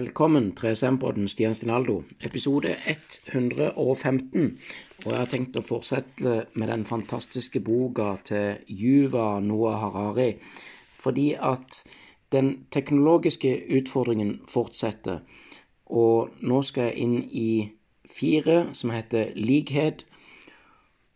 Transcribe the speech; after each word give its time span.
Velkommen 0.00 0.54
til 0.56 0.76
Sempodden, 0.76 1.28
Stian 1.28 1.54
Stinaldo, 1.54 2.02
episode 2.24 2.70
115. 2.88 4.58
Og 5.04 5.10
jeg 5.10 5.18
har 5.18 5.28
tenkt 5.28 5.58
å 5.60 5.62
fortsette 5.66 6.36
med 6.54 6.70
den 6.72 6.86
fantastiske 6.88 7.60
boka 7.60 8.14
til 8.24 8.62
Juva 8.80 9.26
Noah 9.44 9.76
Harari, 9.82 10.38
fordi 10.96 11.34
at 11.36 11.82
den 12.32 12.48
teknologiske 12.72 13.52
utfordringen 13.76 14.38
fortsetter. 14.48 15.20
Og 15.92 16.32
nå 16.40 16.62
skal 16.64 16.88
jeg 16.88 17.04
inn 17.04 17.16
i 17.28 17.50
fire, 18.08 18.70
som 18.72 18.96
heter 18.96 19.34
likhet. 19.36 20.06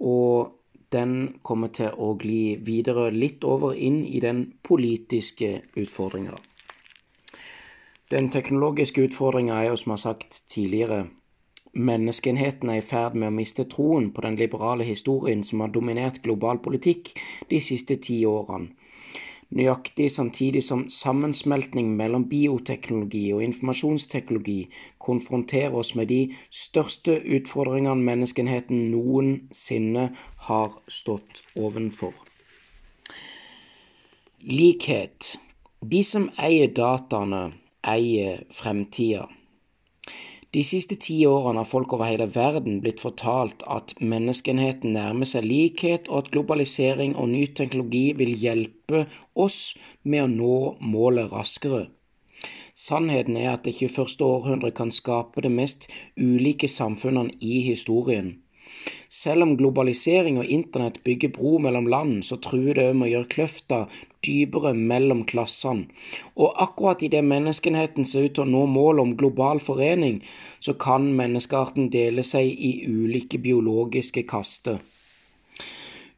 Og 0.04 0.58
den 0.92 1.38
kommer 1.40 1.72
til 1.72 1.94
å 1.96 2.18
gli 2.20 2.58
videre 2.60 3.08
litt 3.16 3.48
over 3.48 3.72
inn 3.72 4.02
i 4.04 4.20
den 4.20 4.50
politiske 4.60 5.62
utfordringa. 5.72 6.36
Den 8.10 8.30
teknologiske 8.30 9.02
utfordringa 9.08 9.54
er 9.62 9.68
jo, 9.70 9.76
som 9.76 9.90
jeg 9.90 9.94
har 9.94 10.02
sagt 10.02 10.42
tidligere, 10.48 11.06
menneskeenheten 11.72 12.70
er 12.70 12.82
i 12.82 12.86
ferd 12.86 13.16
med 13.16 13.28
å 13.30 13.34
miste 13.34 13.64
troen 13.70 14.10
på 14.14 14.22
den 14.26 14.36
liberale 14.36 14.84
historien 14.84 15.44
som 15.44 15.64
har 15.64 15.72
dominert 15.74 16.22
global 16.22 16.60
politikk 16.62 17.14
de 17.50 17.60
siste 17.60 17.96
ti 17.96 18.20
årene 18.28 18.70
nøyaktig 19.54 20.08
samtidig 20.10 20.62
som 20.64 20.84
sammensmeltning 20.90 21.92
mellom 21.96 22.26
bioteknologi 22.30 23.24
og 23.34 23.42
informasjonsteknologi 23.44 24.58
konfronterer 24.98 25.76
oss 25.78 25.94
med 25.98 26.10
de 26.10 26.20
største 26.50 27.16
utfordringene 27.36 28.02
menneskenheten 28.08 28.88
noensinne 28.90 30.08
har 30.48 30.78
stått 30.88 31.44
ovenfor. 31.56 32.14
Likhet. 34.44 35.36
De 35.84 36.00
som 36.04 36.30
eier 36.40 36.70
dataene, 36.72 37.52
eier 37.88 38.44
fremtida. 38.52 39.28
De 40.54 40.62
siste 40.62 40.94
ti 41.02 41.16
årene 41.26 41.64
har 41.64 41.66
folk 41.66 41.96
over 41.96 42.06
hele 42.06 42.28
verden 42.30 42.76
blitt 42.82 43.02
fortalt 43.02 43.64
at 43.76 43.96
menneskenheten 43.98 44.94
nærmer 44.94 45.26
seg 45.26 45.48
likhet, 45.48 46.06
og 46.06 46.20
at 46.20 46.30
globalisering 46.36 47.16
og 47.18 47.32
ny 47.32 47.48
teknologi 47.58 48.12
vil 48.20 48.30
hjelpe 48.38 49.08
oss 49.34 49.74
med 50.04 50.22
å 50.22 50.30
nå 50.30 50.58
målet 50.94 51.34
raskere. 51.34 51.88
Sannheten 52.78 53.36
er 53.40 53.52
at 53.56 53.66
det 53.66 53.74
21. 53.80 54.22
århundre 54.22 54.70
kan 54.74 54.94
skape 54.94 55.42
det 55.42 55.50
mest 55.50 55.88
ulike 56.14 56.70
samfunnene 56.70 57.34
i 57.40 57.60
historien. 57.66 58.43
Selv 59.08 59.46
om 59.46 59.56
globalisering 59.56 60.38
og 60.40 60.50
internett 60.50 61.02
bygger 61.06 61.32
bro 61.36 61.58
mellom 61.62 61.86
land, 61.90 62.24
så 62.26 62.38
truer 62.42 62.74
det 62.74 62.88
òg 62.90 62.98
med 62.98 63.08
å 63.08 63.12
gjøre 63.12 63.30
kløfta 63.34 63.80
dypere 64.24 64.72
mellom 64.74 65.24
klassene. 65.28 65.86
Og 66.36 66.56
akkurat 66.66 67.04
idet 67.04 67.24
menneskenheten 67.24 68.08
ser 68.08 68.28
ut 68.28 68.36
til 68.38 68.46
å 68.46 68.50
nå 68.50 68.64
målet 68.70 69.04
om 69.04 69.14
global 69.20 69.60
forening, 69.62 70.22
så 70.60 70.74
kan 70.74 71.12
menneskearten 71.16 71.90
dele 71.92 72.24
seg 72.26 72.48
i 72.48 72.74
ulike 72.88 73.40
biologiske 73.42 74.26
kaster. 74.30 74.80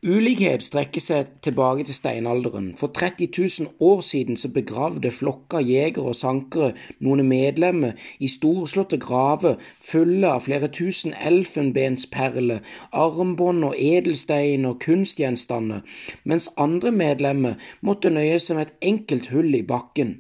Ulikhet 0.04 0.60
strekker 0.60 1.00
seg 1.00 1.28
tilbake 1.40 1.86
til 1.88 1.96
steinalderen. 1.96 2.66
For 2.76 2.92
30 2.92 3.30
000 3.32 3.70
år 3.80 4.02
siden 4.04 4.36
så 4.36 4.50
begravde 4.52 5.08
flokker 5.10 5.64
jegere 5.64 6.10
og 6.12 6.18
sankere 6.18 6.74
noen 7.00 7.24
medlemmer 7.24 7.96
i 8.20 8.28
storslåtte 8.28 8.98
graver 9.00 9.56
fulle 9.80 10.28
av 10.28 10.44
flere 10.44 10.68
tusen 10.68 11.16
elfenbensperler, 11.16 12.60
armbånd 12.92 13.64
og 13.70 13.80
edelstein 13.80 14.68
og 14.68 14.82
kunstgjenstander, 14.84 15.80
mens 16.28 16.52
andre 16.60 16.92
medlemmer 16.92 17.56
måtte 17.80 18.12
nøye 18.12 18.36
seg 18.36 18.60
med 18.60 18.68
et 18.68 18.88
enkelt 18.92 19.32
hull 19.32 19.54
i 19.56 19.64
bakken. 19.64 20.18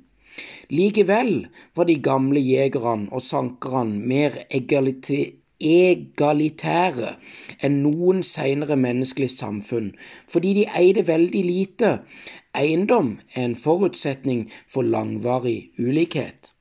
Likevel 0.72 1.50
var 1.76 1.84
de 1.84 2.00
gamle 2.00 2.40
jegerne 2.40 3.12
og 3.12 3.20
sankerne 3.22 4.00
mer 4.00 4.40
egalitære 4.48 5.36
egalitære 5.60 7.14
enn 7.64 7.78
noen 7.84 8.22
senere 8.26 8.76
menneskelig 8.76 9.30
samfunn, 9.36 9.92
fordi 10.28 10.54
de 10.60 10.66
eide 10.78 11.06
veldig 11.08 11.44
lite. 11.44 11.92
Eiendom 12.56 13.16
er 13.34 13.44
en 13.50 13.56
forutsetning 13.56 14.46
for 14.68 14.82
langvarig 14.82 15.70
ulikhet. 15.78 16.52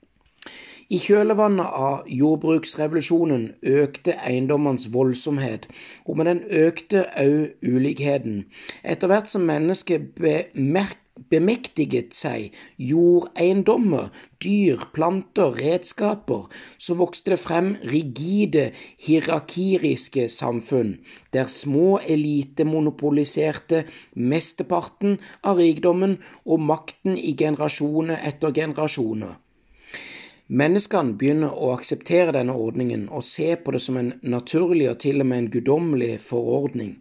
I 0.85 0.99
kjølvannet 1.01 1.65
av 1.65 2.09
jordbruksrevolusjonen 2.13 3.47
økte 3.65 4.13
eiendommenes 4.21 4.91
voldsomhet, 4.93 5.65
og 6.05 6.19
med 6.19 6.29
den 6.29 6.41
økte 6.53 7.07
òg 7.17 7.55
ulikheten. 7.65 8.43
Etter 8.83 9.09
hvert 9.09 9.31
som 9.31 9.47
mennesket 9.49 10.11
bemerket 10.19 11.01
bemektiget 11.31 12.13
seg 12.13 12.55
jordeiendommer, 12.81 14.09
dyr, 14.43 14.81
planter, 14.93 15.55
redskaper, 15.55 16.49
så 16.77 16.97
vokste 16.99 17.33
det 17.33 17.39
frem 17.39 17.71
rigide, 17.87 18.67
hierarkiriske 19.05 20.27
samfunn, 20.29 20.97
der 21.33 21.47
små 21.51 21.99
elite 22.03 22.67
monopoliserte 22.67 23.85
mesteparten 24.15 25.17
av 25.43 25.63
rikdommen 25.63 26.19
og 26.45 26.61
makten 26.67 27.17
i 27.17 27.33
generasjoner 27.39 28.21
etter 28.27 28.53
generasjoner. 28.55 29.39
Menneskene 30.45 31.15
begynner 31.17 31.55
å 31.57 31.71
akseptere 31.73 32.35
denne 32.35 32.53
ordningen 32.53 33.07
og 33.09 33.23
se 33.25 33.55
på 33.57 33.73
det 33.73 33.79
som 33.81 33.97
en 33.97 34.11
naturlig 34.21 34.91
og 34.91 34.99
til 35.01 35.23
og 35.23 35.31
med 35.31 35.41
en 35.41 35.49
guddommelig 35.55 36.19
forordning. 36.21 36.99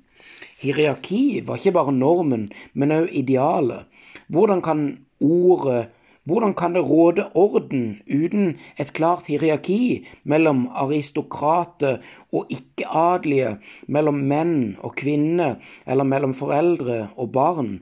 Hierarki 0.63 1.43
var 1.45 1.59
ikke 1.61 1.75
bare 1.77 1.93
normen, 1.93 2.47
men 2.73 2.95
også 2.95 3.13
idealet. 3.21 3.91
Hvordan 4.29 4.63
kan 4.63 4.87
ordet 5.21 5.89
hvordan 6.25 6.55
kan 6.55 6.73
det 6.73 6.85
råde 6.89 7.27
orden 7.35 8.01
uten 8.09 8.57
et 8.81 8.93
klart 8.97 9.27
hierarki 9.29 10.07
mellom 10.25 10.63
aristokrater 10.73 11.99
og 12.33 12.47
ikke-adelige, 12.49 13.59
mellom 13.93 14.23
menn 14.31 14.55
og 14.81 14.95
kvinner, 14.97 15.59
eller 15.87 16.09
mellom 16.09 16.33
foreldre 16.35 17.11
og 17.21 17.29
barn? 17.33 17.75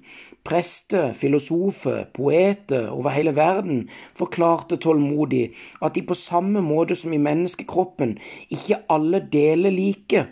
Prester, 0.43 1.13
filosofer, 1.15 2.09
poeter 2.15 2.89
over 2.91 3.15
hele 3.15 3.37
verden 3.37 3.85
forklarte 4.19 4.77
tålmodig 4.77 5.53
at 5.79 5.95
de 5.95 6.03
på 6.03 6.19
samme 6.19 6.65
måte 6.67 6.99
som 6.99 7.15
i 7.15 7.23
menneskekroppen 7.23 8.17
ikke 8.51 8.83
alle 8.91 9.23
deler 9.33 9.71
like. 9.71 10.27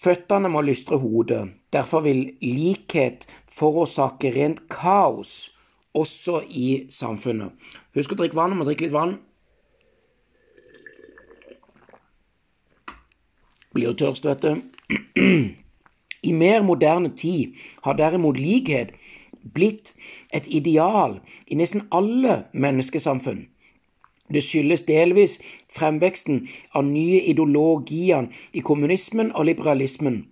Føttene 0.00 0.48
må 0.48 0.62
lystre 0.64 0.96
hodet, 0.96 1.42
derfor 1.72 2.00
vil 2.06 2.22
likhet 2.40 3.26
forårsake 3.52 4.30
rent 4.32 4.62
kaos 4.72 5.50
også 5.92 6.38
i 6.48 6.86
samfunnet. 6.88 7.52
Husk 7.92 8.14
å 8.14 8.20
drikke 8.22 8.38
vann, 8.38 8.56
må 8.56 8.64
drikke 8.64 8.86
litt 8.86 8.94
vann. 8.94 9.18
Blir 13.76 13.92
tørst, 13.92 14.24
vet 14.24 14.46
du. 14.46 15.20
I 16.30 16.32
mer 16.32 16.64
moderne 16.64 17.12
tid 17.16 17.60
har 17.84 18.00
derimot 18.00 18.40
likhet 18.40 18.96
blitt 19.54 19.92
et 20.32 20.48
ideal 20.48 21.20
i 21.46 21.60
nesten 21.60 21.86
alle 21.92 22.44
menneskesamfunn. 22.52 23.46
Det 24.34 24.42
skyldes 24.46 24.86
delvis 24.88 25.38
fremveksten 25.74 26.48
av 26.74 26.84
nye 26.86 27.20
ideologier 27.32 28.28
i 28.52 28.60
kommunismen 28.60 29.32
og 29.34 29.48
liberalismen. 29.50 30.24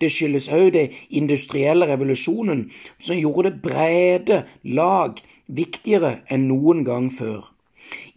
Det 0.00 0.10
skyldes 0.12 0.48
òg 0.52 0.72
den 0.74 0.94
industrielle 1.08 1.86
revolusjonen, 1.88 2.70
som 2.98 3.16
gjorde 3.16 3.50
det 3.50 3.62
brede 3.62 4.42
lag 4.62 5.22
viktigere 5.46 6.18
enn 6.30 6.48
noen 6.50 6.84
gang 6.84 7.10
før. 7.12 7.52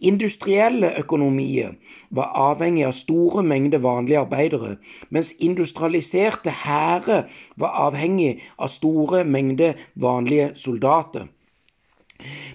Industrielle 0.00 0.90
økonomier 0.98 1.76
var 2.10 2.32
avhengig 2.50 2.86
av 2.88 2.94
store 2.96 3.44
mengder 3.46 3.82
vanlige 3.84 4.22
arbeidere, 4.24 4.76
mens 5.10 5.32
industrialiserte 5.38 6.50
hærer 6.64 7.28
var 7.56 7.76
avhengig 7.86 8.40
av 8.58 8.72
store 8.72 9.22
mengder 9.24 9.78
vanlige 9.94 10.50
soldater. 10.56 11.28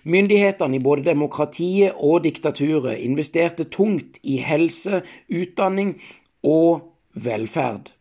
Myndighetene 0.03 0.79
i 0.79 0.83
både 0.83 1.07
demokratiet 1.09 1.97
og 1.97 2.23
diktaturet 2.25 3.01
investerte 3.05 3.69
tungt 3.71 4.21
i 4.23 4.37
helse, 4.43 5.03
utdanning 5.29 5.97
og 6.45 6.91
velferd 7.15 7.95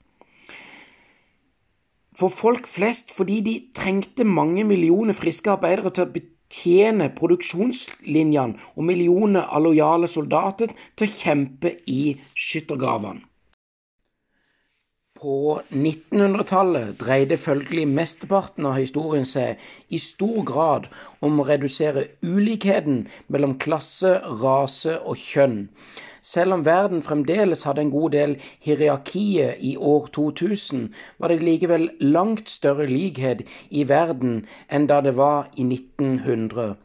for 2.18 2.30
folk 2.30 2.68
flest 2.70 3.12
fordi 3.14 3.40
de 3.40 3.54
trengte 3.74 4.24
mange 4.24 4.64
millioner 4.64 5.16
friske 5.16 5.50
arbeidere 5.50 5.90
til 5.94 6.06
å 6.06 6.12
betjene 6.14 7.10
produksjonslinjene 7.18 8.72
og 8.74 8.86
millioner 8.86 9.48
av 9.50 9.64
lojale 9.66 10.10
soldater 10.10 10.74
til 10.94 11.08
å 11.08 11.14
kjempe 11.14 11.74
i 11.90 12.14
skyttergravene. 12.38 13.24
På 15.24 15.62
1900-tallet 15.72 16.98
dreide 17.00 17.38
følgelig 17.40 17.86
mesteparten 17.88 18.66
av 18.68 18.74
historien 18.76 19.24
seg 19.24 19.62
i 19.88 19.96
stor 19.96 20.42
grad 20.44 20.90
om 21.24 21.38
å 21.40 21.46
redusere 21.48 22.02
ulikheten 22.20 23.06
mellom 23.32 23.54
klasse, 23.56 24.18
rase 24.42 24.98
og 25.00 25.16
kjønn, 25.16 25.70
Selv 26.24 26.54
om 26.54 26.62
verden 26.64 27.02
fremdeles 27.04 27.66
hadde 27.68 27.82
en 27.84 27.90
god 27.92 28.14
del 28.14 28.30
hierarkier 28.64 29.58
i 29.60 29.74
år 29.76 30.06
2000, 30.16 30.86
var 31.20 31.28
det 31.28 31.42
likevel 31.44 31.90
langt 32.00 32.48
større 32.48 32.86
likhet 32.88 33.42
i 33.68 33.84
verden 33.90 34.46
enn 34.72 34.86
da 34.88 35.02
det 35.04 35.18
var 35.18 35.50
i 35.60 35.66
1900. 35.68 36.78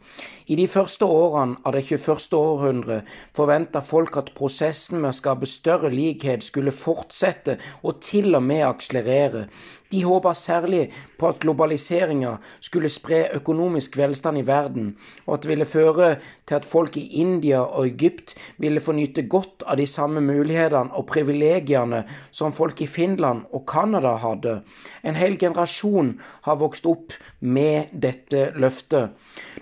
I 0.52 0.58
de 0.60 0.68
første 0.68 1.08
årene 1.08 1.56
av 1.64 1.78
det 1.78 1.86
21. 1.88 2.36
århundre 2.36 3.00
forventa 3.38 3.80
folk 3.80 4.20
at 4.20 4.34
prosessen 4.36 5.00
med 5.00 5.14
å 5.14 5.20
skape 5.22 5.48
større 5.48 5.94
likhet 5.94 6.44
skulle 6.44 6.76
fortsette 6.76 7.60
og 7.80 8.02
til 8.04 8.36
og 8.36 8.44
med 8.44 8.66
akselerere. 8.68 9.48
De 9.92 10.04
håpa 10.06 10.36
særlig 10.38 10.92
på 11.18 11.32
at 11.32 11.40
globaliseringa 11.42 12.36
skulle 12.62 12.92
spre 12.94 13.24
økonomisk 13.34 13.98
velstand 13.98 14.38
i 14.38 14.46
verden, 14.46 14.92
og 15.26 15.34
at 15.34 15.42
det 15.44 15.50
ville 15.50 15.66
føre 15.66 16.10
til 16.46 16.60
at 16.60 16.66
folk 16.66 16.98
i 16.98 17.08
India 17.22 17.64
og 17.64 17.88
Egypt 17.88 18.36
ville 18.58 18.84
få 18.86 18.94
nyte 18.94 19.26
godt 19.26 19.66
av 19.66 19.82
de 19.82 19.88
samme 19.90 20.22
mulighetene 20.22 20.94
og 20.94 21.08
privilegiene 21.10 22.04
som 22.32 22.54
folk 22.54 22.82
i 22.86 22.88
Finland 22.88 23.48
og 23.50 23.66
Canada 23.66 24.14
hadde. 24.22 24.60
En 25.04 25.18
hel 25.18 25.40
generasjon 25.42 26.20
har 26.46 26.62
vokst 26.62 26.86
opp 26.86 27.18
med 27.40 27.90
dette 27.94 28.52
løftet. 28.62 29.16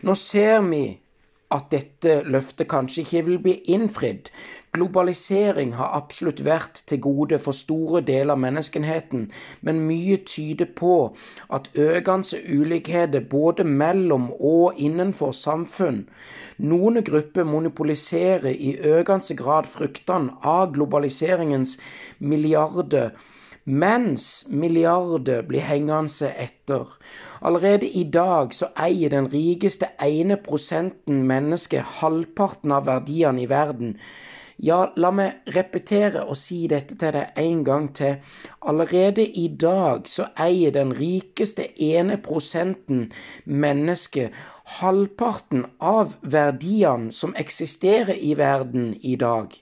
Nå 0.03 0.15
ser 0.19 0.59
vi 0.67 0.85
at 1.55 1.69
dette 1.71 2.21
løftet 2.27 2.67
kanskje 2.67 3.05
ikke 3.05 3.25
vil 3.29 3.39
bli 3.43 3.53
innfridd. 3.71 4.27
Globalisering 4.77 5.73
har 5.75 5.95
absolutt 5.97 6.43
vært 6.45 6.83
til 6.87 7.01
gode 7.01 7.39
for 7.41 7.57
store 7.57 8.03
deler 8.05 8.35
av 8.35 8.41
menneskenheten, 8.45 9.27
men 9.65 9.83
mye 9.89 10.19
tyder 10.29 10.69
på 10.77 10.95
at 11.49 11.71
økende 11.73 12.41
ulikheter 12.45 13.25
både 13.29 13.65
mellom 13.65 14.29
og 14.37 14.77
innenfor 14.77 15.33
samfunn 15.33 16.05
Noen 16.57 17.03
grupper 17.05 17.45
monopoliserer 17.45 18.49
i 18.49 18.71
økende 18.81 19.35
grad 19.37 19.67
fruktene 19.69 20.37
av 20.41 20.71
globaliseringens 20.73 21.75
milliarder 22.17 23.11
mens 23.67 24.45
milliarder 24.49 25.43
blir 25.43 25.65
hengende 25.67 26.29
etter. 26.39 26.87
Allerede 27.41 27.89
i 27.89 28.05
dag 28.09 28.53
så 28.55 28.69
eier 28.79 29.11
den 29.11 29.27
rikeste 29.27 29.89
ene 30.01 30.37
prosenten 30.39 31.25
mennesker 31.27 31.83
halvparten 31.99 32.71
av 32.71 32.87
verdiene 32.87 33.43
i 33.43 33.49
verden. 33.51 33.97
Ja, 34.57 34.87
la 34.97 35.11
meg 35.13 35.51
repetere 35.53 36.23
og 36.25 36.37
si 36.39 36.63
dette 36.69 36.95
til 36.97 37.13
deg 37.13 37.37
en 37.37 37.59
gang 37.65 37.91
til. 37.93 38.15
Allerede 38.65 39.21
i 39.21 39.45
dag 39.53 40.09
så 40.09 40.31
eier 40.33 40.73
den 40.73 40.95
rikeste 40.97 41.67
ene 41.77 42.17
prosenten 42.17 43.11
mennesker 43.45 44.33
halvparten 44.79 45.67
av 45.77 46.17
verdiene 46.21 47.13
som 47.13 47.37
eksisterer 47.37 48.17
i 48.17 48.33
verden 48.37 48.95
i 49.01 49.13
dag. 49.15 49.53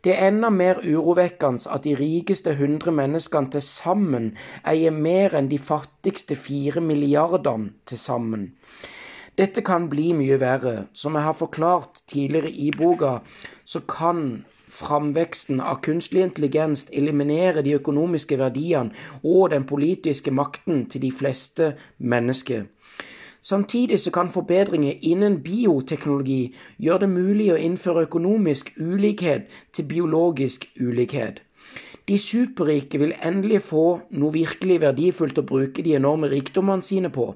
Det 0.00 0.14
er 0.14 0.30
enda 0.30 0.48
mer 0.48 0.80
urovekkende 0.80 1.68
at 1.68 1.84
de 1.84 1.92
rikeste 1.98 2.54
hundre 2.56 2.94
menneskene 2.94 3.52
til 3.52 3.64
sammen 3.66 4.30
eier 4.64 4.94
mer 4.94 5.36
enn 5.36 5.50
de 5.52 5.58
fattigste 5.60 6.38
fire 6.38 6.80
milliardene 6.80 7.74
til 7.84 8.00
sammen. 8.00 8.54
Dette 9.38 9.62
kan 9.62 9.84
bli 9.86 10.12
mye 10.18 10.38
verre. 10.40 10.88
Som 10.92 11.14
jeg 11.14 11.22
har 11.22 11.36
forklart 11.38 12.02
tidligere 12.10 12.50
i 12.50 12.72
boka, 12.74 13.18
så 13.64 13.80
kan 13.86 14.44
framveksten 14.68 15.60
av 15.60 15.78
kunstig 15.82 16.24
intelligens 16.24 16.88
eliminere 16.92 17.62
de 17.62 17.76
økonomiske 17.78 18.38
verdiene 18.38 18.90
og 19.22 19.50
den 19.54 19.64
politiske 19.64 20.34
makten 20.34 20.88
til 20.90 21.06
de 21.06 21.12
fleste 21.14 21.70
mennesker. 21.98 22.66
Samtidig 23.40 24.00
så 24.00 24.10
kan 24.10 24.30
forbedringer 24.34 24.98
innen 25.00 25.38
bioteknologi 25.42 26.54
gjøre 26.82 27.06
det 27.06 27.12
mulig 27.14 27.52
å 27.54 27.62
innføre 27.62 28.08
økonomisk 28.08 28.74
ulikhet 28.76 29.46
til 29.72 29.86
biologisk 29.86 30.66
ulikhet. 30.80 31.40
De 32.08 32.18
superrike 32.18 32.98
vil 32.98 33.14
endelig 33.22 33.62
få 33.70 34.00
noe 34.10 34.34
virkelig 34.34 34.80
verdifullt 34.82 35.38
å 35.38 35.46
bruke 35.46 35.84
de 35.84 35.94
enorme 35.94 36.28
rikdommene 36.32 36.82
sine 36.82 37.12
på. 37.14 37.34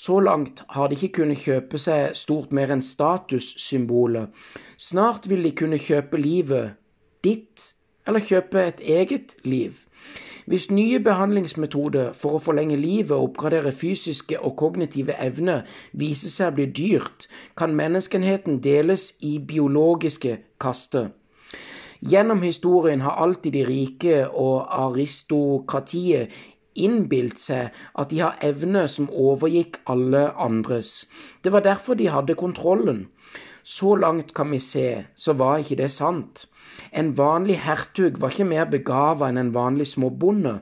Så 0.00 0.20
langt 0.20 0.62
har 0.68 0.88
de 0.88 0.96
ikke 0.96 1.20
kunnet 1.20 1.42
kjøpe 1.44 1.78
seg 1.78 2.14
stort 2.16 2.54
mer 2.56 2.70
enn 2.72 2.80
statussymbolet. 2.80 4.30
Snart 4.80 5.26
vil 5.28 5.44
de 5.44 5.52
kunne 5.52 5.76
kjøpe 5.76 6.16
livet 6.16 6.78
ditt, 7.24 7.74
eller 8.08 8.24
kjøpe 8.24 8.62
et 8.64 8.80
eget 8.80 9.34
liv. 9.44 9.82
Hvis 10.48 10.70
nye 10.72 11.02
behandlingsmetoder 11.04 12.14
for 12.16 12.38
å 12.38 12.40
forlenge 12.42 12.78
livet 12.80 13.12
og 13.12 13.26
oppgradere 13.28 13.74
fysiske 13.76 14.40
og 14.40 14.56
kognitive 14.62 15.18
evner 15.20 15.68
viser 15.92 16.32
seg 16.32 16.48
å 16.48 16.56
bli 16.56 16.66
dyrt, 16.80 17.28
kan 17.60 17.76
menneskenheten 17.76 18.62
deles 18.64 19.12
i 19.20 19.36
biologiske 19.38 20.38
kaster. 20.60 21.10
Gjennom 22.00 22.40
historien 22.40 23.04
har 23.04 23.20
alltid 23.20 23.52
de 23.52 23.66
rike 23.68 24.16
og 24.30 24.64
aristokratiet 24.64 26.32
innbilt 26.86 27.40
seg 27.40 27.74
at 27.98 28.10
de 28.10 28.20
har 28.24 28.38
evner 28.46 28.88
som 28.90 29.10
overgikk 29.10 29.80
alle 29.90 30.28
andres. 30.34 31.06
Det 31.44 31.52
var 31.52 31.64
derfor 31.66 31.98
de 31.98 32.10
hadde 32.12 32.38
kontrollen. 32.38 33.08
Så 33.62 33.94
langt 33.96 34.32
kan 34.34 34.50
vi 34.50 34.58
se, 34.58 35.04
så 35.14 35.32
var 35.36 35.60
ikke 35.60 35.76
det 35.82 35.90
sant. 35.92 36.46
En 36.92 37.12
vanlig 37.18 37.60
hertug 37.66 38.18
var 38.20 38.32
ikke 38.32 38.48
mer 38.48 38.70
begava 38.72 39.28
enn 39.28 39.38
en 39.38 39.54
vanlig 39.54 39.90
småbonde. 39.92 40.60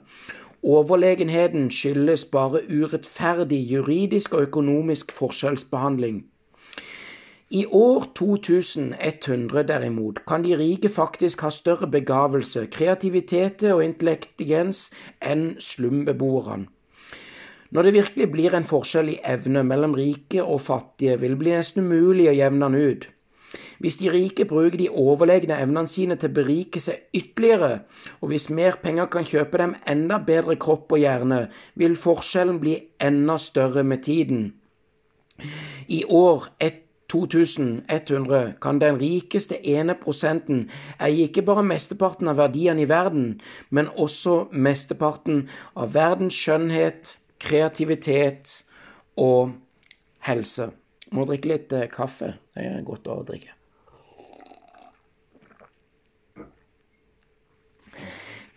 Overlegenheten 0.63 1.71
skyldes 1.71 2.25
bare 2.33 2.65
urettferdig 2.67 3.61
juridisk 3.71 4.35
og 4.35 4.49
økonomisk 4.49 5.13
forskjellsbehandling. 5.15 6.25
I 7.51 7.65
år 7.67 8.05
2100 8.15 9.63
derimot 9.65 10.19
kan 10.29 10.43
de 10.45 10.57
rike 10.57 10.89
faktisk 10.93 11.41
ha 11.41 11.49
større 11.51 11.87
begavelse, 11.89 12.67
kreativitet 12.69 13.63
og 13.73 13.81
intelligens 13.85 14.91
enn 15.25 15.55
slumbeboerne. 15.57 16.67
Når 17.73 17.83
det 17.83 17.93
virkelig 17.95 18.27
blir 18.33 18.57
en 18.57 18.69
forskjell 18.69 19.09
i 19.13 19.21
evne 19.25 19.63
mellom 19.65 19.97
rike 19.97 20.45
og 20.45 20.61
fattige, 20.61 21.17
vil 21.21 21.35
det 21.35 21.41
bli 21.41 21.55
nesten 21.57 21.85
umulig 21.85 22.29
å 22.29 22.37
jevne 22.37 22.69
den 22.69 22.93
ut. 22.93 23.09
Hvis 23.81 23.97
de 24.01 24.11
rike 24.13 24.45
bruker 24.49 24.77
de 24.81 24.89
overlegne 24.89 25.57
evnene 25.57 25.89
sine 25.89 26.17
til 26.21 26.33
å 26.33 26.37
berike 26.41 26.81
seg 26.85 27.07
ytterligere, 27.17 27.83
og 28.21 28.33
hvis 28.33 28.49
mer 28.53 28.77
penger 28.83 29.09
kan 29.13 29.29
kjøpe 29.29 29.61
dem 29.61 29.75
enda 29.89 30.19
bedre 30.21 30.57
kropp 30.61 30.93
og 30.93 31.01
hjerne, 31.01 31.47
vil 31.81 31.97
forskjellen 31.97 32.61
bli 32.61 32.77
enda 33.01 33.39
større 33.41 33.85
med 33.85 34.05
tiden. 34.05 34.51
I 35.89 36.05
år 36.05 36.51
2100 37.09 38.55
kan 38.61 38.81
den 38.81 38.99
rikeste 39.01 39.57
ene 39.67 39.95
prosenten 39.97 40.67
eie 41.01 41.29
ikke 41.29 41.45
bare 41.47 41.65
mesteparten 41.65 42.29
av 42.29 42.37
verdiene 42.41 42.85
i 42.85 42.89
verden, 42.89 43.39
men 43.71 43.89
også 43.97 44.49
mesteparten 44.53 45.47
av 45.75 45.95
verdens 45.95 46.37
skjønnhet, 46.37 47.17
kreativitet 47.41 48.59
og 49.17 49.55
helse. 50.29 50.71
Må 51.15 51.25
drikke 51.25 51.49
litt 51.49 51.73
eh, 51.73 51.89
kaffe. 51.89 52.35
Det 52.53 52.67
er 52.69 52.85
godt 52.85 53.09
å 53.09 53.23
drikke. 53.25 53.55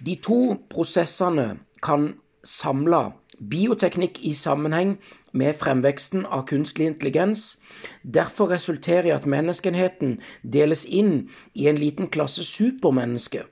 De 0.02 0.16
to 0.18 0.58
prosessene 0.70 1.62
kan 1.86 2.16
samle 2.44 3.12
bioteknikk 3.38 4.20
i 4.26 4.34
sammenheng 4.38 4.96
med 5.32 5.56
fremveksten 5.56 6.26
av 6.26 6.46
kunstig 6.48 6.86
intelligens. 6.86 7.58
Derfor 8.04 8.52
resulterer 8.52 9.06
i 9.06 9.16
at 9.16 9.26
menneskenheten 9.26 10.20
deles 10.44 10.86
inn 10.86 11.30
i 11.54 11.68
en 11.68 11.80
liten 11.80 12.12
klasse 12.12 12.44
supermennesker 12.44 13.48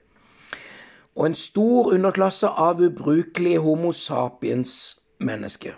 og 1.20 1.26
en 1.26 1.34
stor 1.34 1.92
underklasse 1.92 2.48
av 2.48 2.80
ubrukelige 2.80 3.58
Homo 3.60 3.92
sapiens-mennesker. 3.92 5.74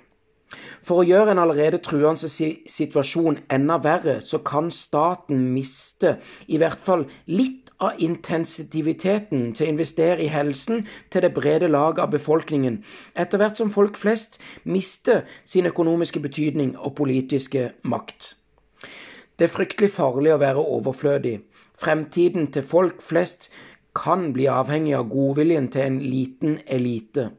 For 0.83 1.01
å 1.01 1.07
gjøre 1.07 1.33
en 1.33 1.41
allerede 1.43 1.81
truende 1.85 2.29
situasjon 2.29 3.39
enda 3.53 3.79
verre, 3.83 4.21
så 4.21 4.43
kan 4.45 4.71
staten 4.75 5.49
miste 5.55 6.17
i 6.49 6.59
hvert 6.61 6.83
fall 6.83 7.07
litt 7.31 7.73
av 7.83 7.99
intensiviteten 8.03 9.51
til 9.57 9.67
å 9.67 9.73
investere 9.73 10.23
i 10.23 10.31
helsen 10.31 10.85
til 11.11 11.25
det 11.25 11.33
brede 11.35 11.71
laget 11.71 12.05
av 12.05 12.13
befolkningen, 12.15 12.79
etter 13.19 13.43
hvert 13.43 13.59
som 13.59 13.73
folk 13.75 13.99
flest 13.99 14.39
mister 14.65 15.25
sin 15.45 15.67
økonomiske 15.71 16.23
betydning 16.23 16.77
og 16.79 16.95
politiske 17.01 17.73
makt. 17.83 18.35
Det 19.37 19.49
er 19.49 19.55
fryktelig 19.57 19.91
farlig 19.97 20.35
å 20.35 20.41
være 20.43 20.63
overflødig. 20.63 21.41
Fremtiden 21.83 22.51
til 22.55 22.63
folk 22.63 23.03
flest 23.03 23.49
kan 23.97 24.31
bli 24.33 24.47
avhengig 24.49 24.95
av 24.97 25.09
godviljen 25.11 25.69
til 25.73 25.89
en 25.89 25.99
liten 26.05 26.59
elite. 26.67 27.31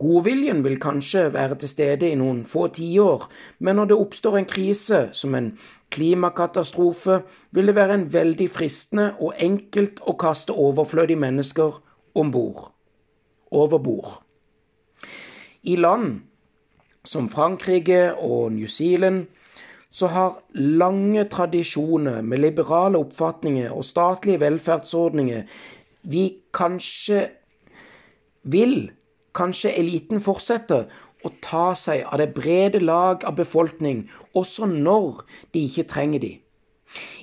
Godviljen 0.00 0.62
vil 0.64 0.78
kanskje 0.80 1.26
være 1.34 1.58
til 1.60 1.68
stede 1.68 2.08
i 2.08 2.16
noen 2.16 2.44
få 2.48 2.68
tiår, 2.72 3.26
men 3.60 3.76
når 3.76 3.90
det 3.90 3.98
oppstår 4.00 4.38
en 4.38 4.48
krise, 4.48 5.08
som 5.12 5.34
en 5.34 5.52
klimakatastrofe, 5.92 7.20
vil 7.50 7.68
det 7.68 7.76
være 7.76 7.98
en 7.98 8.06
veldig 8.12 8.48
fristende 8.50 9.12
og 9.20 9.34
enkelt 9.36 10.00
å 10.08 10.16
kaste 10.16 10.56
overflødige 10.56 11.20
mennesker 11.20 11.76
om 12.14 12.32
bord. 12.32 12.70
Over 13.52 13.78
bord. 13.78 14.12
I 15.62 15.76
land 15.76 16.22
som 17.04 17.28
Frankrike 17.28 18.14
og 18.14 18.52
New 18.52 18.68
Zealand 18.68 19.26
så 19.92 20.08
har 20.08 20.38
lange 20.56 21.24
tradisjoner 21.28 22.22
med 22.24 22.40
liberale 22.40 22.98
oppfatninger 22.98 23.70
og 23.70 23.84
statlige 23.84 24.40
velferdsordninger 24.40 25.42
vi 26.02 26.24
kanskje 26.54 27.26
vil, 28.42 28.90
kanskje 29.34 29.74
eliten 29.78 30.20
fortsetter, 30.20 30.86
å 31.22 31.30
ta 31.42 31.70
seg 31.78 32.02
av 32.10 32.18
det 32.18 32.32
brede 32.34 32.80
lag 32.82 33.22
av 33.24 33.36
befolkning 33.38 34.08
også 34.34 34.66
når 34.66 35.22
de 35.54 35.62
ikke 35.68 35.86
trenger 35.92 36.22
de. 36.24 36.32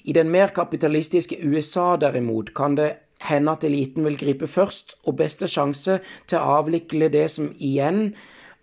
I 0.04 0.16
den 0.16 0.32
mer 0.32 0.54
kapitalistiske 0.56 1.38
USA 1.44 1.96
derimot 2.00 2.54
kan 2.56 2.78
det 2.80 2.94
hende 3.28 3.52
at 3.52 3.64
eliten 3.68 4.06
vil 4.08 4.18
gripe 4.18 4.48
først 4.48 4.96
og 5.04 5.18
beste 5.20 5.50
sjanse 5.52 6.00
til 6.28 6.40
å 6.40 6.60
avvikle 6.62 7.12
det 7.12 7.28
som 7.32 7.52
igjen 7.58 8.14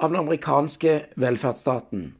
av 0.00 0.10
den 0.10 0.22
amerikanske 0.22 1.00
velferdsstaten. 1.20 2.14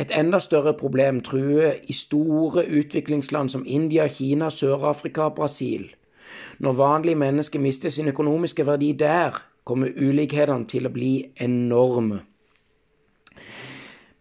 Et 0.00 0.12
enda 0.16 0.40
større 0.40 0.72
problem 0.72 1.20
truer 1.20 1.76
i 1.84 1.92
store 1.92 2.64
utviklingsland 2.64 3.52
som 3.52 3.66
India, 3.66 4.08
Kina, 4.08 4.48
Sør-Afrika 4.48 5.28
og 5.28 5.34
Brasil. 5.36 5.90
Når 6.58 6.72
vanlige 6.72 7.20
mennesker 7.20 7.60
mister 7.60 7.92
sin 7.92 8.08
økonomiske 8.08 8.66
verdi 8.66 8.92
der, 8.96 9.36
kommer 9.64 9.94
ulikhetene 9.96 10.68
til 10.68 10.86
å 10.88 10.94
bli 10.94 11.14
enorme. 11.40 12.22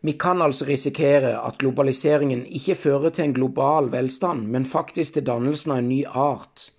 Vi 0.04 0.16
kan 0.18 0.42
altså 0.42 0.66
risikere 0.66 1.36
at 1.46 1.60
globaliseringen 1.62 2.40
ikke 2.50 2.74
fører 2.76 3.14
til 3.14 3.28
en 3.28 3.36
global 3.36 3.92
velstand, 3.94 4.48
men 4.50 4.66
faktisk 4.66 5.14
til 5.14 5.28
dannelsen 5.28 5.76
av 5.76 5.82
en 5.84 5.90
ny 5.92 6.00
art. 6.08 6.72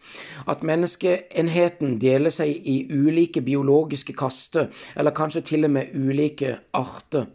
At 0.51 0.65
menneskeenheten 0.67 2.01
deler 2.03 2.35
seg 2.35 2.67
i 2.67 2.81
ulike 2.91 3.45
biologiske 3.47 4.17
kaster, 4.19 4.73
eller 4.97 5.15
kanskje 5.15 5.45
til 5.53 5.69
og 5.69 5.75
med 5.77 5.95
ulike 5.95 6.57
arter. 6.75 7.31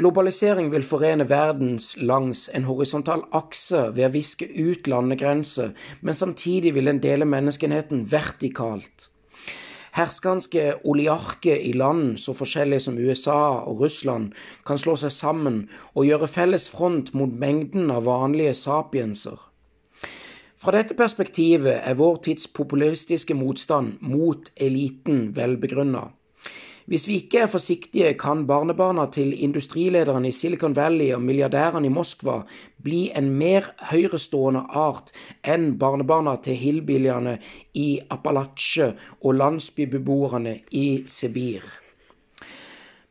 Globalisering 0.00 0.72
vil 0.72 0.82
forene 0.82 1.28
verdens 1.28 1.92
langs 2.00 2.48
en 2.56 2.64
horisontal 2.64 3.28
akse 3.36 3.90
ved 3.94 4.08
å 4.08 4.14
viske 4.16 4.48
ut 4.48 4.88
landegrenser, 4.88 5.76
men 6.00 6.16
samtidig 6.16 6.72
vil 6.74 6.88
den 6.88 7.04
dele 7.04 7.28
menneskeenheten 7.28 8.08
vertikalt. 8.10 9.10
Herskanske 9.94 10.62
oliarker 10.90 11.54
i 11.54 11.70
land 11.72 12.16
så 12.18 12.34
forskjellige 12.34 12.82
som 12.88 12.98
USA 12.98 13.62
og 13.62 13.84
Russland 13.84 14.32
kan 14.66 14.80
slå 14.80 14.96
seg 14.98 15.12
sammen 15.14 15.60
og 15.94 16.08
gjøre 16.08 16.30
felles 16.30 16.66
front 16.72 17.12
mot 17.14 17.30
mengden 17.30 17.92
av 17.94 18.08
vanlige 18.08 18.56
sapienser. 18.58 19.38
Fra 20.58 20.74
dette 20.74 20.96
perspektivet 20.98 21.76
er 21.76 21.98
vår 22.00 22.18
tids 22.26 22.48
populistiske 22.50 23.36
motstand 23.38 24.00
mot 24.02 24.50
eliten 24.56 25.28
velbegrunna. 25.36 26.08
Hvis 26.84 27.06
vi 27.08 27.14
ikke 27.16 27.38
er 27.44 27.48
forsiktige, 27.48 28.10
kan 28.20 28.42
barnebarna 28.46 29.06
til 29.12 29.32
industrilederne 29.42 30.28
i 30.28 30.36
Silicon 30.36 30.76
Valley 30.76 31.14
og 31.16 31.22
milliardærene 31.24 31.88
i 31.88 31.92
Moskva 31.92 32.42
bli 32.84 33.06
en 33.16 33.30
mer 33.40 33.70
høyrestående 33.88 34.66
art 34.68 35.14
enn 35.48 35.78
barnebarna 35.80 36.36
til 36.44 36.60
hillbillyene 36.60 37.38
i 37.80 37.88
Appalachie 38.12 38.90
og 39.22 39.40
landsbybeboerne 39.40 40.58
i 40.76 40.86
Sibir. 41.08 41.83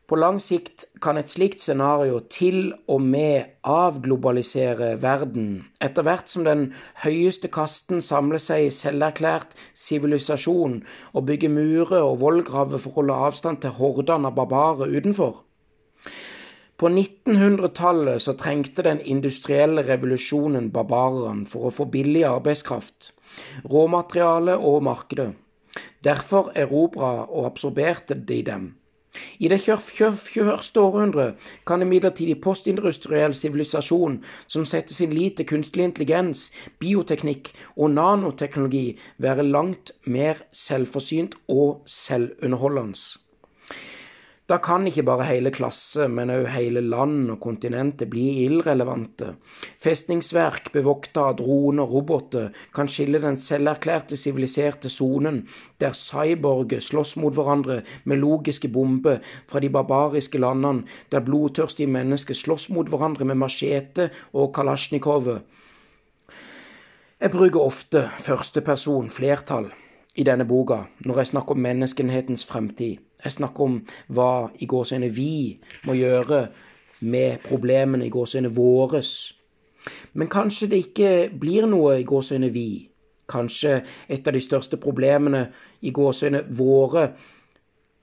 På 0.04 0.18
lang 0.20 0.36
sikt 0.42 0.84
kan 1.00 1.16
et 1.16 1.30
slikt 1.32 1.62
scenario 1.64 2.18
til 2.28 2.74
og 2.92 3.00
med 3.00 3.54
avglobalisere 3.64 4.90
verden, 5.00 5.64
etter 5.80 6.04
hvert 6.04 6.28
som 6.28 6.44
den 6.44 6.66
høyeste 7.00 7.48
kasten 7.48 8.04
samler 8.04 8.42
seg 8.42 8.66
i 8.66 8.74
selverklært 8.74 9.56
sivilisasjon 9.72 10.82
og 11.14 11.26
bygger 11.30 11.54
murer 11.56 12.02
og 12.02 12.20
vollgraver 12.20 12.82
for 12.84 12.92
å 12.92 12.98
holde 13.00 13.18
avstand 13.30 13.62
til 13.64 13.76
hordene 13.80 14.28
av 14.28 14.36
barbarer 14.36 14.92
utenfor. 14.92 15.40
På 16.76 16.92
1900-tallet 16.92 18.20
så 18.20 18.36
trengte 18.36 18.84
den 18.84 19.00
industrielle 19.00 19.86
revolusjonen 19.88 20.68
barbarerne 20.74 21.48
for 21.48 21.70
å 21.70 21.72
få 21.72 21.88
billig 21.88 22.26
arbeidskraft, 22.28 23.14
råmateriale 23.72 24.60
og 24.60 24.82
markedet. 24.84 25.30
Derfor 26.04 26.52
erobra 26.52 27.22
og 27.24 27.46
absorberte 27.54 28.20
de 28.20 28.42
dem. 28.44 28.72
I 29.38 29.48
det 29.48 29.60
21. 29.64 30.76
århundre 30.80 31.26
kan 31.66 31.82
imidlertid 31.82 32.34
postindustriell 32.42 33.34
sivilisasjon 33.34 34.20
som 34.46 34.66
setter 34.68 34.94
sin 34.94 35.14
lit 35.14 35.36
til 35.38 35.48
kunstig 35.48 35.84
intelligens, 35.84 36.50
bioteknikk 36.78 37.52
og 37.76 37.94
nanoteknologi, 37.96 38.98
være 39.18 39.46
langt 39.46 39.92
mer 40.06 40.42
selvforsynt 40.52 41.38
og 41.48 41.82
selvunderholdende. 41.86 43.23
Da 44.44 44.58
kan 44.60 44.84
ikke 44.84 45.06
bare 45.08 45.24
hele 45.24 45.48
klasse, 45.48 46.04
men 46.12 46.28
òg 46.28 46.50
hele 46.52 46.82
land 46.84 47.30
og 47.32 47.38
kontinentet 47.40 48.10
bli 48.12 48.42
irrelevante. 48.42 49.30
Festningsverk 49.80 50.68
bevokta 50.74 51.30
av 51.30 51.38
droner 51.38 51.86
og 51.86 51.94
roboter 51.94 52.50
kan 52.76 52.90
skille 52.92 53.22
den 53.22 53.38
selverklærte 53.40 54.18
siviliserte 54.20 54.90
sonen, 54.92 55.46
der 55.80 55.96
cyborger 55.96 56.84
slåss 56.84 57.14
mot 57.22 57.32
hverandre 57.32 57.78
med 58.04 58.20
logiske 58.20 58.68
bomber, 58.68 59.22
fra 59.48 59.64
de 59.64 59.70
barbariske 59.72 60.38
landene 60.38 60.84
der 61.08 61.24
blodtørstige 61.24 61.88
mennesker 61.88 62.36
slåss 62.36 62.68
mot 62.68 62.92
hverandre 62.92 63.24
med 63.24 63.40
machete 63.40 64.10
og 64.34 64.52
kalasjnikover. 64.52 65.40
Jeg 67.16 67.32
bruker 67.32 67.64
ofte 67.64 68.10
førsteperson 68.20 69.08
flertall 69.08 69.72
i 70.20 70.28
denne 70.28 70.44
boka 70.44 70.82
når 71.00 71.22
jeg 71.22 71.32
snakker 71.32 71.56
om 71.56 71.64
menneskehetens 71.64 72.44
fremtid. 72.44 73.00
Jeg 73.24 73.32
snakker 73.38 73.64
om 73.64 73.78
hva 74.12 74.30
i 74.60 74.68
gåseøyne 74.68 75.08
vi 75.16 75.56
må 75.86 75.96
gjøre 75.96 76.46
med 77.08 77.44
problemene 77.44 78.06
i 78.06 78.12
gåseøyne 78.12 78.52
våres. 78.52 79.32
Men 80.12 80.28
kanskje 80.32 80.68
det 80.72 80.82
ikke 80.86 81.12
blir 81.40 81.68
noe 81.68 81.98
i 82.00 82.08
gåseøyne 82.08 82.50
vi. 82.52 82.90
Kanskje 83.28 83.78
et 84.12 84.28
av 84.28 84.36
de 84.36 84.42
største 84.44 84.76
problemene 84.80 85.46
i 85.80 85.92
gåseøyne 85.96 86.44
våre 86.52 87.06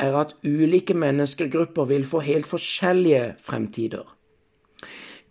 er 0.02 0.18
at 0.18 0.34
ulike 0.42 0.96
menneskegrupper 0.98 1.86
vil 1.92 2.08
få 2.10 2.24
helt 2.26 2.50
forskjellige 2.50 3.36
fremtider. 3.38 4.06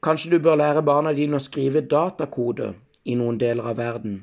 Kanskje 0.01 0.37
du 0.37 0.39
bør 0.39 0.61
lære 0.63 0.87
barna 0.87 1.13
dine 1.13 1.37
å 1.37 1.43
skrive 1.43 1.83
datakode 1.83 2.73
i 3.05 3.17
noen 3.19 3.41
deler 3.41 3.73
av 3.73 3.81
verden, 3.81 4.21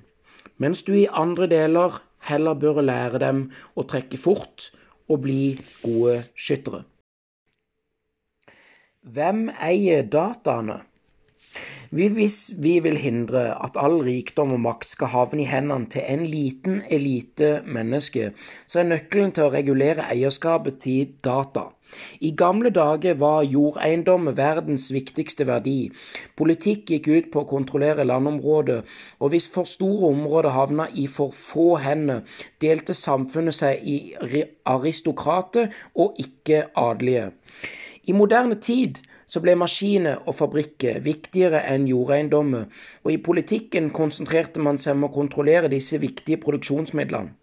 mens 0.58 0.82
du 0.88 0.94
i 0.96 1.10
andre 1.12 1.50
deler 1.52 2.00
heller 2.30 2.56
bør 2.58 2.82
lære 2.82 3.20
dem 3.22 3.44
å 3.76 3.86
trekke 3.86 4.18
fort 4.18 4.72
og 5.08 5.24
bli 5.24 5.42
gode 5.84 6.20
skyttere. 6.36 6.84
Hvem 9.08 9.48
eier 9.64 10.04
dataene? 10.12 10.82
Hvis 11.88 12.52
vi 12.60 12.80
vil 12.84 12.98
hindre 13.00 13.54
at 13.64 13.78
all 13.80 14.02
rikdom 14.04 14.52
og 14.58 14.60
makt 14.66 14.90
skal 14.90 15.14
havne 15.14 15.46
i 15.46 15.48
hendene 15.48 15.88
til 15.88 16.04
en 16.04 16.26
liten 16.28 16.82
elite 16.92 17.62
menneske, 17.64 18.34
så 18.68 18.82
er 18.82 18.90
nøkkelen 18.90 19.32
til 19.32 19.48
å 19.48 19.54
regulere 19.54 20.10
eierskapet 20.12 20.82
til 20.84 21.14
data. 21.24 21.70
I 22.20 22.32
gamle 22.38 22.70
dager 22.76 23.18
var 23.20 23.46
jordeiendom 23.48 24.32
verdens 24.38 24.90
viktigste 24.94 25.48
verdi. 25.48 25.90
Politikk 26.38 26.92
gikk 26.94 27.08
ut 27.08 27.32
på 27.34 27.44
å 27.44 27.50
kontrollere 27.50 28.06
landområdet, 28.08 28.84
og 29.20 29.34
hvis 29.34 29.50
for 29.54 29.70
store 29.70 30.12
områder 30.12 30.56
havna 30.56 30.88
i 30.94 31.08
for 31.12 31.36
få 31.36 31.76
hender, 31.84 32.24
delte 32.62 32.96
samfunnet 32.98 33.58
seg 33.58 33.84
i 33.84 33.98
aristokrater 34.66 35.74
og 35.96 36.20
ikke-adelige. 36.24 37.32
I 38.08 38.16
moderne 38.16 38.56
tid 38.64 39.02
så 39.28 39.42
ble 39.44 39.58
maskiner 39.60 40.22
og 40.26 40.38
fabrikker 40.40 41.02
viktigere 41.04 41.66
enn 41.68 41.88
jordeiendommer, 41.90 42.70
og 43.04 43.12
i 43.12 43.20
politikken 43.24 43.92
konsentrerte 43.96 44.64
man 44.64 44.80
seg 44.80 44.96
om 44.96 45.10
å 45.10 45.14
kontrollere 45.14 45.72
disse 45.72 46.00
viktige 46.00 46.40
produksjonsmidlene. 46.46 47.36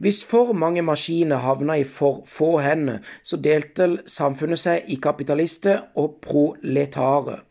Hvis 0.00 0.22
for 0.24 0.54
mange 0.56 0.80
maskiner 0.82 1.42
havna 1.44 1.74
i 1.76 1.84
for 1.84 2.22
få 2.24 2.54
hender, 2.64 3.02
så 3.22 3.36
delte 3.36 3.98
samfunnet 4.08 4.62
seg 4.62 4.88
i 4.88 4.96
kapitalister 4.96 5.90
og 6.00 6.22
proletarer. 6.24 7.42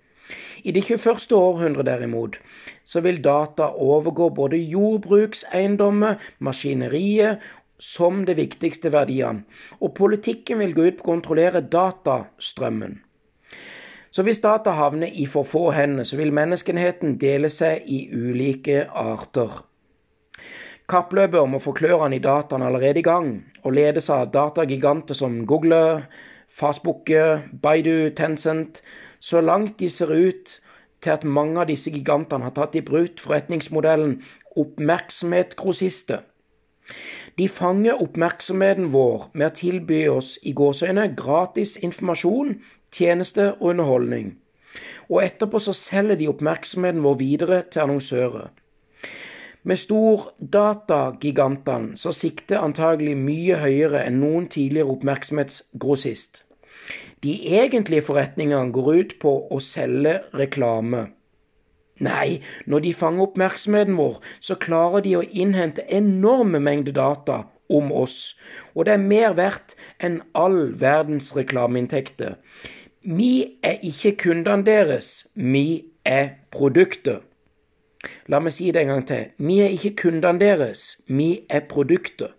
I 0.66 0.74
det 0.74 0.84
21. 0.88 1.30
århundre 1.38 1.86
derimot, 1.86 2.40
så 2.86 3.02
vil 3.06 3.22
data 3.24 3.70
overgå 3.78 4.30
både 4.34 4.58
jordbrukseiendommer, 4.58 6.18
maskineriet, 6.40 7.38
som 7.80 8.26
de 8.26 8.34
viktigste 8.36 8.92
verdiene, 8.92 9.46
og 9.80 9.94
politikken 9.96 10.60
vil 10.60 10.74
gå 10.76 10.90
ut 10.90 10.98
på 11.00 11.06
å 11.06 11.10
kontrollere 11.14 11.62
datastrømmen. 11.62 12.98
Så 14.12 14.26
hvis 14.26 14.42
data 14.42 14.74
havner 14.74 15.14
i 15.14 15.30
for 15.30 15.46
få 15.46 15.70
hender, 15.78 16.04
så 16.04 16.18
vil 16.18 16.34
menneskenheten 16.34 17.20
dele 17.22 17.54
seg 17.54 17.86
i 17.86 18.08
ulike 18.10 18.88
arter. 18.90 19.69
Kappløpet 20.90 21.38
om 21.38 21.54
å 21.54 21.62
få 21.62 21.76
klørne 21.78 22.18
i 22.18 22.22
dataen 22.24 22.64
er 22.64 22.72
allerede 22.72 23.04
i 23.04 23.06
gang, 23.06 23.28
og 23.62 23.76
ledes 23.78 24.08
av 24.10 24.32
datagiganter 24.34 25.14
som 25.14 25.44
Google, 25.46 26.08
Facebook, 26.50 27.12
Baidu, 27.62 28.10
Tencent, 28.18 28.82
så 29.20 29.42
langt 29.42 29.78
de 29.78 29.90
ser 29.90 30.10
ut 30.10 30.56
til 31.02 31.14
at 31.14 31.24
mange 31.24 31.62
av 31.62 31.70
disse 31.70 31.92
gigantene 31.94 32.48
har 32.48 32.56
tatt 32.58 32.76
i 32.76 32.82
bruk 32.82 33.22
forretningsmodellen 33.22 34.18
oppmerksomhet 34.58 35.54
De 37.38 37.48
fanger 37.48 38.02
oppmerksomheten 38.02 38.90
vår 38.92 39.30
med 39.34 39.48
å 39.48 39.56
tilby 39.56 40.08
oss 40.10 40.40
i 40.44 40.54
gåseøyne 40.58 41.14
gratis 41.16 41.78
informasjon, 41.78 42.56
tjeneste 42.92 43.54
og 43.60 43.76
underholdning. 43.76 44.38
Og 45.10 45.22
etterpå 45.24 45.60
så 45.60 45.74
selger 45.74 46.16
de 46.16 46.28
oppmerksomheten 46.28 47.04
vår 47.04 47.16
videre 47.22 47.62
til 47.70 47.86
annonsører. 47.86 48.50
Med 49.64 49.76
stordatagigantene 49.76 51.98
så 52.00 52.12
sikter 52.16 52.62
antagelig 52.64 53.18
mye 53.20 53.56
høyere 53.60 54.06
enn 54.08 54.22
noen 54.22 54.48
tidligere 54.52 54.94
oppmerksomhetsgrossist. 54.96 56.44
De 57.24 57.34
egentlige 57.60 58.06
forretningene 58.08 58.72
går 58.72 58.94
ut 58.96 59.16
på 59.20 59.34
å 59.52 59.60
selge 59.64 60.22
reklame. 60.40 61.10
Nei, 62.00 62.40
når 62.66 62.80
de 62.86 62.94
fanger 62.96 63.28
oppmerksomheten 63.28 63.98
vår, 64.00 64.22
så 64.40 64.56
klarer 64.56 65.04
de 65.04 65.18
å 65.20 65.28
innhente 65.28 65.84
enorme 65.92 66.60
mengder 66.64 66.96
data 66.96 67.44
om 67.70 67.92
oss, 67.92 68.40
og 68.74 68.88
det 68.88 68.96
er 68.96 69.04
mer 69.04 69.36
verdt 69.38 69.76
enn 70.00 70.22
all 70.34 70.72
verdens 70.80 71.36
reklameinntekter. 71.36 72.40
Vi 73.04 73.60
er 73.64 73.84
ikke 73.86 74.16
kundene 74.24 74.64
deres, 74.64 75.28
vi 75.36 75.92
er 76.08 76.40
produktet. 76.56 77.29
La 78.32 78.40
meg 78.40 78.54
si 78.56 78.72
det 78.72 78.84
en 78.84 78.94
gang 78.94 79.08
til. 79.08 79.32
Vi 79.38 79.60
er 79.60 79.74
ikke 79.76 79.96
kundene 80.04 80.40
deres, 80.40 81.02
vi 81.08 81.42
er 81.50 81.68
produktet. 81.70 82.36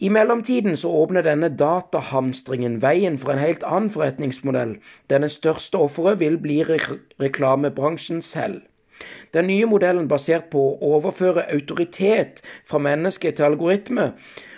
I 0.00 0.08
mellomtiden 0.08 0.76
så 0.80 0.88
åpner 0.88 1.20
denne 1.20 1.50
datahamstringen 1.60 2.78
veien 2.80 3.18
for 3.20 3.34
en 3.34 3.42
helt 3.42 3.64
annen 3.68 3.90
forretningsmodell. 3.92 4.78
Denne 5.12 5.28
største 5.28 5.76
offeret 5.76 6.22
vil 6.22 6.38
bli 6.40 6.62
re 6.64 6.78
reklamebransjen 7.20 8.22
selv. 8.24 8.62
Den 9.34 9.46
nye 9.46 9.68
modellen 9.68 10.08
basert 10.08 10.48
på 10.52 10.62
å 10.70 10.94
overføre 10.96 11.44
autoritet 11.52 12.40
fra 12.64 12.80
menneske 12.80 13.32
til 13.32 13.50
algoritme, 13.50 14.12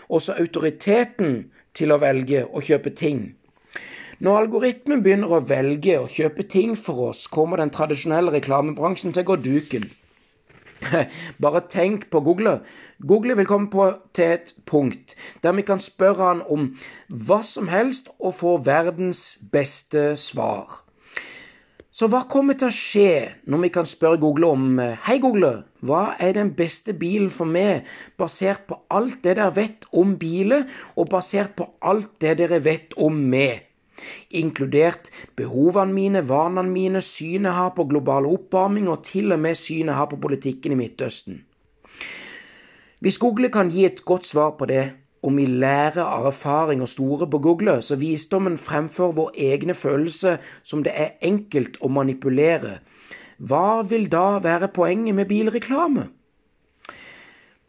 også 0.09 0.39
autoriteten 0.39 1.51
til 1.75 1.91
å 1.91 1.99
velge 1.99 2.45
å 2.47 2.63
kjøpe 2.63 2.95
ting. 2.95 3.33
Når 4.23 4.37
algoritmen 4.39 5.01
begynner 5.03 5.33
å 5.35 5.41
velge 5.43 5.97
å 5.99 6.07
kjøpe 6.07 6.45
ting 6.47 6.77
for 6.79 7.09
oss, 7.09 7.25
kommer 7.27 7.59
den 7.59 7.73
tradisjonelle 7.75 8.31
reklamebransjen 8.31 9.11
til 9.11 9.25
å 9.25 9.29
gå 9.33 9.37
duken. 9.43 9.89
Bare 11.43 11.65
tenk 11.67 12.05
på 12.11 12.21
Google. 12.23 12.61
Google 13.03 13.35
vil 13.41 13.49
komme 13.51 13.67
på 13.73 13.89
til 14.15 14.37
et 14.37 14.53
punkt 14.67 15.17
der 15.43 15.57
vi 15.57 15.65
kan 15.67 15.83
spørre 15.83 16.29
han 16.29 16.43
om 16.47 16.69
hva 17.11 17.41
som 17.47 17.67
helst 17.73 18.13
og 18.21 18.37
få 18.39 18.53
verdens 18.63 19.41
beste 19.51 20.13
svar. 20.15 20.71
Så 21.91 22.07
hva 22.07 22.23
kommer 22.31 22.55
til 22.55 22.71
å 22.71 22.79
skje 22.79 23.11
når 23.51 23.65
vi 23.65 23.73
kan 23.75 23.91
spørre 23.91 24.23
Google 24.23 24.53
om 24.55 24.79
Hei, 25.03 25.19
Google, 25.19 25.65
hva 25.83 26.15
er 26.23 26.39
den 26.39 26.55
beste 26.55 26.95
bilen 26.95 27.35
for 27.35 27.51
meg, 27.51 27.91
basert 28.23 28.69
på 28.71 28.79
alt 28.87 29.19
det 29.27 29.35
dere 29.35 29.51
vet 29.59 29.91
om 29.91 30.15
biler, 30.15 30.71
og 30.95 31.11
basert 31.11 31.59
på 31.59 31.73
alt 31.83 32.15
det 32.23 32.39
dere 32.39 32.63
vet 32.63 32.95
om 32.95 33.19
meg? 33.35 33.67
Inkludert 34.31 35.11
behovene 35.37 35.93
mine, 35.93 36.23
vanene 36.29 36.71
mine, 36.71 37.03
synet 37.03 37.51
jeg 37.51 37.59
har 37.59 37.75
på 37.77 37.87
global 37.91 38.29
oppvarming 38.31 38.89
og 38.89 39.03
til 39.07 39.33
og 39.33 39.41
med 39.41 39.59
synet 39.59 39.93
jeg 39.93 40.01
har 40.01 40.11
på 40.11 40.21
politikken 40.23 40.73
i 40.73 40.81
Midtøsten. 40.81 41.43
Hvis 43.03 43.19
Google 43.19 43.51
kan 43.51 43.71
gi 43.71 43.85
et 43.85 44.05
godt 44.05 44.27
svar 44.27 44.55
på 44.59 44.67
det, 44.71 44.85
om 45.23 45.37
vi 45.39 45.47
lærer 45.47 46.03
av 46.03 46.27
erfaring 46.31 46.83
og 46.83 46.91
store 46.91 47.29
på 47.31 47.39
Google, 47.43 47.81
så 47.83 47.97
visdommen 47.99 48.59
fremfor 48.59 49.13
vår 49.15 49.37
egne 49.39 49.75
følelse 49.75 50.39
som 50.63 50.83
det 50.83 50.95
er 50.95 51.17
enkelt 51.23 51.79
å 51.83 51.91
manipulere, 51.91 52.81
hva 53.43 53.83
vil 53.83 54.07
da 54.11 54.39
være 54.43 54.71
poenget 54.75 55.17
med 55.19 55.27
bilreklame? 55.31 56.09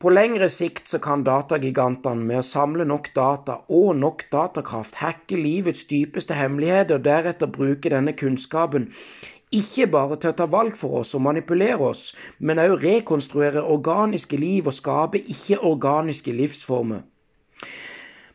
På 0.04 0.12
lengre 0.12 0.50
sikt 0.52 0.90
så 0.92 1.00
kan 1.00 1.22
datagigantene 1.24 2.26
med 2.28 2.42
å 2.42 2.44
samle 2.44 2.84
nok 2.84 3.06
data 3.16 3.62
og 3.72 3.94
nok 3.96 4.26
datakraft 4.34 4.98
hacke 5.00 5.38
livets 5.40 5.86
dypeste 5.88 6.36
hemmeligheter 6.36 6.98
og 6.98 7.06
deretter 7.06 7.48
bruke 7.48 7.92
denne 7.94 8.12
kunnskapen 8.20 8.90
ikke 9.54 9.88
bare 9.94 10.18
til 10.20 10.34
å 10.34 10.38
ta 10.42 10.50
valg 10.50 10.76
for 10.76 11.00
oss 11.00 11.14
og 11.16 11.24
manipulere 11.28 11.88
oss, 11.88 12.08
men 12.40 12.60
også 12.60 12.82
rekonstruere 12.82 13.64
organiske 13.64 14.40
liv 14.42 14.68
og 14.68 14.76
skape 14.76 15.22
ikke-organiske 15.22 16.34
livsformer. 16.36 17.04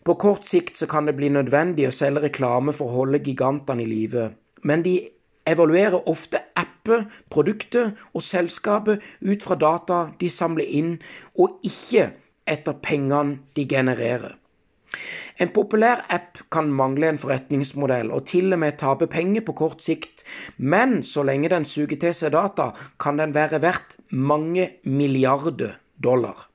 På 0.04 0.14
kort 0.16 0.46
sikt 0.48 0.78
så 0.80 0.88
kan 0.88 1.04
det 1.04 1.18
bli 1.18 1.28
nødvendig 1.34 1.88
å 1.88 1.94
selge 1.94 2.28
reklame 2.30 2.72
for 2.72 2.88
å 2.88 3.02
holde 3.02 3.20
gigantene 3.26 3.84
i 3.84 3.90
live, 3.90 4.30
men 4.64 4.86
de 4.86 5.00
evaluerer 5.48 6.08
ofte 6.08 6.46
apper, 6.88 7.06
produkter 7.30 7.92
og 8.14 8.22
selskapet 8.22 9.02
ut 9.20 9.42
fra 9.42 9.56
data 9.56 10.08
de 10.20 10.30
samler 10.30 10.64
inn, 10.64 10.98
og 11.36 11.60
ikke 11.62 12.12
etter 12.48 12.78
pengene 12.82 13.40
de 13.56 13.66
genererer. 13.68 14.36
En 15.38 15.52
populær 15.52 16.06
app 16.08 16.40
kan 16.50 16.70
mangle 16.72 17.10
en 17.12 17.20
forretningsmodell 17.20 18.10
og 18.10 18.24
til 18.26 18.52
og 18.52 18.58
med 18.58 18.78
tape 18.80 19.06
penger 19.06 19.44
på 19.44 19.52
kort 19.52 19.82
sikt, 19.84 20.24
men 20.56 21.02
så 21.04 21.22
lenge 21.22 21.50
den 21.52 21.64
suger 21.68 21.98
til 22.00 22.14
seg 22.14 22.32
data, 22.32 22.72
kan 22.98 23.18
den 23.20 23.34
være 23.36 23.60
verdt 23.62 23.98
mange 24.10 24.80
milliarder 24.84 25.76
dollar. 26.02 26.48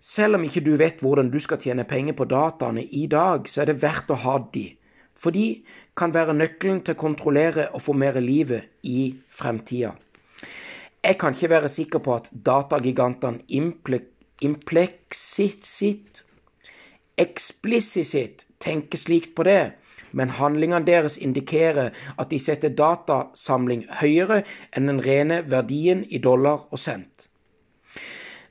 Selv 0.00 0.38
om 0.38 0.44
ikke 0.46 0.64
du 0.64 0.76
vet 0.78 1.02
hvordan 1.02 1.30
du 1.30 1.38
skal 1.42 1.60
tjene 1.60 1.84
penger 1.84 2.16
på 2.16 2.24
dataene 2.24 2.82
i 2.82 3.06
dag, 3.06 3.46
så 3.46 3.62
er 3.62 3.72
det 3.72 3.82
verdt 3.82 4.10
å 4.14 4.22
ha 4.24 4.38
de 4.54 4.77
for 5.18 5.34
de 5.34 5.62
kan 5.98 6.14
være 6.14 6.36
nøkkelen 6.38 6.82
til 6.86 6.94
å 6.94 7.02
kontrollere 7.02 7.68
og 7.74 7.82
formere 7.82 8.20
livet 8.22 8.62
i 8.86 9.14
fremtida. 9.34 9.92
Jeg 11.02 11.18
kan 11.18 11.34
ikke 11.34 11.50
være 11.50 11.68
sikker 11.70 11.98
på 12.02 12.14
at 12.14 12.30
datagigantene 12.46 13.42
impleksitt 14.42 16.24
eksplisitt 17.18 18.46
tenker 18.62 18.98
slikt 18.98 19.34
på 19.34 19.42
det, 19.46 19.72
men 20.12 20.30
handlingene 20.38 20.86
deres 20.86 21.18
indikerer 21.18 21.90
at 22.18 22.30
de 22.30 22.38
setter 22.40 22.72
datasamling 22.74 23.86
høyere 24.00 24.42
enn 24.76 24.88
den 24.90 25.02
rene 25.04 25.42
verdien 25.50 26.04
i 26.08 26.18
dollar 26.22 26.66
og 26.70 26.78
cent. 26.78 27.28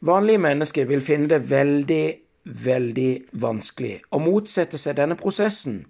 Vanlige 0.06 0.44
mennesker 0.44 0.86
vil 0.86 1.02
finne 1.02 1.30
det 1.32 1.50
veldig, 1.50 2.06
veldig 2.46 3.12
vanskelig 3.42 3.96
å 4.14 4.22
motsette 4.22 4.78
seg 4.78 5.00
denne 5.00 5.18
prosessen, 5.18 5.86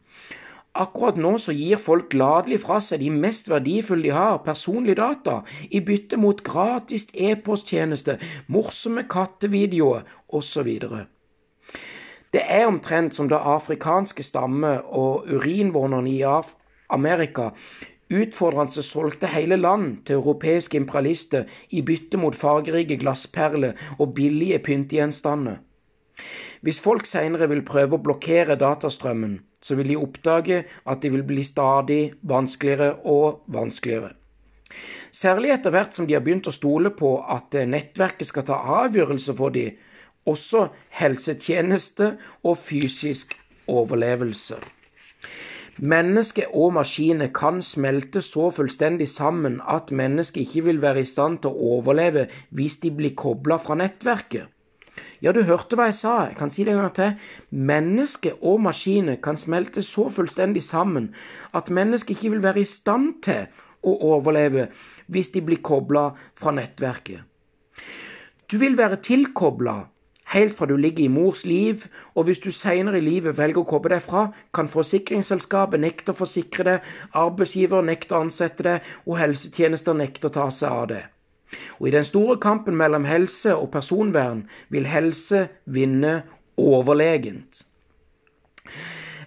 Akkurat 0.78 1.18
nå 1.18 1.34
så 1.42 1.56
gir 1.58 1.80
folk 1.82 2.12
gladelig 2.14 2.60
fra 2.62 2.78
seg 2.84 3.02
de 3.02 3.10
mest 3.10 3.50
verdifulle 3.50 4.06
de 4.06 4.14
har, 4.14 4.38
personlige 4.46 5.00
data, 5.00 5.40
i 5.72 5.82
bytte 5.82 6.20
mot 6.22 6.44
gratis 6.46 7.08
e-posttjeneste, 7.14 8.20
morsomme 8.54 9.08
kattevideoer 9.10 10.06
osv. 10.30 10.70
Det 12.34 12.44
er 12.44 12.68
omtrent 12.68 13.16
som 13.18 13.30
da 13.32 13.42
afrikanske 13.58 14.24
stammer 14.24 14.84
og 14.86 15.30
urinvånerne 15.34 16.14
i 16.14 16.22
Amerika 16.94 17.52
utfordrende 18.14 18.84
solgte 18.84 19.28
hele 19.28 19.56
land 19.56 19.98
til 20.06 20.16
europeiske 20.16 20.78
imperialister 20.78 21.44
i 21.70 21.82
bytte 21.82 22.18
mot 22.18 22.36
fargerike 22.36 22.98
glassperler 22.98 23.74
og 24.00 24.14
billige 24.14 24.60
pyntegjenstander. 24.60 25.58
Hvis 26.62 26.80
folk 26.82 27.06
senere 27.06 27.50
vil 27.52 27.66
prøve 27.66 27.98
å 27.98 28.04
blokkere 28.04 28.58
datastrømmen, 28.60 29.40
så 29.62 29.76
vil 29.78 29.92
de 29.92 29.98
oppdage 30.00 30.64
at 30.86 31.02
de 31.02 31.12
vil 31.14 31.26
bli 31.28 31.44
stadig 31.46 32.14
vanskeligere 32.22 32.96
og 33.06 33.44
vanskeligere. 33.54 34.14
Særlig 35.12 35.54
etter 35.56 35.74
hvert 35.74 35.96
som 35.96 36.08
de 36.08 36.16
har 36.18 36.24
begynt 36.26 36.50
å 36.50 36.56
stole 36.56 36.92
på 36.94 37.16
at 37.24 37.56
nettverket 37.56 38.30
skal 38.30 38.46
ta 38.50 38.58
avgjørelser 38.84 39.38
for 39.38 39.54
dem, 39.56 39.78
også 40.28 40.68
helsetjeneste 41.00 42.18
og 42.44 42.58
fysisk 42.60 43.38
overlevelse. 43.72 44.58
Menneske 45.78 46.48
og 46.58 46.74
maskiner 46.74 47.30
kan 47.34 47.62
smelte 47.62 48.22
så 48.26 48.50
fullstendig 48.50 49.08
sammen 49.12 49.60
at 49.62 49.92
mennesket 49.94 50.48
ikke 50.48 50.64
vil 50.66 50.82
være 50.82 51.04
i 51.06 51.10
stand 51.10 51.44
til 51.44 51.54
å 51.54 51.76
overleve 51.78 52.26
hvis 52.58 52.80
de 52.82 52.92
blir 52.98 53.14
kobla 53.16 53.60
fra 53.62 53.78
nettverket. 53.78 54.50
Ja, 55.22 55.32
du 55.34 55.42
hørte 55.48 55.78
hva 55.78 55.88
jeg 55.90 55.98
sa, 55.98 56.14
jeg 56.28 56.38
kan 56.38 56.52
si 56.54 56.66
det 56.66 56.76
en 56.76 56.84
gang 56.84 56.94
til. 56.94 57.16
Menneske 57.50 58.36
og 58.42 58.62
maskiner 58.62 59.18
kan 59.24 59.38
smelte 59.38 59.82
så 59.86 60.08
fullstendig 60.14 60.64
sammen 60.64 61.10
at 61.58 61.72
mennesket 61.74 62.18
ikke 62.18 62.36
vil 62.36 62.44
være 62.44 62.62
i 62.62 62.70
stand 62.70 63.22
til 63.26 63.48
å 63.82 63.96
overleve 64.14 64.68
hvis 65.08 65.34
de 65.34 65.42
blir 65.42 65.64
kobla 65.64 66.12
fra 66.38 66.54
nettverket. 66.54 67.24
Du 68.48 68.58
vil 68.62 68.78
være 68.78 69.02
tilkobla 69.04 69.78
helt 70.34 70.56
fra 70.58 70.68
du 70.68 70.76
ligger 70.76 71.06
i 71.06 71.12
mors 71.12 71.46
liv, 71.46 71.88
og 72.16 72.28
hvis 72.28 72.40
du 72.44 72.52
senere 72.52 73.00
i 73.00 73.06
livet 73.06 73.38
velger 73.38 73.64
å 73.64 73.68
koble 73.68 73.96
deg 73.96 74.04
fra, 74.04 74.28
kan 74.54 74.68
forsikringsselskapet 74.72 75.80
nekte 75.80 76.14
å 76.14 76.18
forsikre 76.18 76.66
deg, 76.68 76.90
arbeidsgiver 77.16 77.86
nekte 77.86 78.16
å 78.16 78.26
ansette 78.26 78.66
deg, 78.68 78.90
og 79.08 79.22
helsetjenester 79.22 79.96
nekte 79.96 80.28
å 80.28 80.36
ta 80.36 80.50
seg 80.52 80.74
av 80.74 80.90
det. 80.92 81.04
Og 81.80 81.88
i 81.88 81.96
den 81.96 82.06
store 82.08 82.38
kampen 82.44 82.78
mellom 82.78 83.08
helse 83.08 83.56
og 83.56 83.72
personvern 83.72 84.46
vil 84.74 84.90
helse 84.90 85.48
vinne 85.66 86.22
overlegent. 86.58 87.64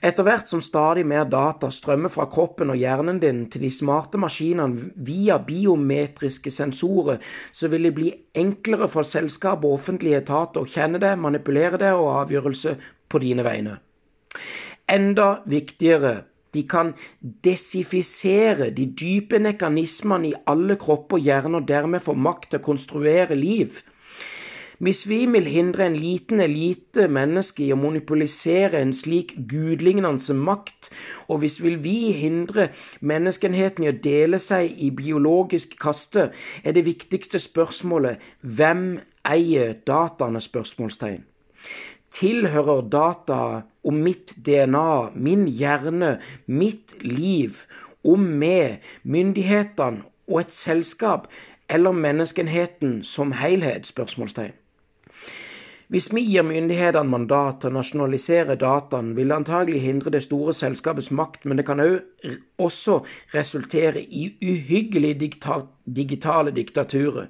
Etter 0.00 0.24
hvert 0.24 0.48
som 0.48 0.62
stadig 0.64 1.02
mer 1.04 1.26
data 1.28 1.68
strømmer 1.68 2.08
fra 2.12 2.24
kroppen 2.32 2.72
og 2.72 2.78
hjernen 2.80 3.18
din 3.20 3.42
til 3.52 3.66
de 3.66 3.70
smarte 3.72 4.16
maskinene 4.20 4.92
via 4.96 5.36
biometriske 5.44 6.52
sensorer, 6.54 7.20
så 7.52 7.68
vil 7.68 7.84
det 7.84 7.92
bli 7.98 8.12
enklere 8.40 8.88
for 8.88 9.04
selskap 9.04 9.64
og 9.64 9.76
offentlige 9.76 10.22
etater 10.22 10.64
å 10.64 10.70
kjenne 10.70 11.02
det, 11.02 11.12
manipulere 11.20 11.80
det 11.82 11.92
og 11.92 12.14
avgjørelse 12.22 12.74
på 13.12 13.20
dine 13.20 13.44
vegne. 13.44 13.76
Enda 14.88 15.42
viktigere 15.46 16.14
De 16.54 16.64
kan 16.68 16.94
desifisere 17.44 18.70
de 18.74 18.86
dype 18.86 19.38
mekanismene 19.38 20.32
i 20.32 20.38
alle 20.50 20.76
kropper 20.80 21.20
og 21.20 21.28
hjerner, 21.28 21.62
og 21.62 21.68
dermed 21.68 22.02
få 22.02 22.16
makt 22.18 22.50
til 22.50 22.60
å 22.60 22.66
konstruere 22.70 23.38
liv. 23.38 23.80
Hvis 24.80 25.02
vi 25.08 25.26
vil 25.28 25.44
hindre 25.44 25.84
en 25.86 25.96
liten 25.96 26.40
elite 26.40 27.04
menneske 27.12 27.66
i 27.66 27.72
å 27.74 27.76
monopolisere 27.76 28.80
en 28.80 28.94
slik 28.96 29.34
gudlignende 29.50 30.34
makt, 30.40 30.88
og 31.28 31.42
hvis 31.42 31.58
vil 31.60 31.76
vi 31.84 32.14
hindre 32.16 32.70
menneskenheten 33.04 33.84
i 33.84 33.90
å 33.90 33.98
dele 34.06 34.40
seg 34.40 34.72
i 34.80 34.88
biologisk 34.90 35.76
kaste, 35.76 36.30
er 36.64 36.72
det 36.72 36.86
viktigste 36.88 37.38
spørsmålet 37.38 38.24
hvem 38.40 39.02
eier 39.28 39.76
dataene? 39.84 40.40
spørsmålstegn. 40.40 41.26
Tilhører 42.10 42.82
data 42.90 43.40
om 43.86 44.00
mitt 44.04 44.34
DNA, 44.46 45.10
min 45.14 45.46
hjerne, 45.48 46.18
mitt 46.46 46.96
liv, 47.04 47.64
om 48.04 48.24
meg, 48.40 48.80
myndighetene 49.02 50.06
og 50.30 50.40
et 50.40 50.54
selskap, 50.54 51.28
eller 51.70 51.92
menneskenheten 51.92 53.02
som 53.04 53.32
helhet? 53.32 53.86
spørsmålstegn. 53.86 54.56
Hvis 55.90 56.06
vi 56.14 56.22
gir 56.22 56.44
myndighetene 56.46 57.10
mandat 57.10 57.56
til 57.62 57.72
å 57.72 57.80
nasjonalisere 57.80 58.54
dataene, 58.54 59.16
vil 59.16 59.32
det 59.32 59.40
antagelig 59.40 59.80
hindre 59.82 60.12
det 60.14 60.20
store 60.22 60.54
selskapets 60.54 61.10
makt, 61.10 61.48
men 61.50 61.58
det 61.58 61.64
kan 61.66 61.82
også 62.62 63.00
resultere 63.34 63.98
i 63.98 64.28
uhyggelig 64.38 65.16
digitale 65.18 66.54
diktaturer. 66.54 67.26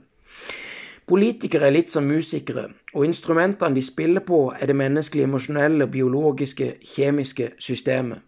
Politikere 1.10 1.66
er 1.66 1.74
litt 1.74 1.90
som 1.90 2.06
musikere, 2.06 2.68
og 2.94 3.02
instrumentene 3.02 3.74
de 3.74 3.82
spiller 3.82 4.22
på, 4.22 4.44
er 4.54 4.70
det 4.70 4.76
menneskelige, 4.78 5.26
emosjonelle, 5.26 5.88
biologiske, 5.90 6.76
kjemiske 6.86 7.48
systemet. 7.58 8.22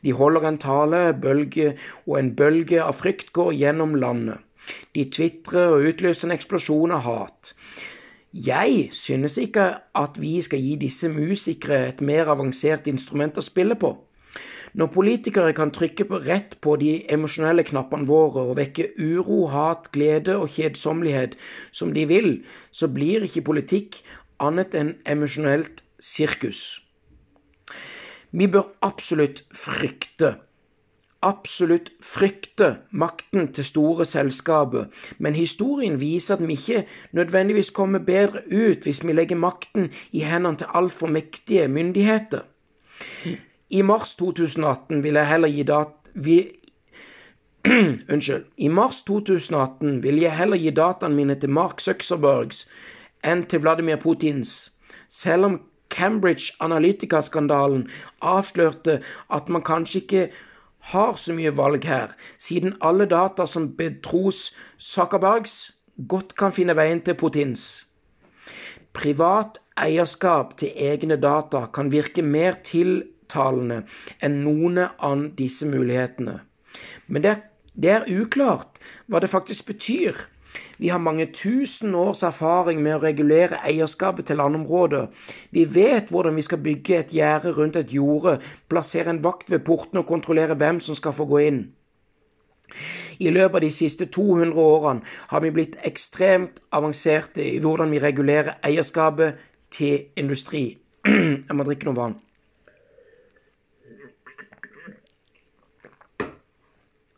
De 0.00 0.14
holder 0.16 0.46
en 0.48 0.58
tale, 0.58 1.02
bølge, 1.12 1.74
og 2.06 2.16
en 2.18 2.30
bølge 2.36 2.80
av 2.82 2.96
frykt 2.96 3.34
går 3.36 3.52
gjennom 3.60 3.94
landet. 4.00 4.40
De 4.94 5.04
tvitrer 5.12 5.74
og 5.74 5.90
utløser 5.90 6.30
en 6.30 6.36
eksplosjon 6.38 6.94
av 6.96 7.04
hat. 7.04 7.52
Jeg 8.32 8.88
synes 8.96 9.36
ikke 9.38 9.66
at 9.98 10.16
vi 10.16 10.38
skal 10.42 10.62
gi 10.64 10.78
disse 10.80 11.10
musikere 11.12 11.82
et 11.90 12.00
mer 12.00 12.32
avansert 12.32 12.88
instrument 12.88 13.36
å 13.36 13.44
spille 13.44 13.76
på. 13.76 13.92
Når 14.74 14.88
politikere 14.94 15.52
kan 15.52 15.70
trykke 15.70 16.06
rett 16.24 16.56
på 16.64 16.76
de 16.80 16.92
emosjonelle 17.12 17.64
knappene 17.68 18.08
våre 18.08 18.46
og 18.48 18.56
vekke 18.56 18.92
uro, 18.98 19.46
hat, 19.52 19.90
glede 19.92 20.38
og 20.40 20.48
kjedsommelighet 20.54 21.36
som 21.70 21.92
de 21.92 22.06
vil, 22.08 22.30
så 22.70 22.88
blir 22.88 23.26
ikke 23.28 23.44
politikk 23.50 24.00
annet 24.40 24.74
enn 24.74 24.94
emosjonelt 25.04 25.84
sirkus. 26.00 26.80
Vi 28.32 28.48
bør 28.48 28.72
absolutt 28.80 29.44
frykte 29.52 30.38
absolutt 31.22 31.92
frykte 32.02 32.76
makten 32.90 33.52
til 33.54 33.64
store 33.64 34.06
selskaper, 34.08 34.88
men 35.18 35.38
historien 35.38 36.00
viser 36.00 36.36
at 36.36 36.42
vi 36.46 36.56
ikke 36.58 36.84
nødvendigvis 37.12 37.70
kommer 37.70 38.02
bedre 38.02 38.42
ut 38.50 38.82
hvis 38.82 39.04
vi 39.06 39.14
legger 39.14 39.38
makten 39.38 39.90
i 40.12 40.24
hendene 40.26 40.58
til 40.58 40.74
altfor 40.74 41.06
mektige 41.06 41.68
myndigheter. 41.68 42.42
I 43.72 43.82
mars 43.82 44.16
2018 44.16 45.02
vil 45.02 45.16
jeg 45.16 45.28
heller 45.28 45.48
gi 45.48 45.62
dat... 45.64 45.94
Vi, 46.14 46.38
Unnskyld. 48.12 48.44
I 48.56 48.68
mars 48.68 49.02
2018 49.08 50.02
vil 50.02 50.20
jeg 50.20 50.36
heller 50.36 50.60
gi 50.60 50.70
dataene 50.76 51.16
mine 51.16 51.36
til 51.40 51.50
Mark 51.50 51.80
Zuckerbergs 51.80 52.66
enn 53.24 53.46
til 53.48 53.62
Vladimir 53.62 54.00
Putins, 54.02 54.72
selv 55.08 55.46
om 55.46 55.60
Cambridge 55.92 56.56
Analytica-skandalen 56.60 57.86
avslørte 58.20 58.98
at 59.30 59.48
man 59.48 59.62
kanskje 59.62 60.00
ikke 60.02 60.24
har 60.92 61.16
så 61.16 61.32
mye 61.36 61.54
valg 61.56 61.86
her, 61.86 62.16
siden 62.36 62.74
alle 62.82 63.06
data 63.06 63.46
som 63.46 63.70
betros 63.78 64.50
Zuckerbergs, 64.78 65.72
godt 66.08 66.34
kan 66.36 66.52
finne 66.52 66.76
veien 66.76 67.00
til 67.06 67.14
Putins. 67.14 67.86
Privat 68.92 69.60
eierskap 69.78 70.56
til 70.60 70.74
egne 70.76 71.16
data 71.16 71.66
kan 71.72 71.92
virke 71.92 72.22
mer 72.22 72.58
tiltalende 73.32 73.82
enn 74.20 74.42
noen 74.44 74.78
av 74.78 75.24
disse 75.36 75.66
mulighetene. 75.66 76.40
Men 77.06 77.22
det 77.22 77.30
er, 77.30 77.40
det 77.74 77.90
er 77.90 78.10
uklart 78.10 78.80
hva 79.08 79.20
det 79.20 79.30
faktisk 79.32 79.66
betyr. 79.66 80.16
Vi 80.76 80.90
har 80.92 81.00
mange 81.00 81.30
tusen 81.32 81.94
års 81.94 82.22
erfaring 82.22 82.82
med 82.82 82.98
å 82.98 83.02
regulere 83.02 83.62
eierskapet 83.64 84.26
til 84.28 84.36
landområder. 84.36 85.06
Vi 85.50 85.64
vet 85.64 86.10
hvordan 86.12 86.36
vi 86.36 86.44
skal 86.44 86.60
bygge 86.60 86.98
et 86.98 87.14
gjerde 87.16 87.54
rundt 87.56 87.76
et 87.76 87.92
jorde, 87.92 88.38
plassere 88.68 89.10
en 89.10 89.22
vakt 89.24 89.50
ved 89.50 89.64
portene 89.64 90.02
og 90.02 90.10
kontrollere 90.10 90.58
hvem 90.58 90.80
som 90.80 90.98
skal 90.98 91.16
få 91.16 91.28
gå 91.30 91.40
inn. 91.46 91.62
I 93.20 93.30
løpet 93.30 93.54
av 93.54 93.64
de 93.64 93.70
siste 93.72 94.08
200 94.08 94.56
årene 94.56 95.04
har 95.30 95.42
vi 95.44 95.52
blitt 95.52 95.78
ekstremt 95.86 96.60
avanserte 96.72 97.44
i 97.44 97.58
hvordan 97.60 97.92
vi 97.92 98.00
regulerer 98.00 98.58
eierskapet 98.64 99.40
til 99.72 100.12
industri. 100.16 100.64
Jeg 101.06 101.56
må 101.56 101.64
drikke 101.68 101.88
noe 101.88 102.00
vann. 102.00 102.20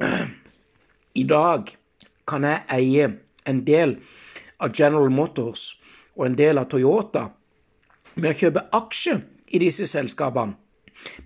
I 0.01 1.23
dag 1.23 1.71
kan 2.27 2.43
jeg 2.43 2.65
eie 2.75 3.07
en 3.47 3.61
del 3.67 3.99
av 4.59 4.73
General 4.75 5.11
Motors 5.11 5.77
og 6.17 6.27
en 6.27 6.37
del 6.39 6.59
av 6.59 6.67
Toyota 6.73 7.29
med 8.17 8.33
å 8.33 8.39
kjøpe 8.41 8.65
aksjer 8.75 9.21
i 9.55 9.61
disse 9.63 9.87
selskapene. 9.87 10.57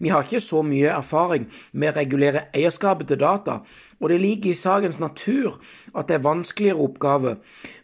Vi 0.00 0.08
har 0.08 0.24
ikke 0.24 0.40
så 0.40 0.62
mye 0.64 0.90
erfaring 0.90 1.46
med 1.72 1.92
å 1.92 1.96
regulere 2.00 2.46
eierskapet 2.56 3.08
til 3.08 3.20
data, 3.20 3.60
og 4.00 4.08
det 4.10 4.18
ligger 4.20 4.50
i 4.50 4.58
sakens 4.58 4.98
natur 4.98 5.58
at 5.94 6.08
det 6.08 6.16
er 6.16 6.24
vanskeligere 6.24 6.82
oppgave, 6.82 7.36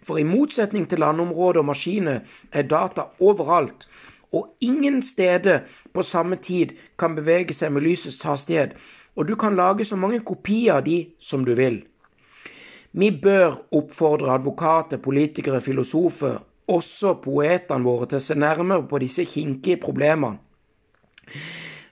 for 0.02 0.18
i 0.18 0.24
motsetning 0.26 0.88
til 0.88 1.04
landområder 1.04 1.60
og 1.60 1.68
maskiner 1.70 2.24
er 2.50 2.68
data 2.68 3.10
overalt, 3.20 3.86
og 4.32 4.56
ingen 4.64 5.02
steder 5.02 5.68
på 5.94 6.02
samme 6.02 6.40
tid 6.40 6.72
kan 6.98 7.14
bevege 7.14 7.54
seg 7.54 7.76
med 7.76 7.84
lysets 7.84 8.24
hastighet, 8.26 8.74
og 9.14 9.28
du 9.28 9.34
kan 9.36 9.56
lage 9.56 9.84
så 9.84 9.96
mange 9.96 10.20
kopier 10.20 10.78
av 10.78 10.84
de 10.84 11.00
som 11.18 11.44
du 11.44 11.54
vil. 11.54 11.82
Vi 12.94 13.10
bør 13.10 13.56
oppfordre 13.74 14.34
advokater, 14.34 15.00
politikere, 15.02 15.60
filosofer, 15.60 16.38
også 16.70 17.16
poetene 17.22 17.84
våre, 17.84 18.06
til 18.06 18.20
å 18.20 18.24
se 18.24 18.36
nærmere 18.38 18.86
på 18.88 19.00
disse 19.02 19.26
kinkige 19.26 19.80
problemene. 19.82 20.38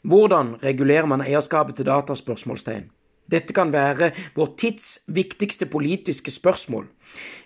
Hvordan 0.03 0.57
regulerer 0.63 1.07
man 1.07 1.23
eierskapet 1.23 1.79
til 1.79 1.87
dataspørsmålstegn? 1.87 2.89
Dette 3.31 3.55
kan 3.55 3.71
være 3.73 4.11
vår 4.35 4.55
tids 4.59 4.99
viktigste 5.07 5.67
politiske 5.71 6.31
spørsmål. 6.31 6.89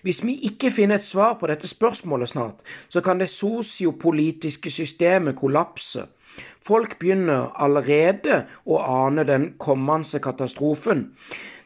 Hvis 0.01 0.23
vi 0.25 0.37
ikke 0.49 0.71
finner 0.71 0.97
et 0.97 1.05
svar 1.05 1.37
på 1.39 1.47
dette 1.47 1.67
spørsmålet 1.67 2.29
snart, 2.29 2.63
så 2.89 3.01
kan 3.01 3.19
det 3.19 3.29
sosiopolitiske 3.29 4.71
systemet 4.71 5.35
kollapse. 5.35 6.07
Folk 6.61 6.97
begynner 6.99 7.51
allerede 7.55 8.45
å 8.65 8.79
ane 8.83 9.23
den 9.27 9.53
kommende 9.59 10.19
katastrofen. 10.19 11.11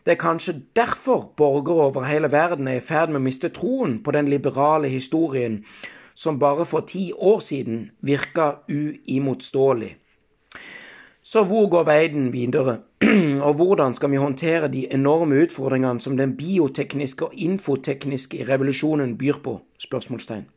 Det 0.05 0.15
er 0.15 0.21
kanskje 0.21 0.61
derfor 0.75 1.31
borgere 1.37 1.89
over 1.89 2.07
hele 2.09 2.31
verden 2.31 2.67
er 2.67 2.79
i 2.79 2.85
ferd 2.85 3.09
med 3.09 3.21
å 3.21 3.25
miste 3.25 3.51
troen 3.53 3.99
på 4.03 4.13
den 4.15 4.29
liberale 4.29 4.89
historien 4.89 5.61
som 6.15 6.39
bare 6.39 6.65
for 6.65 6.85
ti 6.85 7.11
år 7.13 7.39
siden 7.39 7.91
virka 8.01 8.55
uimotståelig. 8.69 9.95
Så 11.23 11.43
hvor 11.45 11.69
går 11.69 11.85
veien 11.85 12.31
videre, 12.33 12.79
og 13.47 13.53
hvordan 13.55 13.93
skal 13.93 14.11
vi 14.11 14.17
håndtere 14.17 14.67
de 14.73 14.87
enorme 14.93 15.37
utfordringene 15.45 16.01
som 16.01 16.17
den 16.17 16.33
biotekniske 16.37 17.29
og 17.29 17.37
infotekniske 17.37 18.45
revolusjonen 18.49 19.17
byr 19.17 19.39
på? 19.43 19.59
spørsmålstegn. 19.79 20.49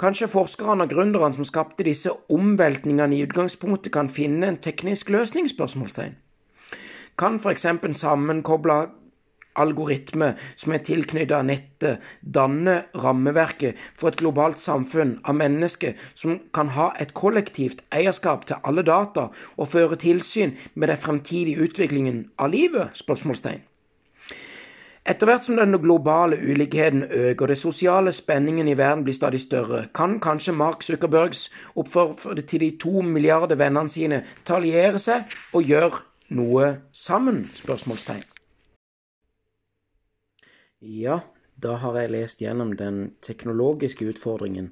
Kanskje 0.00 0.30
forskerne 0.32 0.86
og 0.86 0.94
gründerne 0.94 1.36
som 1.36 1.44
skapte 1.44 1.84
disse 1.84 2.12
omveltningene 2.32 3.18
i 3.18 3.22
utgangspunktet, 3.26 3.92
kan 3.92 4.08
finne 4.08 4.48
en 4.48 4.60
teknisk 4.64 5.12
løsning? 5.12 5.48
spørsmålstegn 5.50 6.16
kan 7.20 7.36
f.eks. 7.36 7.66
sammenkoble 8.00 8.78
algoritme 9.60 10.30
som 10.56 10.72
er 10.72 10.82
tilknyttet 10.86 11.44
nettet, 11.44 12.04
danne 12.22 12.76
rammeverket 12.96 13.78
for 13.98 14.10
et 14.10 14.20
globalt 14.20 14.62
samfunn 14.62 15.16
av 15.28 15.36
mennesker 15.36 15.98
som 16.14 16.38
kan 16.54 16.72
ha 16.76 16.90
et 17.02 17.12
kollektivt 17.18 17.82
eierskap 17.92 18.46
til 18.48 18.62
alle 18.64 18.86
data 18.86 19.28
og 19.56 19.72
føre 19.74 19.98
tilsyn 20.00 20.54
med 20.74 20.92
den 20.92 21.02
fremtidige 21.02 21.66
utviklingen 21.66 22.28
av 22.38 22.54
livet? 22.54 22.94
spørsmålstegn. 23.02 23.66
Etter 25.10 25.26
hvert 25.26 25.42
som 25.42 25.56
den 25.58 25.74
globale 25.82 26.36
ulikheten 26.38 27.02
øker 27.02 27.42
og 27.44 27.48
de 27.48 27.56
sosiale 27.56 28.12
spenningene 28.12 28.70
i 28.70 28.78
verden 28.78 29.02
blir 29.04 29.14
stadig 29.14 29.40
større, 29.40 29.88
kan 29.94 30.20
kanskje 30.20 30.52
Mark 30.52 30.82
Zuckerbergs 30.86 31.48
oppfordre 31.74 32.42
til 32.42 32.60
de 32.60 32.70
to 32.78 33.02
milliarder 33.02 33.58
vennene 33.58 33.90
sine 33.90 34.22
alliere 34.46 34.98
seg 35.02 35.26
og 35.54 35.66
gjøre 35.66 36.04
noe 36.38 36.76
sammen? 36.92 37.42
spørsmålstegn. 37.46 38.22
Ja, 40.80 41.18
da 41.62 41.74
har 41.82 41.98
jeg 41.98 42.10
lest 42.10 42.38
gjennom 42.40 42.76
den 42.76 43.14
teknologiske 43.22 44.06
utfordringen. 44.14 44.70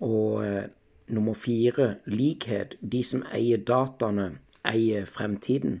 Og 0.00 0.44
eh, 0.46 0.68
nummer 1.08 1.34
fire 1.34 1.94
likhet. 2.06 2.76
De 2.80 3.02
som 3.02 3.24
eier 3.32 3.58
dataene, 3.58 4.34
eier 4.64 5.06
fremtiden. 5.06 5.80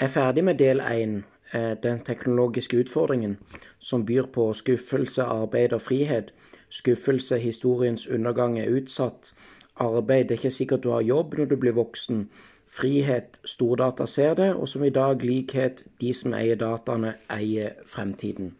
Jeg 0.00 0.08
er 0.08 0.12
ferdig 0.12 0.44
med 0.44 0.58
del 0.58 0.80
én, 0.80 1.22
den 1.52 2.00
teknologiske 2.04 2.76
utfordringen, 2.80 3.38
som 3.78 4.06
byr 4.06 4.30
på 4.32 4.52
skuffelse, 4.56 5.22
arbeid 5.22 5.72
og 5.72 5.82
frihet. 5.82 6.32
Skuffelse, 6.72 7.38
historiens 7.38 8.06
undergang 8.08 8.58
er 8.60 8.70
utsatt. 8.72 9.34
Arbeid, 9.76 10.24
det 10.24 10.30
er 10.30 10.40
ikke 10.40 10.50
sikkert 10.50 10.82
du 10.82 10.90
har 10.90 11.04
jobb 11.04 11.36
når 11.38 11.50
du 11.50 11.56
blir 11.60 11.76
voksen. 11.76 12.26
Frihet, 12.72 13.40
stordata 13.44 14.06
ser 14.06 14.34
det, 14.34 14.54
og 14.54 14.68
som 14.68 14.84
i 14.84 14.90
dag 14.90 15.24
likhet, 15.24 15.84
de 16.00 16.12
som 16.16 16.32
eier 16.32 16.56
dataene, 16.56 17.14
eier 17.28 17.74
fremtiden. 17.86 18.54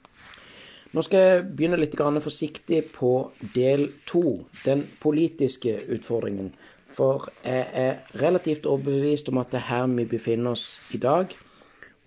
Nå 0.93 1.01
skal 1.01 1.23
jeg 1.25 1.45
begynne 1.57 1.79
litt 1.81 1.97
forsiktig 1.97 2.83
på 2.93 3.33
del 3.55 3.87
to, 4.05 4.45
den 4.67 4.85
politiske 5.01 5.79
utfordringen. 5.89 6.53
For 6.93 7.31
jeg 7.45 7.67
er 7.73 8.21
relativt 8.21 8.67
overbevist 8.67 9.31
om 9.33 9.39
at 9.41 9.51
det 9.51 9.63
er 9.63 9.69
her 9.71 9.87
vi 9.87 10.05
befinner 10.05 10.51
oss 10.51 10.81
i 10.93 10.99
dag, 10.99 11.33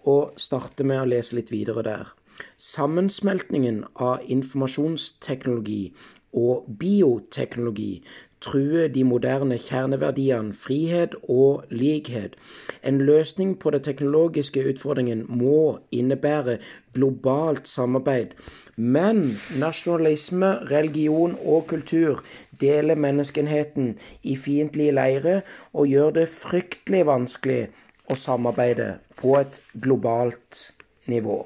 og 0.05 0.37
starter 0.37 0.87
med 0.87 1.01
å 1.01 1.09
lese 1.09 1.37
litt 1.37 1.51
videre 1.53 1.83
der. 1.85 2.13
Sammensmeltningen 2.59 3.83
av 3.95 4.23
informasjonsteknologi 4.31 5.93
og 6.35 6.65
bioteknologi 6.79 8.03
truer 8.45 8.89
de 8.91 9.03
moderne 9.07 9.57
kjerneverdiene 9.57 10.53
frihet 10.53 11.15
og 11.31 11.71
likhet. 11.73 12.35
En 12.83 12.99
løsning 13.07 13.55
på 13.59 13.71
den 13.73 13.85
teknologiske 13.87 14.61
utfordringen 14.73 15.23
må 15.29 15.79
innebære 15.95 16.59
globalt 16.93 17.67
samarbeid. 17.71 18.35
Men 18.75 19.39
nasjonalisme, 19.59 20.51
religion 20.71 21.37
og 21.45 21.69
kultur 21.71 22.21
deler 22.61 22.99
menneskenheten 22.99 23.95
i 24.23 24.35
fiendtlige 24.35 24.95
leirer 24.99 25.41
og 25.73 25.87
gjør 25.87 26.19
det 26.19 26.29
fryktelig 26.29 27.05
vanskelig 27.07 27.61
å 28.09 28.17
samarbeide 28.19 28.99
på 29.19 29.35
et 29.39 29.61
globalt 29.73 30.71
nivå. 31.11 31.43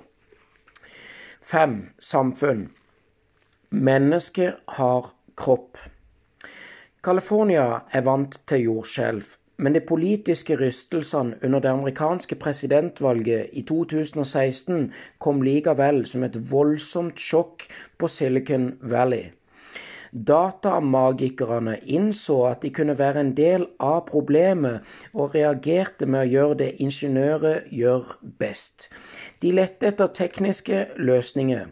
Fem. 1.41 1.89
Samfunn. 1.99 2.67
Mennesket 3.69 4.59
har 4.77 5.11
kropp. 5.37 5.77
California 7.03 7.85
er 7.95 8.03
vant 8.05 8.35
til 8.49 8.65
jordskjelv, 8.65 9.25
men 9.57 9.75
de 9.75 9.81
politiske 9.81 10.55
rystelsene 10.59 11.39
under 11.43 11.63
det 11.63 11.71
amerikanske 11.71 12.35
presidentvalget 12.39 13.55
i 13.55 13.63
2016 13.67 14.91
kom 15.17 15.41
likevel 15.43 16.03
som 16.11 16.23
et 16.27 16.37
voldsomt 16.51 17.19
sjokk 17.19 17.65
på 17.97 18.11
Silicon 18.11 18.73
Valley. 18.81 19.31
Datamagikerne 20.11 21.77
innså 21.85 22.43
at 22.49 22.63
de 22.63 22.69
kunne 22.73 22.97
være 22.99 23.21
en 23.21 23.33
del 23.37 23.65
av 23.79 24.07
problemet, 24.07 24.81
og 25.13 25.35
reagerte 25.35 26.07
med 26.09 26.25
å 26.25 26.31
gjøre 26.33 26.59
det 26.63 26.69
ingeniører 26.81 27.67
gjør 27.69 28.15
best. 28.41 28.89
De 29.41 29.51
lette 29.53 29.87
etter 29.91 30.09
tekniske 30.17 30.85
løsninger. 30.97 31.69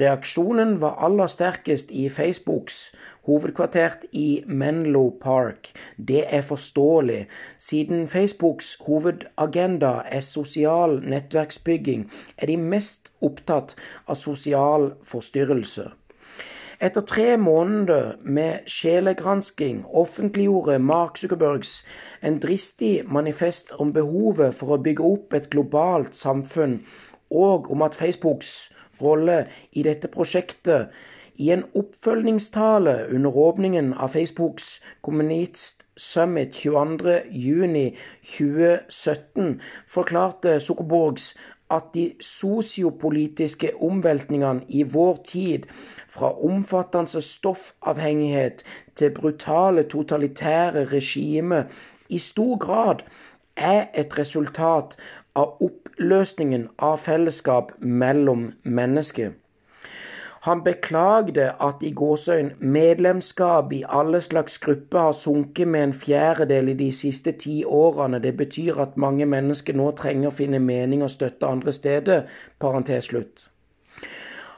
Reaksjonen 0.00 0.76
var 0.82 1.00
aller 1.04 1.32
sterkest 1.32 1.90
i 1.90 2.08
Facebooks, 2.12 2.92
hovedkvartert 3.28 4.04
i 4.12 4.42
Menlo 4.46 5.10
Park. 5.20 5.72
Det 5.96 6.24
er 6.28 6.44
forståelig, 6.44 7.26
siden 7.58 8.06
Facebooks 8.08 8.76
hovedagenda 8.86 10.02
er 10.06 10.24
sosial 10.24 11.00
nettverksbygging, 11.04 12.08
er 12.38 12.52
de 12.52 12.56
mest 12.56 13.12
opptatt 13.20 13.74
av 14.06 14.16
sosial 14.16 14.92
forstyrrelse. 15.04 15.90
Etter 16.80 17.00
tre 17.00 17.36
måneder 17.36 18.12
med 18.22 18.58
sjelegransking 18.70 19.84
offentliggjorde 19.90 20.78
Mark 20.78 21.16
Zuckerbergs 21.18 21.84
en 22.22 22.38
dristig 22.38 23.02
manifest 23.10 23.72
om 23.82 23.90
behovet 23.92 24.54
for 24.54 24.70
å 24.76 24.78
bygge 24.84 25.02
opp 25.02 25.34
et 25.34 25.50
globalt 25.50 26.14
samfunn 26.14 26.86
og 27.34 27.70
om 27.74 27.82
at 27.82 27.98
Facebooks 27.98 28.70
rolle 29.02 29.50
i 29.74 29.82
dette 29.82 30.06
prosjektet 30.14 30.86
i 31.42 31.50
en 31.50 31.66
oppfølgingstale 31.74 33.10
under 33.10 33.30
åpningen 33.48 33.94
av 33.94 34.08
Facebooks 34.14 34.80
Communist 35.02 35.82
Summit 35.98 36.54
22.6.2017 36.62 39.58
forklarte 39.98 40.60
Zuckerbergs 40.62 41.34
at 41.70 41.92
de 41.94 42.12
sosiopolitiske 42.24 43.70
omveltningene 43.84 44.64
i 44.68 44.82
vår 44.82 45.18
tid, 45.24 45.66
fra 46.08 46.32
omfattende 46.44 47.20
stoffavhengighet 47.22 48.64
til 48.96 49.10
brutale 49.14 49.82
totalitære 49.82 50.84
regimer, 50.84 51.62
i 52.08 52.18
stor 52.18 52.56
grad 52.58 53.04
er 53.56 53.86
et 53.94 54.18
resultat 54.18 54.96
av 55.36 55.58
oppløsningen 55.62 56.68
av 56.78 56.96
fellesskap 57.04 57.74
mellom 57.80 58.52
mennesker. 58.62 59.36
Han 60.48 60.62
beklagde 60.64 61.50
at 61.60 61.82
i 61.82 61.90
gåsøyn 61.92 62.52
medlemskap 62.58 63.72
i 63.74 63.82
alle 63.88 64.20
slags 64.24 64.58
grupper 64.62 65.00
har 65.08 65.12
sunket 65.12 65.68
med 65.68 65.82
en 65.82 65.92
fjerdedel 65.92 66.72
i 66.72 66.76
de 66.78 66.92
siste 66.94 67.34
ti 67.42 67.64
årene. 67.64 68.22
Det 68.22 68.36
betyr 68.36 68.78
at 68.80 68.96
mange 68.96 69.26
mennesker 69.26 69.76
nå 69.76 69.90
trenger 69.98 70.30
å 70.30 70.36
finne 70.38 70.62
mening 70.62 71.02
og 71.02 71.10
støtte 71.10 71.50
andre 71.50 71.74
steder. 71.74 72.22
Parentes 72.58 73.10
slutt. 73.10 73.48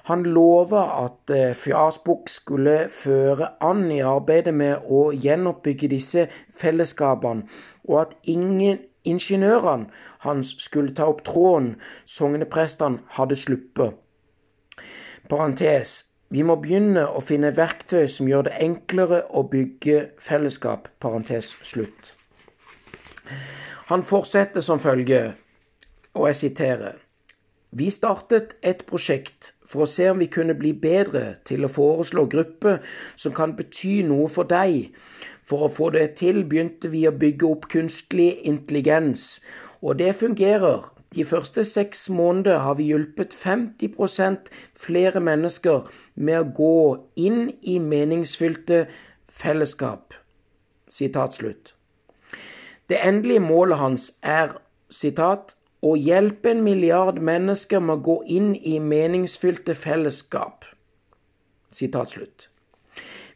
Han 0.09 0.23
lova 0.23 0.85
at 1.05 1.31
eh, 1.31 2.27
skulle 2.27 2.89
føre 2.89 3.49
an 3.61 3.91
i 3.93 4.01
arbeidet 4.01 4.55
med 4.55 4.87
å 4.89 5.11
gjenoppbygge 5.13 5.89
disse 5.89 6.29
fellesskapene, 6.57 7.45
og 7.85 8.01
at 8.01 8.15
ingen 8.25 8.79
ingeniørene 9.05 9.91
hans 10.25 10.55
skulle 10.59 10.95
ta 10.95 11.09
opp 11.09 11.25
tråden 11.25 11.75
sogneprestene 12.05 13.01
hadde 13.17 13.37
sluppet. 13.37 13.97
Parentes. 15.29 16.07
Vi 16.31 16.45
må 16.47 16.55
begynne 16.63 17.09
å 17.11 17.19
finne 17.27 17.51
verktøy 17.57 18.07
som 18.07 18.29
gjør 18.31 18.47
det 18.47 18.59
enklere 18.63 19.25
å 19.35 19.43
bygge 19.51 20.13
fellesskap. 20.23 20.87
Parentes 21.03 21.57
slutt. 21.67 22.13
Han 23.91 24.05
fortsetter 24.07 24.63
som 24.63 24.79
følger, 24.79 25.33
og 26.15 26.29
jeg 26.31 26.39
siterer. 26.39 27.01
Vi 27.75 27.91
startet 27.91 28.55
et 28.63 28.85
prosjekt 28.87 29.53
for 29.71 29.85
å 29.85 29.91
se 29.91 30.09
om 30.11 30.19
vi 30.19 30.27
kunne 30.27 30.57
bli 30.59 30.73
bedre 30.75 31.37
til 31.47 31.65
å 31.65 31.71
foreslå 31.71 32.27
grupper 32.31 32.81
som 33.15 33.35
kan 33.37 33.55
bety 33.59 34.01
noe 34.07 34.27
for 34.33 34.49
deg. 34.51 34.91
For 35.47 35.67
å 35.67 35.73
få 35.73 35.91
det 35.95 36.17
til 36.21 36.43
begynte 36.51 36.91
vi 36.91 37.07
å 37.07 37.15
bygge 37.15 37.47
opp 37.47 37.69
kunstig 37.71 38.33
intelligens, 38.47 39.39
og 39.81 39.99
det 40.03 40.17
fungerer. 40.19 40.91
De 41.11 41.25
første 41.27 41.65
seks 41.67 42.05
måneder 42.15 42.61
har 42.63 42.77
vi 42.79 42.85
hjulpet 42.93 43.35
50% 43.35 44.51
flere 44.79 45.21
mennesker 45.21 45.89
med 46.15 46.39
å 46.39 46.51
gå 46.55 46.77
inn 47.19 47.49
i 47.67 47.81
meningsfylte 47.83 48.85
fellesskap. 49.27 50.15
Sitat 50.87 51.35
slutt. 51.35 51.73
Det 52.87 53.01
endelige 53.07 53.43
målet 53.43 53.79
hans 53.79 54.07
er 54.23 54.55
sitat, 54.91 55.57
å 55.83 55.97
hjelpe 55.97 56.53
en 56.53 56.63
milliard 56.65 57.21
mennesker 57.25 57.81
med 57.81 58.01
å 58.01 58.05
gå 58.05 58.17
inn 58.39 58.55
i 58.57 58.79
meningsfylte 58.81 59.75
fellesskap. 59.75 60.65
Slutt. 61.73 62.49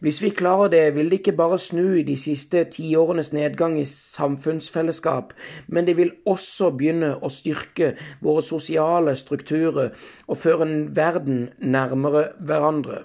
Hvis 0.04 0.18
vi 0.22 0.28
klarer 0.34 0.68
det, 0.68 0.94
vil 0.94 1.08
det 1.08 1.20
ikke 1.22 1.36
bare 1.38 1.58
snu 1.58 2.02
de 2.04 2.16
siste 2.20 2.64
tiårenes 2.74 3.30
nedgang 3.32 3.78
i 3.80 3.86
samfunnsfellesskap, 3.88 5.32
men 5.66 5.86
det 5.86 5.96
vil 5.96 6.10
også 6.26 6.72
begynne 6.76 7.14
å 7.22 7.30
styrke 7.32 7.94
våre 8.20 8.42
sosiale 8.44 9.14
strukturer 9.16 9.94
og 10.26 10.36
føre 10.42 10.68
verden 10.98 11.48
nærmere 11.58 12.26
hverandre. 12.38 13.04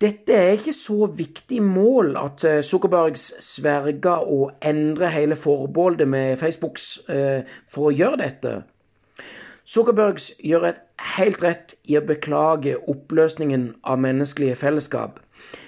Dette 0.00 0.34
er 0.36 0.50
ikke 0.58 0.74
så 0.76 1.06
viktig 1.08 1.62
mål 1.64 2.18
at 2.20 2.42
Zuckerberg 2.44 2.64
Zuckerbergs 2.68 3.30
sverga 3.40 4.18
å 4.20 4.50
endre 4.60 5.08
hele 5.14 5.38
forbeholdet 5.40 6.08
med 6.12 6.36
Facebooks 6.36 6.98
eh, 7.08 7.48
for 7.64 7.88
å 7.88 7.94
gjøre 7.96 8.18
dette. 8.20 8.52
Zuckerbergs 9.64 10.34
gjør 10.44 10.68
et 10.68 10.82
helt 11.16 11.40
rett 11.42 11.74
i 11.88 11.96
å 11.96 12.04
beklage 12.04 12.76
oppløsningen 12.92 13.70
av 13.88 14.02
menneskelige 14.04 14.58
fellesskap. 14.60 15.16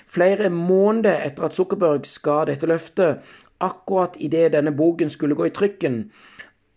Flere 0.07 0.51
måneder 0.53 1.25
etter 1.25 1.49
at 1.49 1.57
Zuckerberg 1.57 2.05
ga 2.23 2.43
dette 2.51 2.69
løftet, 2.69 3.25
akkurat 3.64 4.21
idet 4.21 4.53
denne 4.53 4.77
boken 4.77 5.09
skulle 5.11 5.35
gå 5.35 5.49
i 5.49 5.55
trykken, 5.57 6.03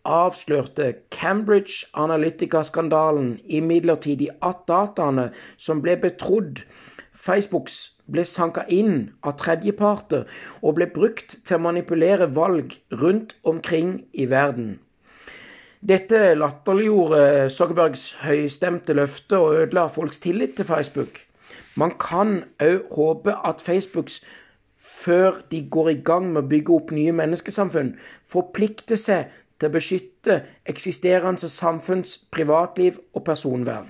avslørte 0.08 0.94
Cambridge 1.14 1.86
Analytica-skandalen 1.94 3.36
imidlertid 3.46 4.24
at 4.42 4.64
dataene 4.72 5.30
som 5.58 5.84
ble 5.84 6.00
betrodd 6.02 6.64
Facebooks, 7.12 7.98
ble 8.12 8.26
sanka 8.28 8.64
inn 8.68 9.12
av 9.24 9.38
tredjeparter 9.40 10.28
og 10.62 10.78
ble 10.78 10.88
brukt 10.92 11.38
til 11.46 11.58
å 11.58 11.66
manipulere 11.68 12.28
valg 12.36 12.78
rundt 12.92 13.36
omkring 13.48 14.02
i 14.12 14.28
verden. 14.32 14.80
Dette 15.82 16.36
latterliggjorde 16.38 17.50
Zuckerbergs 17.50 18.04
høystemte 18.22 18.94
løfte 18.94 19.40
og 19.42 19.56
ødela 19.64 19.88
folks 19.90 20.22
tillit 20.22 20.56
til 20.60 20.68
Facebook. 20.68 21.24
Man 21.76 21.96
kan 21.98 22.44
òg 22.62 22.92
håpe 22.94 23.34
at 23.48 23.64
Facebooks 23.66 24.20
før 24.78 25.42
de 25.52 25.64
går 25.70 25.90
i 25.90 26.02
gang 26.06 26.28
med 26.34 26.44
å 26.44 26.50
bygge 26.52 26.76
opp 26.76 26.92
nye 26.94 27.14
menneskesamfunn, 27.16 27.96
forplikter 28.30 29.00
seg 29.00 29.32
til 29.58 29.70
å 29.70 29.74
beskytte 29.74 30.38
eksisterende 30.70 31.50
samfunns 31.50 32.18
privatliv 32.34 33.00
og 33.14 33.26
personvern. 33.26 33.90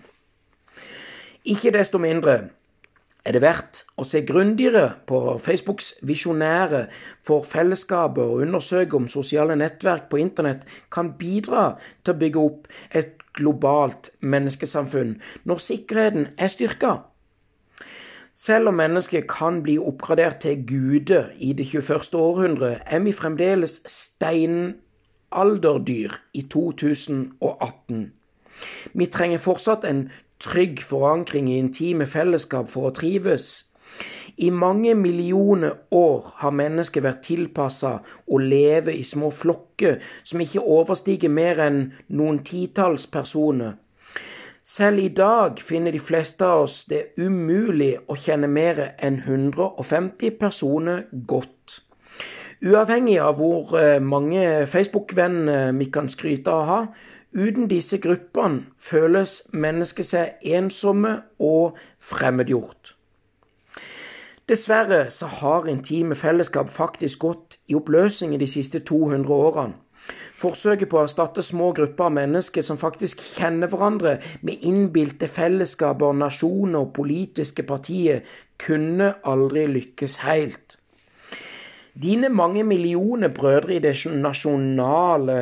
Ikke 1.44 1.74
desto 1.74 2.00
mindre 2.00 2.52
er 3.26 3.32
det 3.36 3.42
verdt 3.44 3.84
å 4.02 4.04
se 4.08 4.22
grundigere 4.26 4.94
på 5.10 5.38
Facebooks 5.44 5.94
visjonære 6.08 6.86
for 7.28 7.44
fellesskapet 7.46 8.24
og 8.24 8.42
undersøke 8.48 8.96
om 8.98 9.08
sosiale 9.12 9.56
nettverk 9.60 10.04
på 10.10 10.18
internett 10.24 10.62
kan 10.94 11.08
bidra 11.20 11.64
til 12.02 12.12
å 12.16 12.20
bygge 12.24 12.40
opp 12.42 12.62
et 12.98 13.12
globalt 13.38 14.10
menneskesamfunn 14.20 15.22
når 15.46 15.58
sikkerheten 15.62 16.28
er 16.38 16.48
styrka. 16.52 16.98
Selv 18.34 18.68
om 18.72 18.76
mennesket 18.80 19.28
kan 19.30 19.62
bli 19.62 19.78
oppgradert 19.78 20.40
til 20.42 20.66
gude 20.66 21.30
i 21.38 21.54
det 21.54 21.66
21. 21.68 22.16
århundre, 22.18 22.80
er 22.88 23.00
vi 23.06 23.12
fremdeles 23.14 23.82
steinalderdyr 23.92 26.12
i 26.34 26.42
2018. 26.50 28.12
Vi 28.94 29.06
trenger 29.06 29.38
fortsatt 29.38 29.84
en 29.86 30.12
trygg 30.42 30.82
forankring 30.84 31.50
i 31.52 31.60
intime 31.62 32.08
fellesskap 32.10 32.70
for 32.72 32.90
å 32.90 32.96
trives. 32.96 33.52
I 34.38 34.50
mange 34.50 34.96
millioner 34.96 35.76
år 35.92 36.34
har 36.42 36.56
mennesket 36.56 37.04
vært 37.04 37.24
tilpassa 37.28 37.98
å 38.26 38.40
leve 38.42 38.96
i 38.96 39.04
små 39.04 39.30
flokker 39.36 40.00
som 40.24 40.42
ikke 40.42 40.64
overstiger 40.64 41.30
mer 41.30 41.60
enn 41.62 41.82
noen 42.10 42.40
titalls 42.48 43.06
personer. 43.12 43.76
Selv 44.64 45.02
i 45.02 45.10
dag 45.10 45.60
finner 45.60 45.92
de 45.92 46.00
fleste 46.00 46.46
av 46.46 46.68
oss 46.68 46.84
det 46.90 47.16
umulig 47.18 47.96
å 48.08 48.16
kjenne 48.16 48.48
mer 48.48 48.82
enn 49.02 49.18
150 49.26 50.38
personer 50.40 51.08
godt. 51.12 51.82
Uavhengig 52.62 53.18
av 53.18 53.40
hvor 53.42 53.74
eh, 53.80 53.98
mange 53.98 54.68
Facebook-venner 54.70 55.74
vi 55.80 55.88
kan 55.90 56.10
skryte 56.14 56.54
av 56.54 56.62
å 56.62 56.68
ha, 56.70 56.82
uten 57.34 57.70
disse 57.72 57.98
gruppene 58.04 58.66
føles 58.78 59.42
mennesket 59.54 60.08
seg 60.08 60.50
ensomme 60.58 61.14
og 61.40 61.78
fremmedgjort. 62.00 62.96
Dessverre 64.50 65.06
så 65.14 65.30
har 65.40 65.70
intime 65.72 66.16
fellesskap 66.16 66.70
faktisk 66.70 67.20
gått 67.24 67.60
i 67.72 67.76
oppløsning 67.78 68.34
i 68.36 68.42
de 68.42 68.50
siste 68.50 68.82
200 68.84 69.32
årene. 69.32 69.78
Forsøket 70.42 70.90
på 70.90 70.98
å 70.98 71.04
erstatte 71.06 71.44
små 71.46 71.70
grupper 71.78 72.08
av 72.08 72.16
mennesker 72.16 72.66
som 72.66 72.80
faktisk 72.82 73.22
kjenner 73.22 73.70
hverandre, 73.70 74.16
med 74.42 74.66
innbilte 74.66 75.30
fellesskaper 75.30 76.18
nasjoner 76.18 76.82
og 76.82 76.94
politiske 76.98 77.64
partier, 77.64 78.24
kunne 78.58 79.14
aldri 79.24 79.68
lykkes 79.70 80.18
helt. 80.26 80.78
Dine 81.94 82.32
mange 82.34 82.64
millioner 82.64 83.30
brødre 83.36 83.78
i 83.78 83.84
det 83.84 83.94
nasjonale 84.16 85.38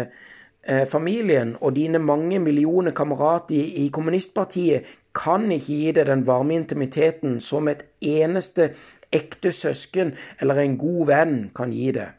familien 0.92 1.56
og 1.62 1.76
dine 1.76 2.02
mange 2.04 2.40
millioner 2.44 2.92
kamerater 2.92 3.56
i, 3.56 3.86
i 3.86 3.90
kommunistpartiet 3.96 4.88
kan 5.16 5.48
ikke 5.52 5.66
gi 5.66 5.92
deg 5.96 6.08
den 6.10 6.26
varme 6.28 6.58
intimiteten 6.60 7.40
som 7.42 7.68
et 7.72 7.86
eneste 8.06 8.74
ekte 9.16 9.52
søsken 9.56 10.14
eller 10.40 10.62
en 10.62 10.78
god 10.78 11.06
venn 11.10 11.38
kan 11.56 11.74
gi 11.74 11.92
deg. 11.96 12.16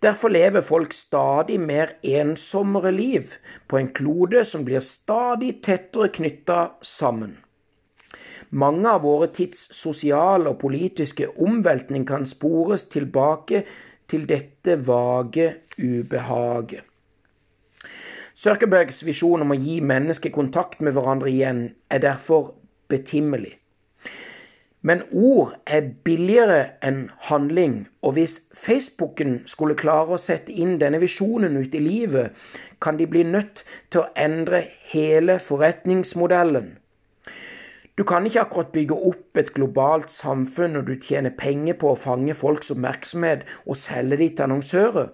Derfor 0.00 0.32
lever 0.32 0.64
folk 0.64 0.94
stadig 0.96 1.58
mer 1.60 1.92
ensommere 2.02 2.92
liv 2.92 3.34
på 3.68 3.76
en 3.76 3.90
klode 3.92 4.44
som 4.48 4.64
blir 4.64 4.80
stadig 4.80 5.58
tettere 5.64 6.08
knytta 6.08 6.60
sammen. 6.80 7.36
Mange 8.50 8.88
av 8.88 9.04
våre 9.04 9.28
tids 9.30 9.68
sosiale 9.76 10.50
og 10.50 10.58
politiske 10.62 11.28
omveltning 11.38 12.06
kan 12.08 12.24
spores 12.26 12.88
tilbake 12.90 13.62
til 14.10 14.24
dette 14.26 14.80
vage 14.88 15.52
ubehaget. 15.78 16.89
Zuckerbergs 18.40 19.02
visjon 19.04 19.42
om 19.44 19.50
å 19.52 19.56
gi 19.60 19.82
mennesker 19.84 20.32
kontakt 20.32 20.78
med 20.80 20.94
hverandre 20.96 21.28
igjen 21.28 21.58
er 21.92 22.00
derfor 22.00 22.54
betimmelig. 22.88 23.58
Men 24.80 25.02
ord 25.12 25.58
er 25.68 25.90
billigere 26.08 26.62
enn 26.80 27.02
handling, 27.28 27.82
og 28.00 28.16
hvis 28.16 28.38
Facebooken 28.56 29.42
skulle 29.50 29.76
klare 29.76 30.16
å 30.16 30.22
sette 30.22 30.56
inn 30.56 30.78
denne 30.80 31.02
visjonen 31.02 31.60
ut 31.60 31.76
i 31.76 31.84
livet, 31.84 32.32
kan 32.80 32.96
de 32.96 33.10
bli 33.12 33.26
nødt 33.28 33.60
til 33.92 34.06
å 34.06 34.08
endre 34.16 34.62
hele 34.94 35.36
forretningsmodellen. 35.36 36.78
Du 37.92 38.06
kan 38.08 38.24
ikke 38.24 38.46
akkurat 38.46 38.72
bygge 38.72 39.02
opp 39.12 39.36
et 39.36 39.52
globalt 39.52 40.08
samfunn 40.08 40.78
når 40.78 40.88
du 40.88 40.94
tjener 40.96 41.36
penger 41.36 41.76
på 41.76 41.92
å 41.92 42.02
fange 42.08 42.32
folks 42.32 42.72
oppmerksomhet 42.72 43.44
og 43.66 43.76
selge 43.76 44.16
de 44.22 44.30
til 44.32 44.48
annonsører. 44.48 45.10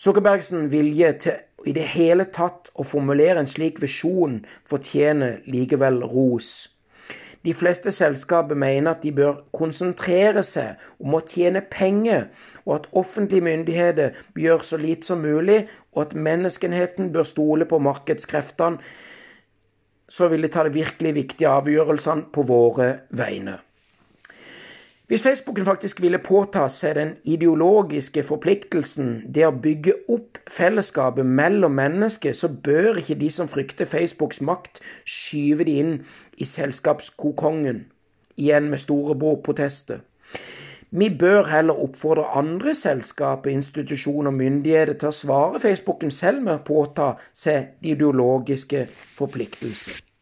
Zuckerbergsen 0.00 0.70
vilje 0.72 1.18
til 1.26 1.42
i 1.64 1.72
det 1.72 1.86
hele 1.94 2.26
tatt 2.32 2.70
å 2.74 2.84
formulere 2.86 3.40
en 3.40 3.50
slik 3.50 3.80
visjon 3.82 4.42
fortjener 4.68 5.42
likevel 5.50 6.02
ros. 6.10 6.70
De 7.44 7.52
fleste 7.52 7.92
selskaper 7.92 8.56
mener 8.56 8.94
at 8.94 9.02
de 9.04 9.10
bør 9.12 9.42
konsentrere 9.52 10.40
seg 10.46 10.80
om 10.96 11.16
å 11.16 11.20
tjene 11.28 11.60
penger, 11.68 12.30
og 12.64 12.78
at 12.78 12.86
offentlige 12.96 13.44
myndigheter 13.44 14.16
bør 14.32 14.46
gjøre 14.46 14.68
så 14.70 14.78
lite 14.80 15.10
som 15.10 15.20
mulig, 15.20 15.66
og 15.92 16.06
at 16.06 16.16
menneskenheten 16.16 17.12
bør 17.12 17.28
stole 17.28 17.68
på 17.68 17.82
markedskreftene, 17.84 18.80
så 20.08 20.28
vil 20.32 20.44
de 20.44 20.52
ta 20.52 20.64
de 20.64 20.72
virkelig 20.72 21.14
viktige 21.16 21.52
avgjørelsene 21.52 22.30
på 22.32 22.44
våre 22.48 22.88
vegne. 23.12 23.58
Hvis 25.06 25.22
Facebooken 25.22 25.64
faktisk 25.64 26.02
ville 26.02 26.18
påta 26.18 26.62
seg 26.72 26.94
den 26.96 27.10
ideologiske 27.28 28.22
forpliktelsen, 28.24 29.10
det 29.28 29.44
å 29.44 29.50
bygge 29.52 29.98
opp 30.08 30.38
fellesskapet 30.48 31.28
mellom 31.28 31.76
mennesker, 31.76 32.32
så 32.32 32.48
bør 32.48 33.02
ikke 33.02 33.18
de 33.20 33.28
som 33.30 33.50
frykter 33.52 33.84
Facebooks 33.84 34.40
makt, 34.40 34.80
skyve 35.04 35.66
de 35.68 35.74
inn 35.82 35.92
i 36.40 36.48
selskapskokongen, 36.48 37.82
igjen 38.40 38.70
med 38.72 38.80
storebror-protester. 38.80 40.00
Vi 40.94 41.10
bør 41.20 41.50
heller 41.52 41.84
oppfordre 41.84 42.24
andre 42.38 42.72
selskaper, 42.74 43.52
institusjoner 43.52 44.32
og 44.32 44.40
myndigheter 44.40 44.96
til 44.96 45.12
å 45.12 45.18
svare 45.20 45.60
Facebooken 45.60 46.14
selv 46.14 46.40
med 46.48 46.54
å 46.56 46.64
påta 46.64 47.12
seg 47.36 47.74
de 47.84 47.92
ideologiske 47.92 48.86
forpliktelser. 49.18 50.13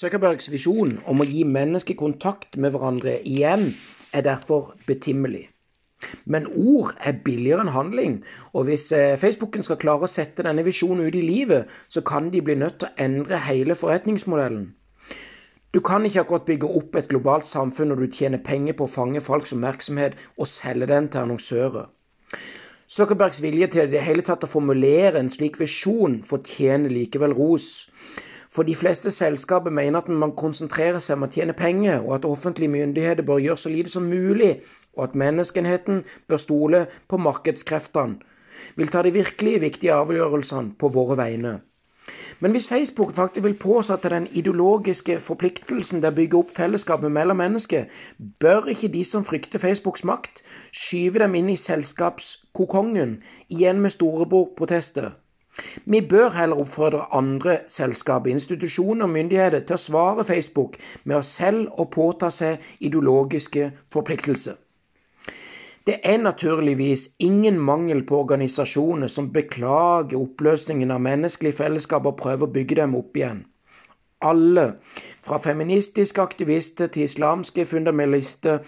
Zuckerbergs 0.00 0.46
visjon 0.48 0.94
om 1.12 1.20
å 1.20 1.26
gi 1.28 1.42
mennesker 1.44 1.96
kontakt 1.98 2.56
med 2.56 2.72
hverandre 2.72 3.18
igjen 3.28 3.66
er 4.16 4.22
derfor 4.24 4.70
betimmelig. 4.86 5.50
Men 6.24 6.46
ord 6.56 6.94
er 7.04 7.18
billigere 7.26 7.66
enn 7.66 7.74
handling, 7.74 8.14
og 8.56 8.64
hvis 8.70 8.86
eh, 8.96 9.18
Facebooken 9.20 9.66
skal 9.66 9.76
klare 9.82 10.08
å 10.08 10.08
sette 10.08 10.46
denne 10.46 10.64
visjonen 10.64 11.04
ut 11.04 11.18
i 11.18 11.24
livet, 11.26 11.68
så 11.92 12.00
kan 12.00 12.30
de 12.32 12.40
bli 12.40 12.56
nødt 12.56 12.78
til 12.80 12.88
å 12.88 13.04
endre 13.04 13.42
hele 13.44 13.76
forretningsmodellen. 13.76 14.70
Du 15.76 15.82
kan 15.84 16.08
ikke 16.08 16.24
akkurat 16.24 16.48
bygge 16.48 16.72
opp 16.80 16.96
et 16.96 17.12
globalt 17.12 17.50
samfunn 17.50 17.92
når 17.92 18.00
du 18.00 18.16
tjener 18.22 18.40
penger 18.46 18.78
på 18.78 18.88
å 18.88 18.94
fange 18.94 19.20
folks 19.20 19.52
oppmerksomhet 19.52 20.16
og 20.38 20.48
selge 20.48 20.88
den 20.88 21.12
til 21.12 21.26
annonsører. 21.26 21.92
Zuckerbergs 22.88 23.44
vilje 23.44 23.68
til 23.76 23.84
i 23.84 23.92
det 23.92 24.08
hele 24.08 24.24
tatt 24.24 24.48
å 24.48 24.50
formulere 24.50 25.20
en 25.20 25.28
slik 25.30 25.60
visjon 25.60 26.22
fortjener 26.26 26.88
likevel 26.88 27.36
ros. 27.36 27.68
For 28.50 28.66
de 28.66 28.74
fleste 28.74 29.10
selskaper 29.14 29.70
mener 29.70 30.00
at 30.00 30.08
man 30.08 30.34
konsentrerer 30.36 30.98
seg 30.98 31.18
om 31.18 31.28
å 31.28 31.30
tjene 31.30 31.54
penger, 31.54 32.00
og 32.02 32.16
at 32.18 32.26
offentlige 32.26 32.72
myndigheter 32.72 33.22
bør 33.26 33.38
gjøre 33.38 33.62
så 33.62 33.70
lite 33.70 33.92
som 33.92 34.08
mulig, 34.10 34.56
og 34.98 35.04
at 35.04 35.14
menneskenheten 35.14 36.02
bør 36.28 36.42
stole 36.42 36.84
på 37.08 37.20
markedskreftene. 37.22 38.18
Vil 38.76 38.90
ta 38.92 39.02
de 39.06 39.14
virkelig 39.14 39.60
viktige 39.62 39.94
avgjørelsene 39.94 40.74
på 40.78 40.90
våre 40.92 41.16
vegne. 41.16 41.60
Men 42.40 42.50
hvis 42.50 42.68
Facebook 42.68 43.12
faktisk 43.14 43.44
vil 43.44 43.54
påse 43.54 43.92
at 43.92 44.02
den 44.02 44.26
ideologiske 44.32 45.20
forpliktelsen 45.20 46.02
det 46.02 46.14
bygger 46.14 46.38
opp 46.38 46.50
fellesskapet 46.56 47.12
mellom 47.12 47.36
mennesker, 47.36 47.84
bør 48.40 48.66
ikke 48.72 48.88
de 48.88 49.04
som 49.04 49.24
frykter 49.24 49.58
Facebooks 49.62 50.04
makt, 50.04 50.42
skyve 50.72 51.22
dem 51.22 51.34
inn 51.34 51.50
i 51.52 51.56
selskapskokongen, 51.60 53.20
igjen 53.48 53.80
med 53.80 53.94
storebror-protester. 53.94 55.12
Vi 55.84 56.00
bør 56.00 56.30
heller 56.30 56.60
oppfordre 56.62 57.06
andre 57.14 57.58
selskaper, 57.68 58.30
institusjoner 58.30 59.08
og 59.08 59.14
myndigheter 59.14 59.64
til 59.66 59.76
å 59.76 59.84
svare 59.84 60.24
Facebook 60.24 60.78
med 61.04 61.18
å 61.18 61.26
selv 61.26 61.68
å 61.78 61.88
påta 61.90 62.30
seg 62.30 62.62
ideologiske 62.80 63.70
forpliktelser. 63.92 64.58
Det 65.86 65.96
er 66.04 66.18
naturligvis 66.22 67.08
ingen 67.18 67.58
mangel 67.58 68.02
på 68.06 68.18
organisasjoner 68.20 69.08
som 69.08 69.32
beklager 69.32 70.20
oppløsningen 70.20 70.90
av 70.90 71.00
menneskelige 71.00 71.56
fellesskap 71.56 72.06
og 72.06 72.18
prøver 72.20 72.46
å 72.46 72.52
bygge 72.52 72.76
dem 72.82 72.94
opp 72.98 73.16
igjen. 73.16 73.46
Alle, 74.20 74.74
fra 75.24 75.38
feministiske 75.40 76.20
aktivister 76.22 76.92
til 76.92 77.08
islamske 77.08 77.64
fundamentalister, 77.66 78.60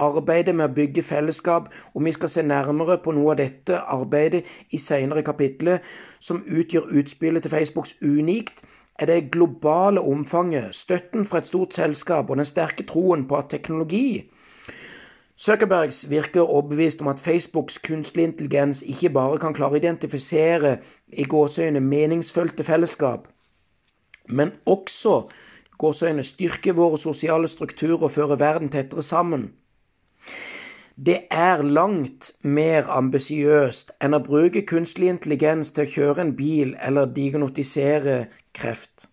arbeider 0.00 0.56
med 0.56 0.70
å 0.70 0.74
bygge 0.74 1.04
fellesskap, 1.06 1.68
og 1.94 2.04
vi 2.04 2.12
skal 2.16 2.32
se 2.32 2.42
nærmere 2.42 2.98
på 3.04 3.14
noe 3.16 3.34
av 3.34 3.40
dette 3.42 3.78
arbeidet 3.78 4.42
i 4.70 4.80
senere 4.80 5.22
kapitler, 5.26 5.78
som 6.20 6.42
utgjør 6.46 6.90
utspillet 7.00 7.44
til 7.44 7.54
Facebooks 7.54 7.94
unikt, 8.02 8.64
er 9.00 9.06
det 9.06 9.30
globale 9.32 10.00
omfanget, 10.00 10.74
støtten 10.76 11.24
fra 11.26 11.40
et 11.40 11.48
stort 11.48 11.74
selskap 11.74 12.30
og 12.30 12.36
den 12.36 12.48
sterke 12.48 12.84
troen 12.84 13.24
på 13.28 13.38
at 13.38 13.48
teknologi 13.48 14.30
Zuckerbergs 15.40 16.10
virker 16.10 16.40
overbevist 16.40 17.00
om 17.00 17.08
at 17.08 17.20
Facebooks 17.20 17.78
kunstig 17.78 18.22
intelligens 18.22 18.82
ikke 18.82 19.08
bare 19.08 19.38
kan 19.40 19.54
klare 19.56 19.78
å 19.78 19.80
identifisere 19.80 20.74
i 21.08 21.24
gåseøyne 21.24 21.80
meningsfølte 21.80 22.66
fellesskap, 22.66 23.24
men 24.28 24.52
også 24.68 25.14
gåseøyne 25.80 26.26
styrke 26.28 26.74
våre 26.76 27.00
sosiale 27.00 27.48
strukturer 27.48 28.04
og 28.04 28.12
føre 28.12 28.36
verden 28.36 28.68
tettere 28.68 29.02
sammen. 29.02 29.46
Det 30.96 31.22
er 31.30 31.62
langt 31.62 32.32
mer 32.42 32.90
ambisiøst 32.92 33.94
enn 34.04 34.16
å 34.16 34.20
bruke 34.24 34.66
kunstig 34.68 35.08
intelligens 35.08 35.70
til 35.72 35.86
å 35.86 35.92
kjøre 35.94 36.26
en 36.26 36.34
bil 36.36 36.74
eller 36.76 37.08
diagnotisere 37.16 38.16
kreft. 38.52 39.06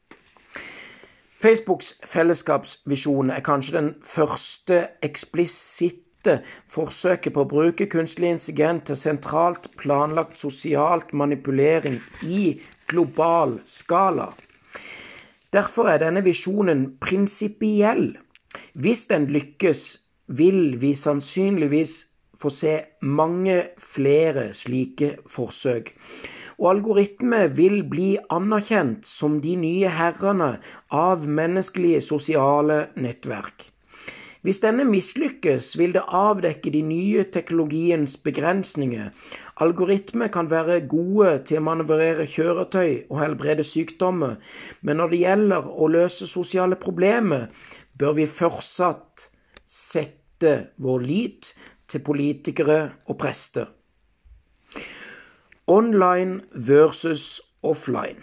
Facebooks 1.37 1.93
fellesskapsvisjon 2.03 3.31
er 3.31 3.45
kanskje 3.45 3.75
den 3.77 3.89
første 4.03 4.81
eksplisitte 5.05 6.41
forsøket 6.73 7.35
på 7.35 7.45
å 7.45 7.49
bruke 7.53 7.87
kunstig 7.87 8.25
intelligens 8.33 8.89
til 8.89 8.99
sentralt 8.99 9.69
planlagt 9.79 10.41
sosialt 10.41 11.13
manipulering 11.13 12.01
i 12.25 12.57
global 12.89 13.61
skala. 13.69 14.31
Derfor 15.53 15.87
er 15.87 16.01
denne 16.01 16.25
visjonen 16.25 16.97
prinsipiell. 16.99 18.09
Hvis 18.75 19.05
den 19.07 19.29
lykkes, 19.31 19.85
vil 20.27 20.77
vi 20.81 20.95
sannsynligvis 20.95 21.97
få 22.37 22.49
se 22.53 22.73
mange 23.01 23.63
flere 23.81 24.51
slike 24.53 25.17
forsøk. 25.29 25.93
Og 26.57 26.69
algoritmer 26.71 27.47
vil 27.53 27.83
bli 27.89 28.17
anerkjent 28.33 29.05
som 29.05 29.39
de 29.41 29.55
nye 29.59 29.89
herrene 29.93 30.57
av 30.89 31.27
menneskelige 31.29 32.01
sosiale 32.01 32.87
nettverk. 32.97 33.69
Hvis 34.45 34.61
denne 34.63 34.85
mislykkes, 34.87 35.73
vil 35.77 35.91
det 35.97 36.05
avdekke 36.15 36.71
de 36.71 36.81
nye 36.85 37.23
teknologiens 37.33 38.15
begrensninger. 38.23 39.09
Algoritmer 39.59 40.29
kan 40.33 40.49
være 40.49 40.83
gode 40.87 41.33
til 41.49 41.59
å 41.59 41.65
manøvrere 41.67 42.27
kjøretøy 42.29 43.09
og 43.09 43.17
helbrede 43.19 43.65
sykdommer, 43.67 44.37
men 44.81 45.01
når 45.01 45.11
det 45.13 45.23
gjelder 45.25 45.67
å 45.67 45.89
løse 45.91 46.29
sosiale 46.29 46.77
problemer, 46.79 47.49
bør 47.97 48.21
vi 48.21 48.29
fortsatt 48.29 49.27
sette 49.67 50.16
vår 50.77 50.99
lit 50.99 51.53
til 51.87 52.03
politikere 52.03 52.91
og 53.05 53.17
prester. 53.17 53.65
Online 55.67 56.41
versus 56.53 57.41
offline. 57.63 58.21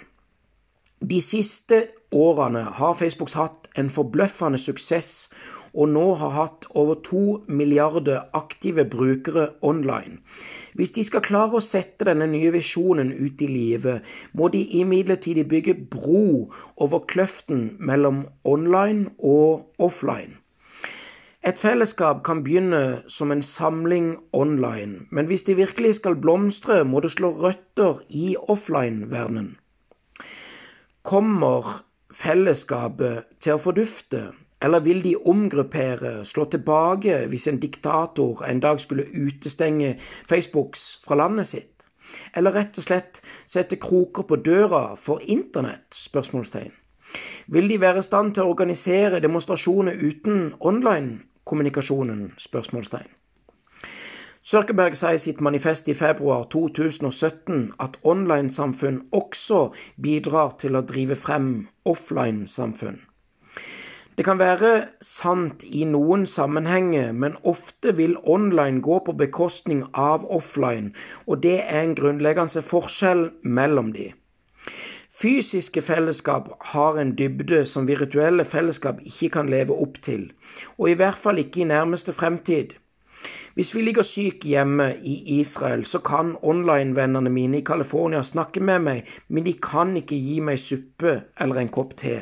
De 1.01 1.21
siste 1.23 1.87
årene 2.13 2.63
har 2.79 2.95
Facebook 2.95 3.33
hatt 3.37 3.69
en 3.77 3.91
forbløffende 3.91 4.59
suksess 4.59 5.29
og 5.75 5.91
nå 5.91 6.05
har 6.21 6.31
hatt 6.31 6.67
over 6.79 7.01
to 7.03 7.23
milliarder 7.49 8.29
aktive 8.33 8.85
brukere 8.91 9.49
online. 9.63 10.21
Hvis 10.75 10.95
de 10.95 11.05
skal 11.07 11.25
klare 11.27 11.59
å 11.59 11.65
sette 11.65 12.07
denne 12.07 12.29
nye 12.31 12.53
visjonen 12.55 13.11
ut 13.13 13.43
i 13.43 13.51
livet, 13.51 14.07
må 14.33 14.49
de 14.55 14.63
imidlertid 14.79 15.43
bygge 15.51 15.75
bro 15.91 16.53
over 16.77 17.05
kløften 17.11 17.75
mellom 17.79 18.25
online 18.45 19.11
og 19.19 19.83
offline. 19.83 20.39
Et 21.47 21.59
fellesskap 21.59 22.23
kan 22.25 22.41
begynne 22.45 23.03
som 23.09 23.33
en 23.33 23.43
samling 23.43 24.17
online, 24.33 25.07
men 25.11 25.27
hvis 25.27 25.43
de 25.43 25.57
virkelig 25.57 25.95
skal 25.95 26.17
blomstre, 26.17 26.85
må 26.85 27.01
det 27.01 27.11
slå 27.11 27.31
røtter 27.37 28.01
i 28.09 28.37
offline-verdenen. 28.49 29.57
Kommer 31.03 31.85
fellesskapet 32.13 33.29
til 33.41 33.59
å 33.59 33.61
fordufte? 33.61 34.23
Eller 34.63 34.81
vil 34.81 35.05
de 35.05 35.17
omgruppere, 35.17 36.25
slå 36.25 36.47
tilbake 36.49 37.27
hvis 37.29 37.49
en 37.53 37.61
diktator 37.61 38.41
en 38.49 38.61
dag 38.65 38.81
skulle 38.81 39.05
utestenge 39.13 39.99
Facebooks 40.29 41.03
fra 41.05 41.21
landet 41.21 41.51
sitt? 41.53 41.85
Eller 42.37 42.57
rett 42.57 42.79
og 42.79 42.89
slett 42.89 43.21
sette 43.47 43.77
kroker 43.77 44.25
på 44.25 44.41
døra 44.41 44.95
for 44.97 45.21
internett? 45.21 45.93
spørsmålstegn. 45.93 46.73
Vil 47.47 47.69
de 47.69 47.81
være 47.81 48.01
i 48.01 48.09
stand 48.09 48.35
til 48.35 48.47
å 48.47 48.55
organisere 48.57 49.21
demonstrasjoner 49.21 50.01
uten 50.01 50.55
online-kommunikasjonen? 51.45 52.33
spørsmålstegn. 52.39 53.07
Zuckerberg 54.43 54.95
sa 54.97 55.13
i 55.13 55.19
sitt 55.19 55.41
manifest 55.41 55.89
i 55.89 55.95
februar 55.95 56.45
2017 56.53 57.73
at 57.81 57.97
online-samfunn 58.05 59.09
også 59.13 59.73
bidrar 60.03 60.57
til 60.59 60.77
å 60.77 60.83
drive 60.83 61.17
frem 61.17 61.69
offline-samfunn. 61.85 63.01
Det 64.17 64.25
kan 64.25 64.39
være 64.39 64.89
sant 65.01 65.65
i 65.65 65.85
noen 65.85 66.27
sammenhenger, 66.27 67.13
men 67.13 67.37
ofte 67.43 67.97
vil 67.97 68.17
online 68.23 68.81
gå 68.81 68.99
på 69.07 69.13
bekostning 69.13 69.85
av 69.95 70.25
offline, 70.31 70.93
og 71.27 71.43
det 71.43 71.65
er 71.65 71.83
en 71.83 71.95
grunnleggende 71.95 72.63
forskjell 72.63 73.31
mellom 73.43 73.93
de. 73.93 74.13
Fysiske 75.15 75.83
fellesskap 75.83 76.49
har 76.61 76.97
en 76.99 77.13
dybde 77.19 77.65
som 77.65 77.87
virtuelle 77.87 78.45
fellesskap 78.45 78.99
ikke 79.07 79.29
kan 79.37 79.51
leve 79.51 79.77
opp 79.79 80.01
til, 80.03 80.33
og 80.79 80.91
i 80.91 80.97
hvert 80.99 81.19
fall 81.19 81.39
ikke 81.39 81.61
i 81.63 81.69
nærmeste 81.71 82.13
fremtid. 82.13 82.75
Hvis 83.55 83.75
vi 83.75 83.83
ligger 83.83 84.03
syke 84.03 84.49
hjemme 84.49 84.97
i 85.03 85.39
Israel, 85.41 85.85
så 85.87 85.99
kan 85.99 86.37
online-vennene 86.43 87.31
mine 87.31 87.59
i 87.59 87.65
California 87.65 88.23
snakke 88.23 88.61
med 88.61 88.79
meg, 88.79 89.05
men 89.29 89.47
de 89.47 89.53
kan 89.53 89.95
ikke 89.97 90.19
gi 90.19 90.41
meg 90.41 90.59
suppe 90.59 91.21
eller 91.41 91.63
en 91.63 91.71
kopp 91.71 91.95
te. 91.97 92.17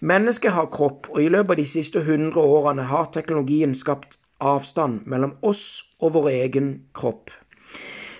Mennesket 0.00 0.52
har 0.52 0.68
kropp, 0.68 1.08
og 1.10 1.22
i 1.22 1.30
løpet 1.32 1.50
av 1.50 1.56
de 1.62 1.66
siste 1.66 2.04
hundre 2.04 2.44
årene 2.44 2.84
har 2.92 3.08
teknologien 3.12 3.72
skapt 3.74 4.18
avstand 4.40 5.06
mellom 5.08 5.38
oss 5.40 5.64
og 6.00 6.12
vår 6.18 6.28
egen 6.34 6.74
kropp. 6.92 7.32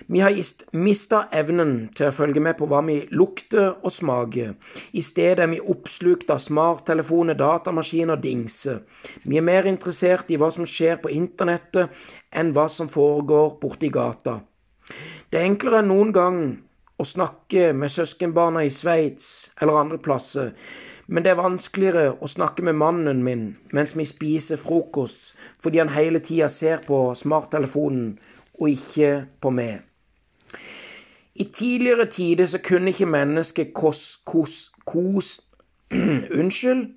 Vi 0.07 0.19
har 0.19 0.35
mista 0.77 1.23
evnen 1.33 1.89
til 1.97 2.11
å 2.11 2.13
følge 2.13 2.41
med 2.43 2.59
på 2.59 2.67
hva 2.69 2.83
vi 2.85 2.99
lukter 3.09 3.71
og 3.81 3.89
smaker. 3.89 4.51
I 4.93 5.01
stedet 5.01 5.41
er 5.41 5.49
vi 5.49 5.57
oppslukt 5.59 6.29
av 6.29 6.43
smarttelefoner, 6.43 7.33
datamaskiner 7.39 8.13
og 8.13 8.21
dingser. 8.21 8.83
Vi 9.25 9.39
er 9.39 9.47
mer 9.47 9.65
interessert 9.65 10.29
i 10.29 10.37
hva 10.37 10.51
som 10.53 10.67
skjer 10.69 10.99
på 11.01 11.09
internettet, 11.09 11.89
enn 12.29 12.53
hva 12.53 12.67
som 12.69 12.91
foregår 12.91 13.57
borti 13.61 13.89
gata. 13.89 14.43
Det 15.31 15.41
er 15.41 15.47
enklere 15.49 15.81
enn 15.81 15.89
noen 15.89 16.13
gang 16.13 16.39
å 17.01 17.07
snakke 17.07 17.71
med 17.73 17.89
søskenbarna 17.89 18.61
i 18.61 18.69
Sveits 18.69 19.49
eller 19.57 19.81
andre 19.81 19.97
plasser, 19.97 20.53
men 21.07 21.25
det 21.25 21.33
er 21.33 21.41
vanskeligere 21.41 22.13
å 22.21 22.29
snakke 22.29 22.61
med 22.65 22.77
mannen 22.77 23.25
min 23.25 23.49
mens 23.73 23.97
vi 23.97 24.05
spiser 24.05 24.61
frokost, 24.61 25.33
fordi 25.61 25.81
han 25.81 25.93
hele 25.97 26.21
tida 26.21 26.49
ser 26.49 26.85
på 26.85 27.07
smarttelefonen 27.17 28.15
og 28.61 28.69
ikke 28.69 29.11
på 29.41 29.51
meg. 29.53 29.83
I 31.35 31.43
tidligere 31.43 32.05
tider 32.05 32.45
så 32.45 32.59
kunne 32.63 32.87
ikke 32.87 33.05
mennesket 33.05 33.73
kos, 33.73 34.19
kos, 34.25 34.71
kos 34.85 35.41
Unnskyld. 36.39 36.87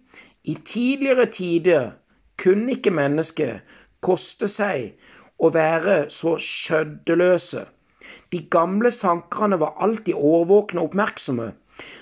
I 0.45 0.55
tidligere 0.64 1.26
tider 1.26 1.91
kunne 2.39 2.72
ikke 2.72 2.91
mennesket 2.91 3.61
koste 4.01 4.49
seg 4.49 4.95
å 5.39 5.51
være 5.55 6.05
så 6.14 6.36
skjøddeløse. 6.39 7.64
De 8.32 8.41
gamle 8.51 8.91
sankerne 8.95 9.59
var 9.61 9.74
alltid 9.82 10.14
årvåkne 10.14 10.80
og 10.80 10.93
oppmerksomme. 10.93 11.53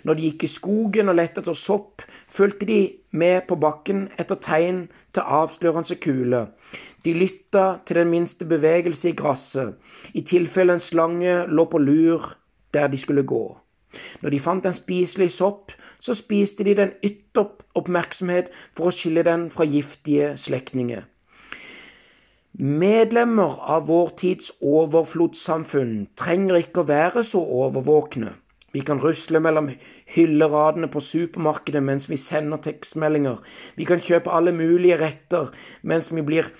Når 0.05 0.15
de 0.15 0.29
gikk 0.29 0.45
i 0.47 0.51
skogen 0.51 1.11
og 1.11 1.19
lette 1.19 1.43
etter 1.43 1.57
sopp, 1.57 2.05
fulgte 2.29 2.69
de 2.69 2.81
med 3.11 3.47
på 3.49 3.59
bakken 3.61 4.07
etter 4.19 4.39
tegn 4.43 4.87
til 5.15 5.25
avslørende 5.41 5.99
kule. 6.03 6.43
De 7.05 7.15
lytta 7.15 7.67
til 7.87 8.01
den 8.01 8.11
minste 8.11 8.45
bevegelse 8.49 9.11
i 9.11 9.17
gresset, 9.17 9.77
i 10.15 10.23
tilfelle 10.27 10.77
en 10.77 10.83
slange 10.83 11.45
lå 11.47 11.69
på 11.71 11.79
lur 11.79 12.33
der 12.75 12.89
de 12.93 12.99
skulle 12.99 13.23
gå. 13.23 13.45
Når 14.23 14.31
de 14.31 14.41
fant 14.41 14.67
en 14.67 14.77
spiselig 14.77 15.31
sopp, 15.33 15.73
så 16.01 16.15
spiste 16.15 16.65
de 16.65 16.75
den 16.77 16.93
ytter 17.05 17.47
oppmerksomhet 17.79 18.51
for 18.77 18.91
å 18.91 18.95
skille 18.95 19.25
den 19.27 19.49
fra 19.51 19.65
giftige 19.65 20.35
slektninger. 20.41 21.07
Medlemmer 22.57 23.59
av 23.69 23.89
vår 23.91 24.15
tids 24.17 24.51
overflodssamfunn 24.65 26.07
trenger 26.17 26.63
ikke 26.63 26.83
å 26.83 26.89
være 26.89 27.25
så 27.27 27.43
overvåkne. 27.43 28.33
Vi 28.77 28.83
kan 28.85 28.99
rusle 29.01 29.41
mellom 29.41 29.71
hylleradene 30.13 30.91
på 30.93 31.01
supermarkedet 31.01 31.81
mens 31.81 32.11
vi 32.11 32.19
sender 32.21 32.61
tekstmeldinger. 32.61 33.39
Vi 33.77 33.87
kan 33.89 34.03
kjøpe 34.05 34.35
alle 34.37 34.53
mulige 34.53 34.99
retter 35.01 35.49
mens 35.81 36.11
vi 36.13 36.21
blir 36.27 36.51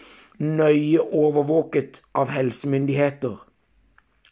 nøye 0.41 1.03
overvåket 1.05 2.01
av 2.17 2.33
helsemyndigheter. 2.33 3.37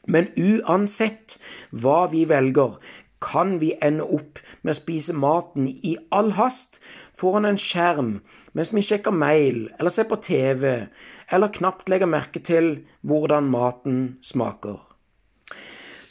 Men 0.08 0.30
uansett 0.40 1.36
hva 1.72 2.06
vi 2.12 2.24
velger, 2.28 2.78
kan 3.20 3.58
vi 3.60 3.74
ende 3.84 4.08
opp 4.16 4.40
med 4.62 4.72
å 4.72 4.78
spise 4.80 5.16
maten 5.16 5.68
i 5.68 5.94
all 6.12 6.34
hast 6.40 6.80
foran 7.20 7.48
en 7.48 7.60
skjerm 7.60 8.18
mens 8.56 8.72
vi 8.72 8.84
sjekker 8.84 9.12
mail 9.12 9.66
eller 9.78 9.92
ser 9.92 10.08
på 10.08 10.22
TV, 10.24 10.88
eller 11.28 11.52
knapt 11.52 11.92
legger 11.92 12.08
merke 12.08 12.40
til 12.40 12.78
hvordan 13.04 13.52
maten 13.52 14.04
smaker. 14.24 14.80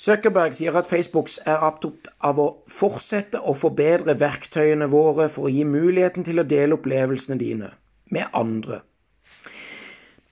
Zuckerberg 0.04 0.56
sier 0.58 0.76
at 0.76 0.90
Facebook 0.90 1.30
er 1.48 1.62
opptatt 1.64 2.10
av 2.28 2.40
å 2.42 2.48
fortsette 2.68 3.40
å 3.40 3.54
forbedre 3.56 4.18
verktøyene 4.20 4.90
våre 4.92 5.30
for 5.32 5.48
å 5.48 5.54
gi 5.54 5.64
muligheten 5.64 6.26
til 6.28 6.42
å 6.42 6.48
dele 6.48 6.76
opplevelsene 6.76 7.38
dine 7.40 7.70
med 8.12 8.28
andre. 8.36 8.82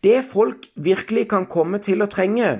Det 0.03 0.25
folk 0.27 0.67
virkelig 0.75 1.29
kan 1.31 1.47
komme 1.47 1.79
til 1.79 2.03
å 2.03 2.09
trenge, 2.11 2.51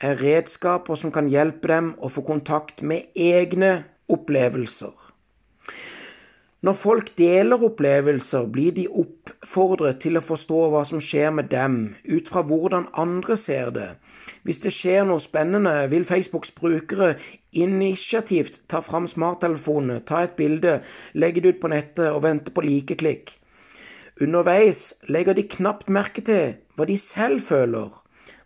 er 0.00 0.22
redskaper 0.22 0.96
som 0.96 1.10
kan 1.12 1.26
hjelpe 1.28 1.68
dem 1.68 1.90
å 1.98 2.08
få 2.08 2.22
kontakt 2.24 2.84
med 2.86 3.10
egne 3.18 3.72
opplevelser. 4.08 4.94
Når 6.60 6.72
folk 6.76 7.06
deler 7.18 7.62
opplevelser, 7.64 8.44
blir 8.52 8.74
de 8.76 8.82
oppfordret 8.88 10.02
til 10.04 10.20
å 10.20 10.24
forstå 10.24 10.58
hva 10.68 10.82
som 10.84 11.00
skjer 11.00 11.30
med 11.32 11.48
dem, 11.48 11.94
ut 12.04 12.28
fra 12.28 12.42
hvordan 12.44 12.90
andre 13.00 13.36
ser 13.40 13.70
det. 13.72 13.86
Hvis 14.44 14.60
det 14.60 14.74
skjer 14.76 15.06
noe 15.08 15.24
spennende, 15.24 15.72
vil 15.88 16.04
Facebooks 16.04 16.52
brukere 16.52 17.14
initiativt 17.56 18.60
ta 18.68 18.82
fram 18.84 19.08
smarttelefonene, 19.08 20.02
ta 20.04 20.20
et 20.26 20.36
bilde, 20.36 20.82
legge 21.16 21.40
det 21.40 21.54
ut 21.54 21.62
på 21.64 21.72
nettet 21.72 22.10
og 22.10 22.26
vente 22.28 22.52
på 22.52 22.66
likeklikk. 22.68 23.38
Underveis 24.20 24.92
legger 25.08 25.32
de 25.32 25.48
knapt 25.48 25.88
merke 25.88 26.20
til 26.20 26.58
hva 26.76 26.84
de 26.84 27.00
selv 27.00 27.40
føler. 27.40 27.88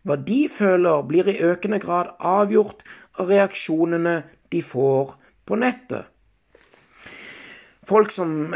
Hva 0.06 0.20
de 0.22 0.44
føler, 0.46 1.02
blir 1.02 1.34
i 1.34 1.40
økende 1.42 1.82
grad 1.82 2.14
avgjort 2.22 2.86
av 3.18 3.34
reaksjonene 3.34 4.20
de 4.54 4.62
får 4.62 5.16
på 5.50 5.58
nettet. 5.58 6.13
Folk 7.84 8.10
som 8.10 8.54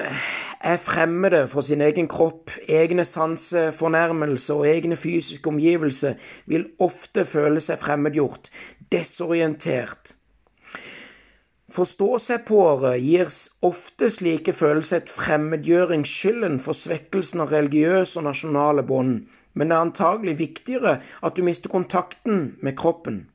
er 0.61 0.77
fremmede 0.81 1.43
for 1.49 1.61
sin 1.61 1.83
egen 1.85 2.09
kropp, 2.09 2.51
egne 2.69 3.05
sansefornærmelser 3.05 4.55
og 4.55 4.69
egne 4.69 4.97
fysiske 4.97 5.51
omgivelser, 5.51 6.15
vil 6.47 6.65
ofte 6.81 7.27
føle 7.29 7.61
seg 7.61 7.81
fremmedgjort, 7.83 8.49
desorientert. 8.93 10.15
Forstå-seg-på-ere 11.69 12.95
gir 12.97 13.29
ofte 13.69 14.09
slike 14.09 14.55
følelser 14.57 15.03
et 15.03 15.13
fremmedgjøringsskylden 15.13 16.57
for 16.65 16.73
svekkelsen 16.73 17.45
av 17.45 17.53
religiøse 17.53 18.17
og 18.17 18.31
nasjonale 18.31 18.87
bånd, 18.89 19.27
men 19.53 19.69
det 19.69 19.77
er 19.77 19.85
antagelig 19.91 20.39
viktigere 20.39 20.95
at 21.21 21.37
du 21.37 21.45
mister 21.45 21.69
kontakten 21.69 22.55
med 22.65 22.79
kroppen. 22.81 23.27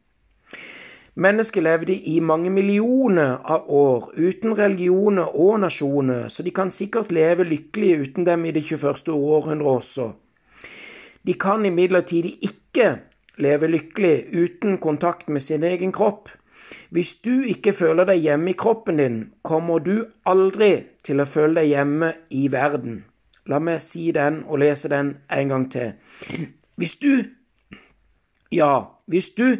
Mennesker 1.15 1.61
levde 1.61 1.93
i 1.93 2.19
mange 2.19 2.49
millioner 2.49 3.37
av 3.45 3.67
år 3.69 4.07
uten 4.17 4.55
religioner 4.57 5.35
og 5.37 5.59
nasjoner, 5.61 6.27
så 6.27 6.41
de 6.43 6.49
kan 6.49 6.71
sikkert 6.73 7.11
leve 7.13 7.45
lykkelig 7.45 7.91
uten 8.01 8.25
dem 8.25 8.45
i 8.45 8.51
det 8.51 8.63
21. 8.65 9.13
århundre 9.13 9.75
også. 9.77 10.07
De 11.21 11.33
kan 11.33 11.65
imidlertid 11.65 12.25
ikke 12.41 12.87
leve 13.37 13.69
lykkelig 13.69 14.25
uten 14.33 14.77
kontakt 14.77 15.29
med 15.29 15.41
sin 15.41 15.63
egen 15.63 15.91
kropp. 15.91 16.29
Hvis 16.89 17.15
du 17.21 17.43
ikke 17.45 17.73
føler 17.73 18.09
deg 18.09 18.23
hjemme 18.25 18.49
i 18.49 18.57
kroppen 18.57 18.97
din, 18.97 19.19
kommer 19.43 19.79
du 19.85 20.05
aldri 20.25 20.71
til 21.05 21.21
å 21.21 21.29
føle 21.29 21.61
deg 21.61 21.69
hjemme 21.75 22.09
i 22.33 22.47
verden. 22.51 23.03
La 23.45 23.59
meg 23.59 23.81
si 23.85 24.09
den 24.15 24.41
og 24.47 24.63
lese 24.63 24.89
den 24.89 25.17
en 25.29 25.53
gang 25.53 25.69
til. 25.69 25.93
Hvis 26.75 26.97
du 26.97 27.29
Ja, 28.53 28.85
hvis 29.07 29.29
du 29.33 29.57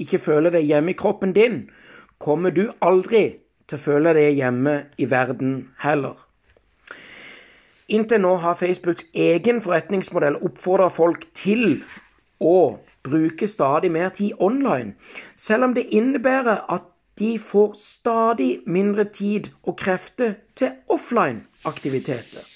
ikke 0.00 0.20
føler 0.22 0.54
deg 0.56 0.66
hjemme 0.68 0.94
i 0.94 0.98
kroppen 0.98 1.34
din, 1.36 1.62
kommer 2.18 2.50
du 2.50 2.66
aldri 2.80 3.24
til 3.68 3.78
å 3.78 3.84
føle 3.84 4.14
deg 4.16 4.36
hjemme 4.38 4.76
i 4.98 5.08
verden 5.10 5.70
heller. 5.84 6.16
Inntil 7.90 8.22
nå 8.22 8.36
har 8.42 8.58
Facebooks 8.58 9.08
egen 9.14 9.58
forretningsmodell 9.64 10.38
oppfordra 10.46 10.90
folk 10.94 11.26
til 11.34 11.80
å 12.40 12.78
bruke 13.02 13.48
stadig 13.48 13.90
mer 13.90 14.12
tid 14.14 14.38
online, 14.38 14.94
selv 15.34 15.70
om 15.70 15.74
det 15.74 15.88
innebærer 15.90 16.66
at 16.70 16.86
de 17.20 17.34
får 17.38 17.74
stadig 17.80 18.50
mindre 18.66 19.04
tid 19.04 19.50
og 19.62 19.76
krefter 19.80 20.38
til 20.56 20.78
offline-aktiviteter. 20.88 22.46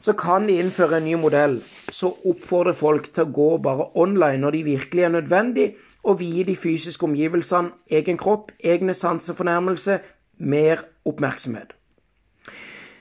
Så 0.00 0.14
kan 0.14 0.46
de 0.46 0.60
innføre 0.60 1.00
en 1.00 1.08
ny 1.08 1.16
modell 1.18 1.58
som 1.90 2.14
oppfordrer 2.28 2.76
folk 2.78 3.10
til 3.10 3.26
å 3.26 3.34
gå 3.40 3.48
bare 3.64 3.90
online 3.98 4.44
når 4.44 4.56
de 4.56 4.62
virkelig 4.70 5.02
er 5.02 5.14
nødvendig, 5.16 5.66
og 6.06 6.20
vie 6.20 6.44
de 6.44 6.56
fysiske 6.56 7.04
omgivelsene, 7.04 7.70
egen 7.90 8.18
kropp, 8.18 8.52
egne 8.64 8.94
sansefornærmelser, 8.94 9.98
mer 10.38 10.84
oppmerksomhet. 11.04 11.74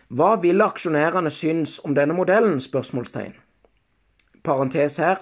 Hva 0.09 0.35
ville 0.41 0.63
aksjonærene 0.63 1.29
synes 1.29 1.79
om 1.85 1.95
denne 1.95 2.13
modellen? 2.13 2.61
spørsmålstegn. 2.61 3.33
Parentes 4.43 4.97
her. 4.97 5.15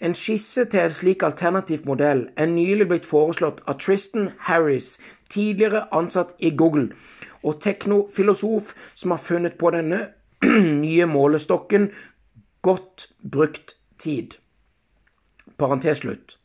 En 0.00 0.14
skisse 0.14 0.64
til 0.64 0.80
en 0.80 0.90
slik 0.90 1.22
alternativ 1.22 1.78
modell 1.86 2.28
er 2.36 2.46
nylig 2.46 2.86
blitt 2.88 3.06
foreslått 3.06 3.60
av 3.66 3.78
Tristan 3.82 4.30
Harris, 4.38 4.98
tidligere 5.30 5.86
ansatt 5.94 6.34
i 6.38 6.50
Google, 6.56 6.92
og 7.42 7.60
teknofilosof 7.60 8.74
som 8.94 9.10
har 9.10 9.22
funnet 9.22 9.58
på 9.58 9.70
denne 9.74 10.06
nye 10.84 11.06
målestokken 11.06 11.90
godt 12.62 13.08
brukt 13.32 13.76
tid. 13.98 14.38
Parentes 15.58 15.98
slutt. 15.98 16.38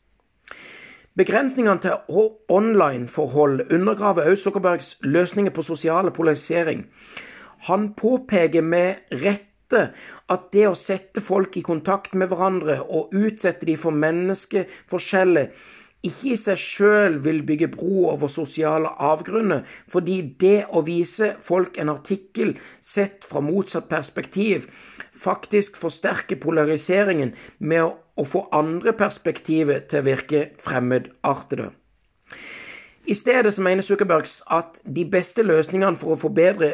Begrensningene 1.14 1.78
til 1.78 1.92
online-forhold 2.50 3.72
undergraver 3.72 4.30
også 4.30 4.48
Zuckerbergs 4.48 4.96
løsninger 5.02 5.52
på 5.54 5.62
sosiale 5.62 6.10
polarisering. 6.10 6.86
Han 7.68 7.92
påpeker 7.94 8.62
med 8.62 8.94
rette 9.22 9.84
at 10.28 10.48
det 10.52 10.64
å 10.66 10.74
sette 10.74 11.22
folk 11.22 11.54
i 11.56 11.62
kontakt 11.62 12.16
med 12.18 12.32
hverandre 12.32 12.80
og 12.82 13.14
utsette 13.14 13.66
dem 13.66 13.78
for 13.78 13.94
menneskeforskjeller 13.94 15.54
ikke 16.04 16.34
i 16.34 16.38
seg 16.38 16.60
sjøl 16.60 17.18
vil 17.24 17.42
bygge 17.46 17.70
bro 17.72 18.08
over 18.12 18.30
sosiale 18.32 18.90
avgrunner, 19.02 19.62
fordi 19.88 20.20
det 20.40 20.66
å 20.70 20.84
vise 20.84 21.34
folk 21.42 21.78
en 21.80 21.92
artikkel 21.92 22.54
sett 22.80 23.24
fra 23.24 23.42
motsatt 23.44 23.88
perspektiv 23.88 24.68
faktisk 25.14 25.78
forsterker 25.80 26.40
polariseringen 26.42 27.32
med 27.58 27.94
å 28.14 28.26
få 28.28 28.46
andre 28.52 28.92
perspektiver 28.96 29.86
til 29.88 30.02
å 30.02 30.08
virke 30.10 30.44
fremmedartede. 30.62 31.70
I 33.04 33.14
stedet 33.14 33.52
så 33.54 33.62
mener 33.62 33.84
Zuckerbergs 33.84 34.38
at 34.48 34.78
de 34.84 35.04
beste 35.04 35.44
løsningene 35.44 35.98
for 36.00 36.14
å 36.14 36.20
forbedre 36.20 36.70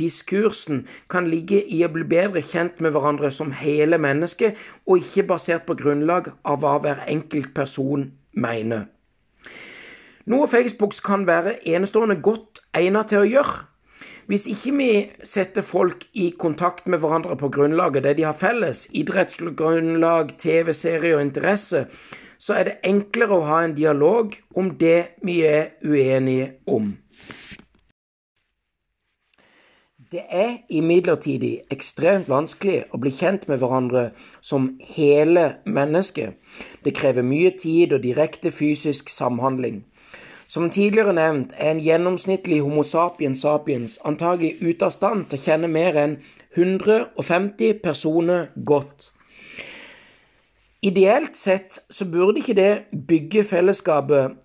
diskursen 0.00 0.82
kan 1.12 1.28
ligge 1.28 1.60
i 1.60 1.80
å 1.84 1.90
bli 1.92 2.04
bedre 2.08 2.42
kjent 2.44 2.80
med 2.84 2.92
hverandre 2.92 3.30
som 3.32 3.52
hele 3.56 3.98
mennesket, 4.00 4.56
og 4.88 5.04
ikke 5.04 5.26
basert 5.32 5.66
på 5.68 5.76
grunnlag 5.80 6.32
av 6.44 6.60
hva 6.60 6.76
hver 6.84 7.04
enkelt 7.08 7.54
person 7.56 8.10
mener. 8.32 8.86
Noe 10.30 10.46
Facebook 10.46 10.94
kan 11.04 11.26
være 11.26 11.56
enestående 11.68 12.20
godt 12.22 12.60
egnet 12.76 13.10
til 13.10 13.22
å 13.22 13.28
gjøre, 13.28 13.58
hvis 14.30 14.46
ikke 14.46 14.72
vi 14.78 14.90
setter 15.26 15.64
folk 15.66 16.04
i 16.14 16.28
kontakt 16.38 16.86
med 16.86 17.00
hverandre 17.02 17.34
på 17.36 17.48
grunnlaget 17.50 18.04
det 18.04 18.12
de 18.20 18.28
har 18.28 18.36
felles, 18.38 18.84
idrettsgrunnlag, 18.94 20.36
TV-serie 20.38 21.16
og 21.16 21.24
interesse, 21.24 21.86
så 22.38 22.54
er 22.54 22.68
det 22.68 22.76
enklere 22.86 23.36
å 23.36 23.48
ha 23.48 23.58
en 23.64 23.74
dialog 23.74 24.36
om 24.54 24.70
det 24.78 25.16
vi 25.26 25.40
er 25.48 25.72
uenige 25.82 26.52
om. 26.70 26.92
Det 30.10 30.22
er 30.28 30.56
imidlertid 30.74 31.44
ekstremt 31.70 32.26
vanskelig 32.26 32.80
å 32.90 32.98
bli 32.98 33.12
kjent 33.14 33.44
med 33.46 33.60
hverandre 33.62 34.08
som 34.42 34.64
hele 34.96 35.44
mennesker. 35.62 36.32
Det 36.82 36.96
krever 36.98 37.22
mye 37.22 37.52
tid 37.54 37.94
og 37.94 38.02
direkte 38.02 38.50
fysisk 38.50 39.12
samhandling. 39.14 39.84
Som 40.50 40.66
tidligere 40.74 41.14
nevnt 41.14 41.54
er 41.54 41.70
en 41.70 41.84
gjennomsnittlig 41.84 42.58
Homo 42.64 42.82
sapiens 42.82 43.44
sapiens 43.46 44.00
antagelig 44.02 44.56
ute 44.58 44.88
av 44.88 44.96
stand 44.96 45.28
til 45.30 45.38
å 45.38 45.44
kjenne 45.44 45.70
mer 45.70 46.02
enn 46.02 46.18
150 46.58 47.78
personer 47.84 48.48
godt. 48.66 49.12
Ideelt 50.82 51.38
sett 51.38 51.84
så 51.86 52.10
burde 52.10 52.42
ikke 52.42 52.58
det 52.58 52.72
bygge 53.06 53.46
fellesskapet 53.46 54.39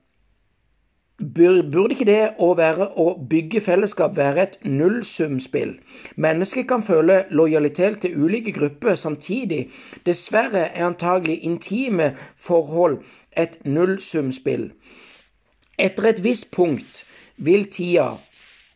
Burde 1.16 1.96
ikke 1.96 2.06
det 2.10 2.22
å, 2.44 2.50
være, 2.60 2.90
å 3.00 3.16
bygge 3.30 3.62
fellesskap 3.64 4.18
være 4.18 4.42
et 4.44 4.56
nullsumspill? 4.68 5.78
Mennesker 6.20 6.66
kan 6.68 6.84
føle 6.84 7.22
lojalitet 7.32 8.02
til 8.04 8.18
ulike 8.20 8.52
grupper 8.52 9.00
samtidig. 9.00 9.70
Dessverre 10.04 10.66
er 10.68 10.90
antagelig 10.90 11.38
intime 11.48 12.10
forhold 12.36 13.00
et 13.32 13.62
nullsumspill. 13.64 14.74
Etter 15.80 16.10
et 16.12 16.20
visst 16.24 16.52
punkt 16.52 17.06
vil 17.38 17.64
tida 17.72 18.18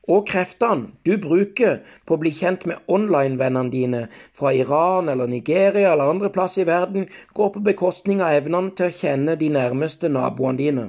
og 0.09 0.23
kreftene 0.27 0.93
du 1.05 1.17
bruker 1.21 1.81
på 2.07 2.15
å 2.15 2.21
bli 2.21 2.31
kjent 2.33 2.63
med 2.69 2.79
online-vennene 2.87 3.73
dine 3.73 4.05
fra 4.35 4.53
Iran 4.55 5.11
eller 5.11 5.27
Nigeria 5.27 5.91
eller 5.91 6.15
andre 6.15 6.31
plasser 6.33 6.63
i 6.63 6.69
verden, 6.71 7.09
gå 7.35 7.49
på 7.51 7.65
bekostning 7.67 8.23
av 8.23 8.39
evnene 8.39 8.73
til 8.79 8.89
å 8.89 8.95
kjenne 8.95 9.35
de 9.39 9.51
nærmeste 9.53 10.09
naboene 10.09 10.63
dine. 10.63 10.87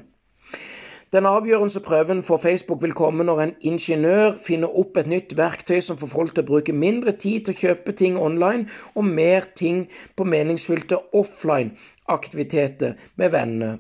Den 1.12 1.26
avgjørende 1.26 1.80
prøven 1.80 2.22
for 2.22 2.36
Facebook 2.36 2.82
vil 2.82 2.92
komme 2.92 3.24
når 3.24 3.40
en 3.40 3.54
ingeniør 3.61 4.36
finner 4.46 4.78
opp 4.78 4.96
et 4.96 5.08
nytt 5.11 5.36
verktøy 5.36 5.80
som 5.82 5.98
får 5.98 6.06
folk 6.12 6.34
til 6.34 6.44
å 6.44 6.50
bruke 6.52 6.72
mindre 6.72 7.16
tid 7.18 7.48
til 7.48 7.54
å 7.56 7.61
kjøpe 7.61 7.94
ting 7.98 8.18
online 8.18 8.68
og 8.94 9.04
mer 9.04 9.48
ting 9.58 9.88
på 10.16 10.24
meningsfylte 10.24 11.00
offline-aktiviteter 11.18 12.94
med 13.16 13.34
venner. 13.34 13.78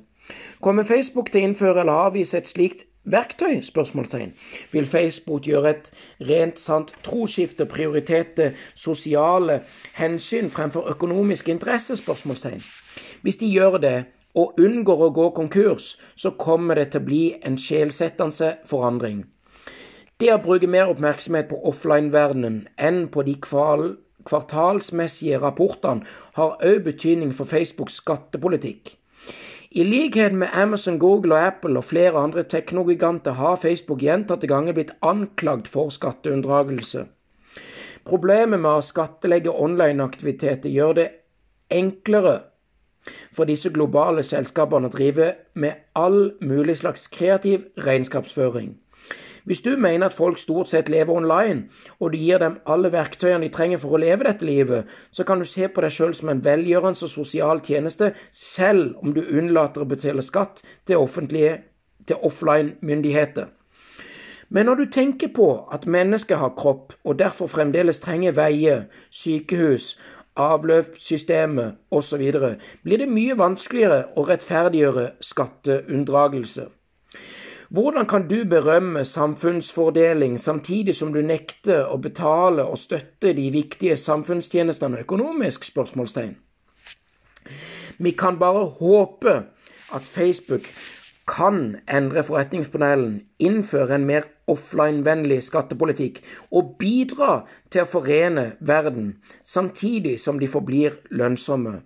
Kommer 0.60 0.82
Facebook 0.82 1.30
til 1.30 1.44
å 1.44 1.48
innføre 1.48 1.84
eller 1.84 2.06
avvise 2.10 2.38
et 2.38 2.50
slikt 2.50 2.86
verktøy? 3.04 3.60
spørsmålstegn. 3.62 4.34
Vil 4.72 4.86
Facebook 4.86 5.46
gjøre 5.46 5.70
et 5.70 5.90
rent 6.26 6.58
sant 6.58 6.94
trosskifte 7.06 7.62
og 7.62 7.74
prioriterte 7.76 8.52
sosiale 8.74 9.62
hensyn 9.94 10.50
fremfor 10.50 10.90
økonomiske 10.90 11.54
interesser? 11.54 11.94
spørsmålstegn. 11.94 12.62
Hvis 13.22 13.36
de 13.36 13.54
gjør 13.54 13.78
det, 13.78 13.98
og 14.34 14.60
unngår 14.60 15.06
å 15.06 15.10
gå 15.14 15.26
konkurs, 15.36 15.96
så 16.14 16.32
kommer 16.38 16.78
det 16.78 16.90
til 16.92 17.02
å 17.02 17.08
bli 17.08 17.24
en 17.42 17.58
sjelsettende 17.58 18.56
forandring. 18.68 19.24
Det 20.20 20.28
å 20.34 20.40
bruke 20.42 20.68
mer 20.68 20.90
oppmerksomhet 20.92 21.48
på 21.48 21.58
offline-verdenen 21.70 22.66
enn 22.76 23.06
på 23.12 23.24
de 23.24 23.38
kvartalsmessige 23.40 25.40
rapportene 25.40 26.04
har 26.36 26.58
òg 26.60 26.82
betydning 26.84 27.32
for 27.32 27.48
Facebooks 27.48 28.02
skattepolitikk. 28.02 28.96
I 29.70 29.84
likhet 29.86 30.34
med 30.34 30.50
Amazon, 30.52 30.98
Google 30.98 31.36
og 31.36 31.46
Apple 31.46 31.78
og 31.78 31.86
flere 31.86 32.18
andre 32.18 32.42
teknogiganter 32.42 33.38
har 33.38 33.56
Facebook 33.56 34.02
gjentatte 34.02 34.50
ganger 34.50 34.74
blitt 34.74 34.90
anklagd 35.00 35.70
for 35.70 35.94
skatteunndragelse. 35.94 37.04
Problemet 38.04 38.58
med 38.58 38.70
å 38.70 38.82
skattlegge 38.82 39.54
online-aktiviteter 39.54 40.74
gjør 40.74 40.96
det 40.98 41.08
enklere 41.70 42.49
for 43.32 43.48
disse 43.48 43.70
globale 43.70 44.22
selskapene 44.26 44.90
å 44.90 44.92
drive 44.92 45.32
med 45.54 45.90
all 45.94 46.32
mulig 46.40 46.80
slags 46.82 47.08
kreativ 47.08 47.66
regnskapsføring. 47.86 48.76
Hvis 49.44 49.60
du 49.60 49.76
mener 49.76 50.06
at 50.06 50.14
folk 50.14 50.38
stort 50.38 50.68
sett 50.68 50.88
lever 50.88 51.14
online, 51.14 51.64
og 51.98 52.12
du 52.12 52.18
gir 52.18 52.38
dem 52.38 52.58
alle 52.66 52.92
verktøyene 52.92 53.46
de 53.46 53.52
trenger 53.52 53.80
for 53.80 53.96
å 53.96 54.00
leve 54.02 54.26
dette 54.28 54.44
livet, 54.44 54.84
så 55.10 55.24
kan 55.24 55.40
du 55.40 55.48
se 55.48 55.68
på 55.68 55.80
deg 55.80 55.94
sjøl 55.94 56.12
som 56.14 56.28
en 56.28 56.44
velgjørende 56.44 57.08
og 57.08 57.10
sosial 57.10 57.62
tjeneste, 57.64 58.12
selv 58.30 59.00
om 59.02 59.14
du 59.16 59.22
unnlater 59.24 59.82
å 59.82 59.88
betale 59.88 60.22
skatt 60.22 60.62
til 60.86 61.08
til 62.06 62.16
offline 62.22 62.76
myndigheter. 62.80 63.46
Men 64.48 64.66
når 64.66 64.74
du 64.74 64.86
tenker 64.90 65.28
på 65.34 65.68
at 65.72 65.86
mennesket 65.86 66.38
har 66.38 66.54
kropp, 66.58 66.92
og 67.04 67.18
derfor 67.18 67.46
fremdeles 67.46 68.00
trenger 68.00 68.32
veier, 68.34 68.88
sykehus, 69.10 70.00
avløpssystemet 70.36 71.74
osv., 71.90 72.32
blir 72.82 72.98
det 72.98 73.08
mye 73.08 73.38
vanskeligere 73.38 74.04
å 74.16 74.26
rettferdiggjøre 74.28 75.10
skatteunndragelse. 75.20 76.68
Hvordan 77.70 78.06
kan 78.06 78.28
du 78.28 78.44
berømme 78.50 79.04
samfunnsfordeling 79.04 80.40
samtidig 80.40 80.94
som 80.94 81.12
du 81.14 81.20
nekter 81.22 81.86
å 81.86 82.00
betale 82.02 82.64
og 82.66 82.78
støtte 82.78 83.30
de 83.36 83.46
viktige 83.54 83.96
samfunnstjenestene 83.96 85.04
økonomisk? 85.04 85.64
spørsmålstegn. 85.64 86.34
Vi 87.98 88.10
kan 88.10 88.38
bare 88.38 88.64
håpe 88.64 89.34
at 89.94 90.02
Facebook 90.02 90.66
kan 91.30 91.76
endre 91.86 92.24
forretningsmodellen, 92.26 93.20
innføre 93.38 93.94
en 93.94 94.06
mer 94.08 94.26
offline-vennlig 94.50 95.38
skattepolitikk 95.46 96.18
og 96.50 96.74
bidra 96.80 97.44
til 97.70 97.84
å 97.84 97.90
forene 97.92 98.46
verden, 98.60 99.14
samtidig 99.46 100.18
som 100.20 100.42
de 100.42 100.50
forblir 100.50 100.98
lønnsomme. 101.14 101.78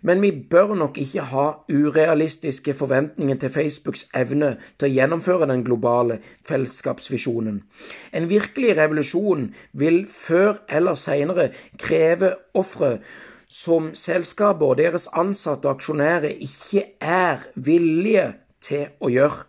Men 0.00 0.22
vi 0.24 0.30
bør 0.32 0.72
nok 0.80 0.98
ikke 0.98 1.26
ha 1.28 1.46
urealistiske 1.68 2.72
forventninger 2.74 3.36
til 3.42 3.52
Facebooks 3.52 4.06
evne 4.16 4.54
til 4.80 4.88
å 4.88 4.92
gjennomføre 4.94 5.48
den 5.50 5.64
globale 5.66 6.16
fellesskapsvisjonen. 6.48 7.60
En 8.16 8.30
virkelig 8.30 8.78
revolusjon 8.78 9.50
vil 9.76 10.06
før 10.08 10.62
eller 10.72 10.96
senere 10.96 11.50
kreve 11.76 12.32
ofre 12.56 12.96
som 13.50 13.90
selskaper 13.98 14.72
og 14.72 14.78
deres 14.78 15.08
ansatte 15.12 15.68
og 15.68 15.76
aksjonærer 15.76 16.38
ikke 16.48 16.86
er 17.02 17.44
villige 17.54 18.30
til 18.60 18.88
å 19.00 19.10
gjøre. 19.12 19.46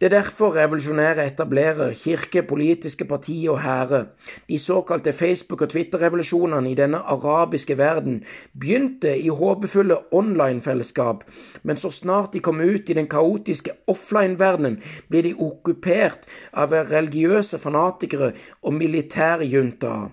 Det 0.00 0.08
er 0.12 0.20
derfor 0.20 0.56
revolusjonære 0.56 1.22
etablerer 1.26 1.92
kirke, 1.94 2.42
politiske 2.42 3.04
partier 3.04 3.50
og 3.50 3.60
hærer. 3.62 4.04
De 4.48 4.58
såkalte 4.58 5.12
Facebook- 5.12 5.62
og 5.62 5.68
Twitter-revolusjonene 5.68 6.70
i 6.70 6.74
denne 6.74 6.98
arabiske 6.98 7.78
verden 7.78 8.24
begynte 8.60 9.14
i 9.18 9.28
håpefulle 9.28 9.96
online-fellesskap, 10.12 11.24
men 11.62 11.76
så 11.76 11.90
snart 11.90 12.32
de 12.32 12.40
kom 12.40 12.60
ut 12.60 12.90
i 12.90 12.98
den 12.98 13.06
kaotiske 13.06 13.70
offline-verdenen, 13.86 14.82
ble 15.08 15.22
de 15.22 15.34
okkupert 15.38 16.26
av 16.52 16.74
religiøse 16.74 17.58
fanatikere 17.58 18.32
og 18.62 18.74
militærjuntaer. 18.74 20.10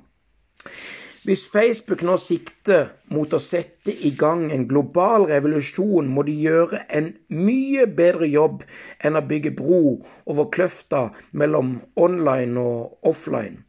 Hvis 1.22 1.44
Facebook 1.46 2.02
nå 2.02 2.16
sikter 2.18 2.88
mot 3.14 3.30
å 3.30 3.40
sette 3.46 3.94
i 3.94 4.10
gang 4.18 4.48
en 4.50 4.64
global 4.66 5.28
revolusjon, 5.30 6.08
må 6.10 6.24
de 6.26 6.34
gjøre 6.34 6.80
en 6.90 7.12
mye 7.30 7.84
bedre 8.00 8.26
jobb 8.26 8.64
enn 9.06 9.20
å 9.20 9.22
bygge 9.30 9.52
bro 9.60 10.00
over 10.26 10.48
kløfta 10.56 11.04
mellom 11.38 11.76
online 11.94 12.58
og 12.58 13.12
offline. 13.12 13.60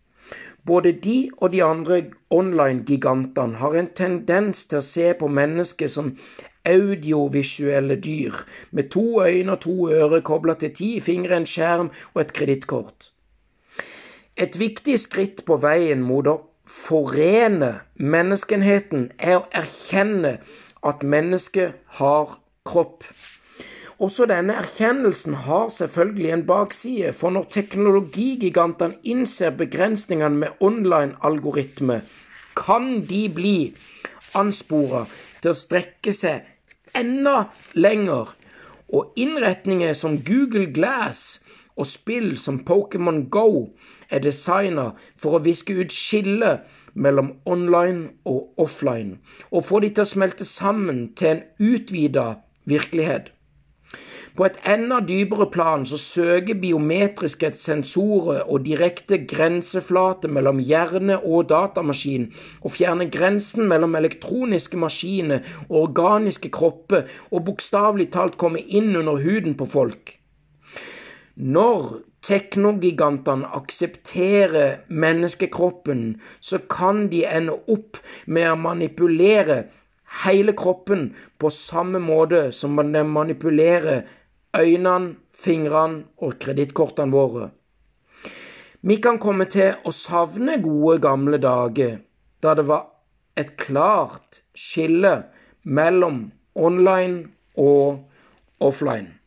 Både 0.65 0.95
de 1.05 1.17
og 1.43 1.53
de 1.53 1.61
andre 1.67 1.99
online-gigantene 2.33 3.61
har 3.61 3.77
en 3.77 3.91
tendens 4.01 4.65
til 4.71 4.81
å 4.81 4.87
se 4.87 5.11
på 5.21 5.29
mennesket 5.29 5.93
som 5.93 6.15
audiovisuelle 6.65 7.99
dyr, 8.01 8.39
med 8.71 8.89
to 8.95 9.21
øyne 9.27 9.59
og 9.59 9.61
to 9.67 9.75
ører 9.91 10.25
kobla 10.25 10.55
til 10.57 10.73
ti 10.79 10.91
fingre, 11.05 11.37
en 11.37 11.51
skjerm 11.53 11.93
og 12.15 12.23
et 12.23 12.33
kredittkort. 12.33 13.11
Et 14.41 14.57
viktig 14.57 14.97
skritt 15.03 15.45
på 15.45 15.59
veien 15.61 16.01
mot 16.01 16.31
å 16.31 16.39
forene 16.73 17.83
menneskenheten, 18.01 19.11
er 19.19 19.43
å 19.43 19.49
erkjenne 19.53 20.39
at 20.83 21.05
mennesket 21.05 21.77
har 21.99 22.39
kropp. 22.67 23.05
Også 24.03 24.27
denne 24.27 24.57
erkjennelsen 24.59 25.37
har 25.45 25.69
selvfølgelig 25.71 26.31
en 26.35 26.47
bakside, 26.49 27.13
for 27.15 27.31
når 27.31 27.51
teknologigigantene 27.55 28.99
innser 29.05 29.55
begrensningene 29.55 30.41
med 30.41 30.65
online-algoritme, 30.65 32.01
kan 32.59 32.89
de 33.09 33.23
bli 33.33 33.57
anspora 34.39 35.05
til 35.43 35.53
å 35.53 35.59
strekke 35.59 36.15
seg 36.17 36.49
enda 36.99 37.53
lenger, 37.79 38.33
og 38.93 39.15
innretninger 39.17 39.95
som 39.97 40.19
Google 40.21 40.67
Glass 40.75 41.41
og 41.77 41.89
spill 41.89 42.37
som 42.39 42.61
Pokémon 42.69 43.25
Go 43.31 43.75
er 44.11 44.23
designa 44.25 44.91
for 45.17 45.39
å 45.39 45.45
viske 45.45 45.77
ut 45.79 45.93
skillet 45.95 46.67
mellom 46.95 47.35
online 47.49 48.11
og 48.29 48.59
offline, 48.61 49.19
og 49.51 49.65
få 49.69 49.81
de 49.81 49.93
til 49.93 50.05
å 50.05 50.13
smelte 50.15 50.49
sammen 50.49 51.07
til 51.17 51.37
en 51.37 51.47
utvida 51.73 52.27
virkelighet. 52.69 53.33
På 54.33 54.47
et 54.47 54.57
enda 54.65 54.97
dypere 55.05 55.45
plan 55.53 55.83
så 55.85 55.99
søker 56.01 56.57
biometriske 56.61 57.51
sensorer 57.53 58.47
og 58.47 58.65
direkte 58.65 59.19
grenseflate 59.29 60.31
mellom 60.33 60.63
hjerne 60.65 61.19
og 61.21 61.51
datamaskin 61.51 62.31
og 62.63 62.73
fjerner 62.73 63.11
grensen 63.13 63.69
mellom 63.69 63.99
elektroniske 64.01 64.81
maskiner 64.81 65.45
og 65.69 65.77
organiske 65.83 66.49
kropper, 66.49 67.05
og 67.29 67.45
bokstavelig 67.51 68.09
talt 68.17 68.41
komme 68.41 68.65
inn 68.65 68.97
under 68.97 69.21
huden 69.21 69.59
på 69.59 69.69
folk. 69.69 70.17
Når 71.35 72.03
teknogigantene 72.23 73.49
aksepterer 73.57 74.83
menneskekroppen, 74.89 76.21
så 76.41 76.61
kan 76.71 77.09
de 77.09 77.25
ende 77.25 77.57
opp 77.73 77.97
med 78.27 78.51
å 78.51 78.59
manipulere 78.61 79.63
hele 80.23 80.53
kroppen 80.53 81.15
på 81.41 81.51
samme 81.51 82.03
måte 82.03 82.51
som 82.53 82.77
de 82.77 83.05
manipulerer 83.05 84.05
øynene, 84.59 85.17
fingrene 85.33 86.05
og 86.23 86.37
kredittkortene 86.39 87.11
våre. 87.11 87.49
Vi 88.83 88.99
kan 89.03 89.19
komme 89.19 89.49
til 89.51 89.79
å 89.87 89.91
savne 89.95 90.59
gode, 90.63 91.01
gamle 91.03 91.41
dager 91.41 92.03
da 92.43 92.55
det 92.59 92.67
var 92.69 92.91
et 93.39 93.55
klart 93.57 94.43
skille 94.59 95.15
mellom 95.65 96.33
online 96.55 97.33
og 97.57 98.03
offline. 98.61 99.22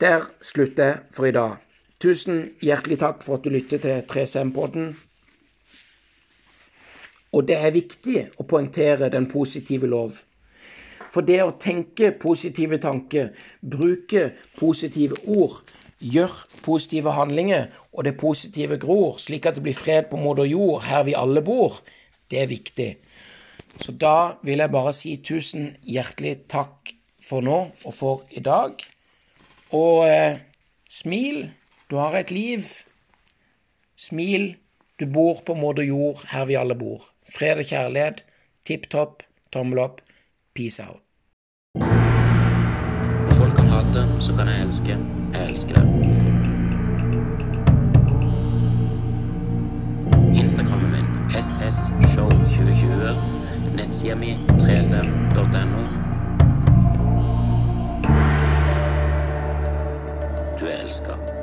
Der 0.00 0.26
slutter 0.42 0.84
jeg 0.84 0.96
for 1.10 1.24
i 1.24 1.32
dag. 1.32 1.56
Tusen 2.00 2.42
hjertelig 2.60 2.98
takk 3.00 3.22
for 3.24 3.38
at 3.38 3.44
du 3.46 3.48
lytter 3.48 3.80
til 3.80 4.02
3CM-podden. 4.10 4.90
Og 7.32 7.46
det 7.48 7.56
er 7.56 7.72
viktig 7.72 8.18
å 8.36 8.44
poengtere 8.44 9.08
den 9.12 9.24
positive 9.30 9.88
lov. 9.88 10.18
For 11.12 11.24
det 11.24 11.38
å 11.40 11.54
tenke 11.56 12.10
positive 12.12 12.76
tanker, 12.82 13.30
bruke 13.60 14.26
positive 14.58 15.16
ord, 15.32 15.62
gjør 16.00 16.34
positive 16.66 17.14
handlinger, 17.16 17.70
og 17.96 18.04
det 18.04 18.18
positive 18.20 18.76
gror, 18.76 19.16
slik 19.16 19.48
at 19.48 19.56
det 19.56 19.64
blir 19.64 19.78
fred 19.78 20.10
på 20.10 20.20
moder 20.20 20.44
jord, 20.44 20.82
her 20.84 21.06
vi 21.08 21.14
alle 21.16 21.40
bor, 21.40 21.80
det 22.28 22.42
er 22.42 22.52
viktig. 22.52 22.90
Så 23.80 23.96
da 23.96 24.36
vil 24.44 24.60
jeg 24.60 24.74
bare 24.76 24.92
si 24.96 25.14
tusen 25.24 25.70
hjertelig 25.88 26.42
takk 26.52 26.92
for 27.24 27.40
nå 27.40 27.62
og 27.64 27.96
for 27.96 28.28
i 28.36 28.44
dag. 28.44 28.76
Og 29.74 30.08
eh, 30.08 30.38
smil, 30.88 31.50
du 31.90 31.96
har 31.96 32.14
et 32.14 32.30
liv. 32.30 32.62
Smil, 33.96 34.56
du 35.00 35.06
bor 35.06 35.42
på 35.46 35.54
moder 35.54 35.82
jord, 35.82 36.22
her 36.30 36.44
vi 36.44 36.54
alle 36.54 36.74
bor. 36.78 37.02
Fred 37.34 37.58
og 37.58 37.64
kjærlighet, 37.66 38.24
tipp 38.66 38.86
topp, 38.90 39.22
tommel 39.52 39.78
opp, 39.82 40.00
peace 40.54 40.82
out. 40.82 41.02
Folk 43.36 43.56
kan 43.56 43.68
hate 43.68 44.06
så 44.20 44.36
kan 44.36 44.48
jeg 44.48 44.66
elske. 44.66 44.98
Jeg 45.34 45.48
elsker 45.50 45.74
det. 45.74 45.86
Instagrammen 50.42 50.90
min 50.94 51.06
ssshow2020. 51.30 53.14
Nettsida 53.76 54.14
mi 54.16 54.34
3sm.no. 54.34 56.05
Du 60.86 60.88
er 60.88 60.94
elska. 60.94 61.35